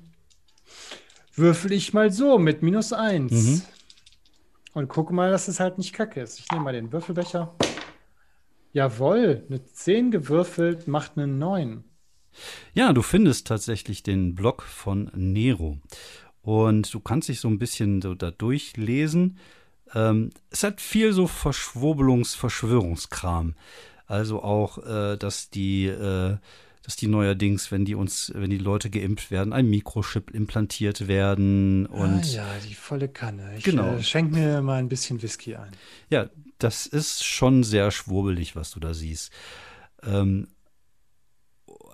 würfel 1.34 1.72
ich 1.72 1.93
mal 1.93 2.12
so 2.12 2.38
mit 2.38 2.62
minus 2.62 2.91
eins. 2.91 3.32
Mhm. 3.32 3.62
Und 4.74 4.88
gucke 4.89 5.14
mal, 5.14 5.32
dass 5.32 5.47
es 5.47 5.60
halt 5.60 5.78
nicht 5.78 5.93
kacke 5.93 6.22
ist. 6.22 6.39
Ich 6.39 6.52
nehme 6.52 6.64
mal 6.64 6.74
den 6.74 6.91
Würfelbecher. 6.91 7.56
Jawohl, 8.74 9.45
eine 9.49 9.64
10 9.66 10.12
gewürfelt 10.12 10.88
macht 10.88 11.18
eine 11.18 11.28
9. 11.28 11.84
Ja, 12.74 12.93
du 12.93 13.02
findest 13.02 13.47
tatsächlich 13.47 14.04
den 14.04 14.36
Blog 14.36 14.64
von 14.64 15.12
Nero. 15.14 15.78
Und 16.41 16.93
du 16.93 16.99
kannst 17.02 17.28
dich 17.30 17.39
so 17.39 17.49
ein 17.49 17.60
bisschen 17.60 18.02
so 18.02 18.16
da 18.16 18.32
durchlesen. 18.32 19.38
Ähm, 19.94 20.30
es 20.50 20.64
hat 20.64 20.82
viel 20.82 21.14
so 21.14 21.26
Verschwurbelungs-, 21.26 22.36
Verschwörungskram. 22.38 23.56
Also 24.08 24.44
auch, 24.44 24.78
äh, 24.86 25.18
dass 25.18 25.50
die, 25.50 25.86
äh, 25.86 26.38
dass 26.84 26.96
die 26.96 27.08
neuerdings, 27.08 27.72
wenn 27.72 27.86
die 27.86 27.96
uns, 27.96 28.32
wenn 28.36 28.50
die 28.50 28.58
Leute 28.58 28.89
geimpft 28.89 29.32
werden, 29.32 29.54
ein 29.54 29.70
Mikrochip 29.70 30.32
implantiert 30.32 31.08
werden 31.08 31.86
und 31.86 32.20
ah 32.20 32.22
ja, 32.22 32.46
die 32.68 32.74
volle 32.74 33.08
Kanne. 33.08 33.56
Ich 33.58 33.64
Genau. 33.64 33.96
äh, 33.96 34.04
schenk 34.04 34.32
mir 34.32 34.62
mal 34.62 34.80
ein 34.80 34.89
bisschen 34.89 35.22
Whisky 35.22 35.56
ein. 35.56 35.72
Ja, 36.10 36.30
das 36.58 36.88
ist 36.88 37.24
schon 37.24 37.64
sehr 37.64 37.92
schwurbelig, 37.92 38.56
was 38.56 38.72
du 38.72 38.80
da 38.80 38.94
siehst. 38.94 39.32
Ähm, 40.04 40.48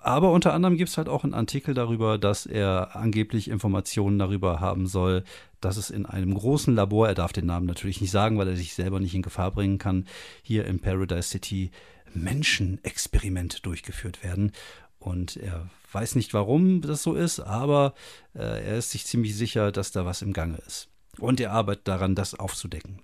aber 0.08 0.32
unter 0.32 0.54
anderem 0.54 0.78
gibt 0.78 0.88
es 0.88 0.96
halt 0.96 1.06
auch 1.06 1.22
einen 1.22 1.34
Artikel 1.34 1.74
darüber, 1.74 2.16
dass 2.16 2.46
er 2.46 2.96
angeblich 2.96 3.50
Informationen 3.50 4.18
darüber 4.18 4.58
haben 4.58 4.86
soll, 4.86 5.22
dass 5.60 5.76
es 5.76 5.90
in 5.90 6.06
einem 6.06 6.32
großen 6.32 6.74
Labor, 6.74 7.08
er 7.08 7.14
darf 7.14 7.34
den 7.34 7.44
Namen 7.44 7.66
natürlich 7.66 8.00
nicht 8.00 8.10
sagen, 8.10 8.38
weil 8.38 8.48
er 8.48 8.56
sich 8.56 8.72
selber 8.72 9.00
nicht 9.00 9.14
in 9.14 9.20
Gefahr 9.20 9.50
bringen 9.50 9.76
kann, 9.76 10.06
hier 10.42 10.64
in 10.64 10.80
Paradise 10.80 11.28
City 11.28 11.72
Menschenexperimente 12.14 13.60
durchgeführt 13.60 14.24
werden. 14.24 14.52
Und 14.98 15.36
er 15.36 15.68
weiß 15.92 16.14
nicht, 16.14 16.32
warum 16.32 16.80
das 16.80 17.02
so 17.02 17.14
ist, 17.14 17.40
aber 17.40 17.92
äh, 18.34 18.64
er 18.64 18.78
ist 18.78 18.92
sich 18.92 19.04
ziemlich 19.04 19.36
sicher, 19.36 19.72
dass 19.72 19.92
da 19.92 20.06
was 20.06 20.22
im 20.22 20.32
Gange 20.32 20.56
ist. 20.66 20.88
Und 21.18 21.38
er 21.38 21.52
arbeitet 21.52 21.86
daran, 21.86 22.14
das 22.14 22.34
aufzudecken. 22.34 23.02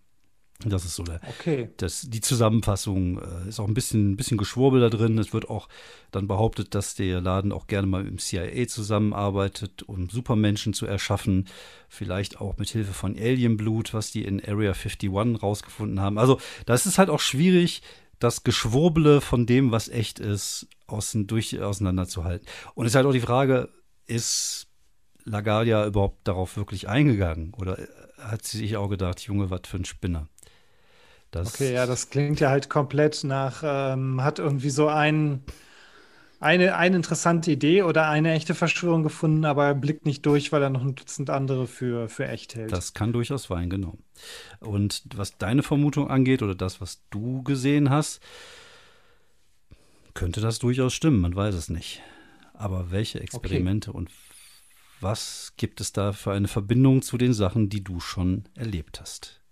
Das 0.65 0.85
ist 0.85 0.95
so 0.95 1.03
der, 1.03 1.21
Okay. 1.41 1.71
das, 1.77 2.03
die 2.03 2.21
Zusammenfassung 2.21 3.19
äh, 3.21 3.49
ist 3.49 3.59
auch 3.59 3.67
ein 3.67 3.75
bisschen, 3.75 4.13
ein 4.13 4.17
bisschen 4.17 4.39
Geschwurbel 4.39 4.81
da 4.81 4.89
drin. 4.89 5.19
Es 5.19 5.33
wird 5.33 5.51
auch 5.51 5.69
dann 6.11 6.29
behauptet, 6.29 6.75
dass 6.75 6.95
der 6.95 7.21
Laden 7.21 7.53
auch 7.53 7.67
gerne 7.67 7.87
mal 7.87 8.05
mit 8.05 8.13
dem 8.13 8.19
CIA 8.19 8.67
zusammenarbeitet, 8.69 9.83
um 9.83 10.09
Supermenschen 10.09 10.73
zu 10.73 10.87
erschaffen. 10.87 11.49
Vielleicht 11.89 12.41
auch 12.41 12.57
mit 12.57 12.71
Hilfe 12.71 12.93
von 12.93 13.17
Alienblut, 13.17 13.93
was 13.93 14.13
die 14.13 14.25
in 14.25 14.41
Area 14.45 14.73
51 14.73 15.11
rausgefunden 15.43 16.01
haben. 16.01 16.19
Also, 16.19 16.41
das 16.67 16.87
ist 16.87 16.99
halt 16.99 17.11
auch 17.11 17.21
schwierig, 17.21 17.83
das 18.21 18.45
Geschwurbele 18.45 19.21
von 19.21 19.47
dem, 19.47 19.73
was 19.73 19.89
echt 19.89 20.21
ist, 20.21 20.69
außen, 20.87 21.27
durch, 21.27 21.61
auseinanderzuhalten. 21.61 22.47
Und 22.75 22.87
es 22.87 22.93
ist 22.93 22.97
halt 22.97 23.07
auch 23.07 23.13
die 23.13 23.21
Frage, 23.21 23.69
ist 24.07 24.69
Lagalia 25.25 25.87
überhaupt 25.87 26.27
darauf 26.29 26.57
wirklich 26.57 26.89
eingegangen? 26.89 27.53
Oder 27.55 27.79
hat 28.19 28.45
sie 28.45 28.59
sich 28.59 28.77
auch 28.77 28.89
gedacht, 28.89 29.21
Junge, 29.21 29.51
was 29.51 29.63
für 29.67 29.79
ein 29.79 29.85
Spinner? 29.85 30.29
Das, 31.35 31.55
Okay, 31.55 31.75
ja, 31.75 31.85
das 31.87 32.11
klingt 32.11 32.39
ja 32.39 32.51
halt 32.51 32.71
komplett 32.71 33.25
nach, 33.25 33.63
ähm, 33.65 34.23
hat 34.23 34.39
irgendwie 34.39 34.71
so 34.71 34.87
ein, 34.87 35.43
eine, 36.39 36.77
eine 36.77 36.95
interessante 36.95 37.51
Idee 37.51 37.83
oder 37.83 38.09
eine 38.09 38.33
echte 38.35 38.55
Verschwörung 38.55 39.03
gefunden, 39.03 39.45
aber 39.45 39.67
er 39.67 39.75
blickt 39.75 40.07
nicht 40.07 40.25
durch, 40.27 40.53
weil 40.53 40.63
er 40.63 40.71
noch 40.71 40.83
ein 40.83 40.95
Dutzend 40.95 41.31
andere 41.31 41.67
für, 41.67 42.09
für 42.09 42.29
echt 42.29 42.55
hält. 42.55 42.71
Das 42.71 42.95
kann 42.95 43.13
durchaus 43.13 43.45
sein, 43.45 43.69
genau. 43.69 43.99
Und 44.61 45.03
was 45.17 45.37
deine 45.37 45.65
Vermutung 45.65 46.09
angeht 46.09 46.41
oder 46.41 46.55
das, 46.55 46.81
was 46.81 47.03
du 47.11 47.43
gesehen 47.43 47.91
hast, 47.91 48.21
könnte 50.15 50.41
das 50.41 50.61
durchaus 50.61 50.95
stimmen, 50.95 51.21
man 51.21 51.35
weiß 51.35 51.57
es 51.57 51.69
nicht. 51.69 52.01
Aber 52.53 52.93
welche 52.93 53.19
Experimente 53.19 53.93
und 53.93 54.09
was 55.01 55.55
gibt 55.57 55.81
es 55.81 55.93
da 55.93 56.13
für 56.13 56.31
eine 56.31 56.47
Verbindung 56.47 57.03
zu 57.03 57.19
den 57.19 57.33
Sachen, 57.33 57.69
die 57.69 57.83
du 57.83 57.99
schon 57.99 58.45
erlebt 58.55 59.01
hast? 59.01 59.44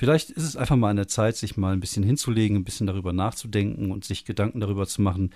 Vielleicht 0.00 0.30
ist 0.30 0.44
es 0.44 0.56
einfach 0.56 0.76
mal 0.76 0.88
an 0.88 0.96
der 0.96 1.08
Zeit, 1.08 1.36
sich 1.36 1.58
mal 1.58 1.74
ein 1.74 1.80
bisschen 1.80 2.02
hinzulegen, 2.02 2.56
ein 2.56 2.64
bisschen 2.64 2.86
darüber 2.86 3.12
nachzudenken 3.12 3.90
und 3.90 4.02
sich 4.02 4.24
Gedanken 4.24 4.58
darüber 4.58 4.86
zu 4.86 5.02
machen, 5.02 5.34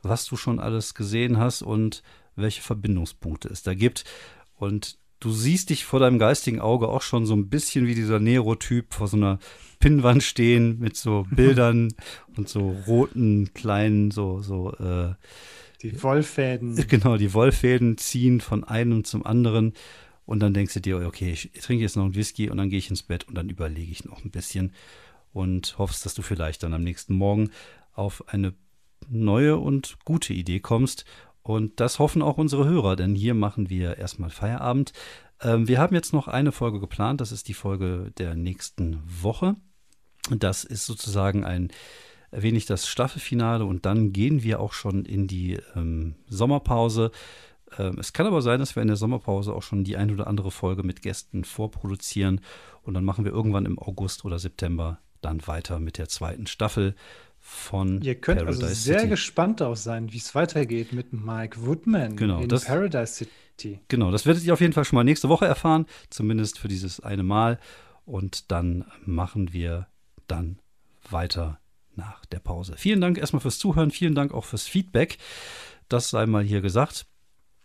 was 0.00 0.24
du 0.24 0.38
schon 0.38 0.58
alles 0.58 0.94
gesehen 0.94 1.36
hast 1.36 1.60
und 1.60 2.02
welche 2.34 2.62
Verbindungspunkte 2.62 3.48
es 3.48 3.62
da 3.62 3.74
gibt. 3.74 4.04
Und 4.56 4.96
du 5.20 5.32
siehst 5.32 5.68
dich 5.68 5.84
vor 5.84 6.00
deinem 6.00 6.18
geistigen 6.18 6.60
Auge 6.60 6.88
auch 6.88 7.02
schon 7.02 7.26
so 7.26 7.36
ein 7.36 7.50
bisschen 7.50 7.86
wie 7.86 7.94
dieser 7.94 8.18
Nero-Typ 8.18 8.94
vor 8.94 9.06
so 9.06 9.18
einer 9.18 9.38
Pinnwand 9.80 10.22
stehen 10.22 10.78
mit 10.78 10.96
so 10.96 11.26
Bildern 11.30 11.92
und 12.38 12.48
so 12.48 12.74
roten 12.86 13.52
kleinen, 13.52 14.12
so, 14.12 14.40
so, 14.40 14.72
äh, 14.76 15.12
Die 15.82 16.02
Wollfäden. 16.02 16.74
genau, 16.88 17.18
die 17.18 17.34
Wollfäden 17.34 17.98
ziehen 17.98 18.40
von 18.40 18.64
einem 18.64 19.04
zum 19.04 19.26
anderen. 19.26 19.74
Und 20.26 20.40
dann 20.40 20.52
denkst 20.52 20.74
du 20.74 20.80
dir, 20.80 21.06
okay, 21.06 21.30
ich 21.30 21.52
trinke 21.62 21.82
jetzt 21.82 21.96
noch 21.96 22.04
einen 22.04 22.16
Whisky 22.16 22.50
und 22.50 22.58
dann 22.58 22.68
gehe 22.68 22.78
ich 22.78 22.90
ins 22.90 23.04
Bett 23.04 23.28
und 23.28 23.36
dann 23.36 23.48
überlege 23.48 23.90
ich 23.90 24.04
noch 24.04 24.24
ein 24.24 24.30
bisschen 24.30 24.72
und 25.32 25.78
hoffst, 25.78 26.04
dass 26.04 26.14
du 26.14 26.22
vielleicht 26.22 26.62
dann 26.62 26.74
am 26.74 26.82
nächsten 26.82 27.14
Morgen 27.14 27.50
auf 27.92 28.28
eine 28.28 28.54
neue 29.08 29.56
und 29.56 29.98
gute 30.04 30.32
Idee 30.32 30.60
kommst. 30.60 31.04
Und 31.42 31.78
das 31.78 32.00
hoffen 32.00 32.22
auch 32.22 32.38
unsere 32.38 32.66
Hörer, 32.66 32.96
denn 32.96 33.14
hier 33.14 33.34
machen 33.34 33.70
wir 33.70 33.98
erstmal 33.98 34.30
Feierabend. 34.30 34.92
Ähm, 35.40 35.68
wir 35.68 35.78
haben 35.78 35.94
jetzt 35.94 36.12
noch 36.12 36.26
eine 36.26 36.50
Folge 36.50 36.80
geplant, 36.80 37.20
das 37.20 37.30
ist 37.30 37.46
die 37.46 37.54
Folge 37.54 38.12
der 38.18 38.34
nächsten 38.34 39.00
Woche. 39.04 39.54
Das 40.30 40.64
ist 40.64 40.86
sozusagen 40.86 41.44
ein 41.44 41.70
wenig 42.32 42.66
das 42.66 42.88
Staffelfinale 42.88 43.64
und 43.64 43.86
dann 43.86 44.12
gehen 44.12 44.42
wir 44.42 44.58
auch 44.58 44.72
schon 44.72 45.04
in 45.04 45.28
die 45.28 45.58
ähm, 45.76 46.16
Sommerpause. 46.28 47.12
Ähm, 47.78 47.98
es 47.98 48.12
kann 48.12 48.26
aber 48.26 48.42
sein, 48.42 48.60
dass 48.60 48.76
wir 48.76 48.82
in 48.82 48.88
der 48.88 48.96
Sommerpause 48.96 49.54
auch 49.54 49.62
schon 49.62 49.84
die 49.84 49.96
ein 49.96 50.10
oder 50.10 50.26
andere 50.26 50.50
Folge 50.50 50.82
mit 50.82 51.02
Gästen 51.02 51.44
vorproduzieren 51.44 52.40
und 52.82 52.94
dann 52.94 53.04
machen 53.04 53.24
wir 53.24 53.32
irgendwann 53.32 53.66
im 53.66 53.78
August 53.78 54.24
oder 54.24 54.38
September 54.38 54.98
dann 55.20 55.46
weiter 55.46 55.80
mit 55.80 55.98
der 55.98 56.08
zweiten 56.08 56.46
Staffel 56.46 56.94
von 57.40 58.02
Ihr 58.02 58.16
könnt 58.16 58.40
also 58.40 58.60
Paradise 58.60 58.66
also 58.66 58.82
sehr 58.82 58.98
City. 59.00 59.10
gespannt 59.10 59.62
auch 59.62 59.76
sein, 59.76 60.12
wie 60.12 60.18
es 60.18 60.34
weitergeht 60.34 60.92
mit 60.92 61.12
Mike 61.12 61.64
Woodman 61.64 62.16
genau, 62.16 62.40
in 62.40 62.48
das, 62.48 62.64
Paradise 62.64 63.14
City. 63.14 63.80
Genau, 63.88 64.10
das 64.10 64.26
werdet 64.26 64.44
ihr 64.44 64.52
auf 64.52 64.60
jeden 64.60 64.72
Fall 64.72 64.84
schon 64.84 64.96
mal 64.96 65.04
nächste 65.04 65.28
Woche 65.28 65.46
erfahren, 65.46 65.86
zumindest 66.10 66.58
für 66.58 66.68
dieses 66.68 67.00
eine 67.00 67.22
Mal. 67.22 67.58
Und 68.04 68.50
dann 68.50 68.84
machen 69.04 69.52
wir 69.52 69.86
dann 70.26 70.58
weiter 71.08 71.60
nach 71.94 72.24
der 72.26 72.40
Pause. 72.40 72.74
Vielen 72.76 73.00
Dank 73.00 73.18
erstmal 73.18 73.40
fürs 73.40 73.58
Zuhören, 73.58 73.90
vielen 73.90 74.14
Dank 74.14 74.32
auch 74.32 74.44
fürs 74.44 74.66
Feedback. 74.66 75.18
Das 75.88 76.10
sei 76.10 76.26
mal 76.26 76.42
hier 76.42 76.60
gesagt. 76.60 77.06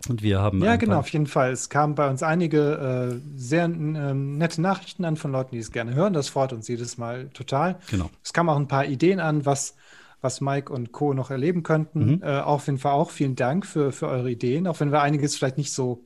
Und 0.09 0.21
wir 0.23 0.39
haben. 0.39 0.63
Ja, 0.63 0.75
genau, 0.75 0.99
auf 0.99 1.09
jeden 1.09 1.27
Fall. 1.27 1.51
Es 1.51 1.69
kamen 1.69 1.95
bei 1.95 2.09
uns 2.09 2.23
einige 2.23 3.11
äh, 3.13 3.19
sehr 3.35 3.65
äh, 3.65 3.67
nette 3.67 4.61
Nachrichten 4.61 5.05
an 5.05 5.17
von 5.17 5.31
Leuten, 5.31 5.51
die 5.55 5.59
es 5.59 5.71
gerne 5.71 5.93
hören. 5.93 6.13
Das 6.13 6.29
freut 6.29 6.53
uns 6.53 6.67
jedes 6.67 6.97
Mal 6.97 7.29
total. 7.29 7.79
Genau. 7.89 8.09
Es 8.23 8.33
kamen 8.33 8.49
auch 8.49 8.57
ein 8.57 8.67
paar 8.67 8.85
Ideen 8.85 9.19
an, 9.19 9.45
was, 9.45 9.75
was 10.21 10.41
Mike 10.41 10.71
und 10.71 10.91
Co. 10.91 11.13
noch 11.13 11.29
erleben 11.29 11.63
könnten. 11.63 12.15
Mhm. 12.15 12.23
Äh, 12.23 12.39
auf 12.39 12.67
jeden 12.67 12.79
Fall 12.79 12.93
auch 12.93 13.11
vielen 13.11 13.35
Dank 13.35 13.65
für, 13.65 13.91
für 13.91 14.07
eure 14.07 14.31
Ideen, 14.31 14.67
auch 14.67 14.79
wenn 14.79 14.91
wir 14.91 15.01
einiges 15.01 15.35
vielleicht 15.35 15.57
nicht 15.57 15.73
so, 15.73 16.05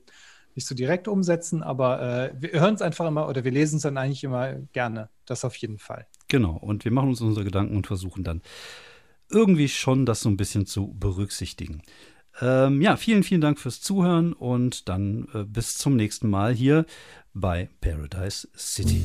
nicht 0.54 0.66
so 0.66 0.74
direkt 0.74 1.08
umsetzen, 1.08 1.62
aber 1.62 2.00
äh, 2.00 2.32
wir 2.38 2.60
hören 2.60 2.74
es 2.74 2.82
einfach 2.82 3.06
immer 3.06 3.28
oder 3.28 3.44
wir 3.44 3.52
lesen 3.52 3.76
es 3.76 3.82
dann 3.82 3.96
eigentlich 3.96 4.24
immer 4.24 4.54
gerne. 4.72 5.10
Das 5.26 5.44
auf 5.44 5.56
jeden 5.56 5.78
Fall. 5.78 6.06
Genau. 6.28 6.56
Und 6.56 6.84
wir 6.84 6.92
machen 6.92 7.10
uns 7.10 7.20
unsere 7.20 7.44
Gedanken 7.44 7.76
und 7.76 7.86
versuchen 7.86 8.24
dann 8.24 8.42
irgendwie 9.28 9.68
schon 9.68 10.06
das 10.06 10.20
so 10.20 10.28
ein 10.28 10.36
bisschen 10.36 10.66
zu 10.66 10.94
berücksichtigen. 10.98 11.82
Ähm, 12.40 12.82
ja, 12.82 12.96
vielen, 12.96 13.22
vielen 13.22 13.40
Dank 13.40 13.58
fürs 13.58 13.80
Zuhören 13.80 14.32
und 14.32 14.88
dann 14.88 15.28
äh, 15.32 15.44
bis 15.44 15.78
zum 15.78 15.96
nächsten 15.96 16.28
Mal 16.28 16.52
hier 16.52 16.84
bei 17.32 17.68
Paradise 17.80 18.48
City. 18.56 19.02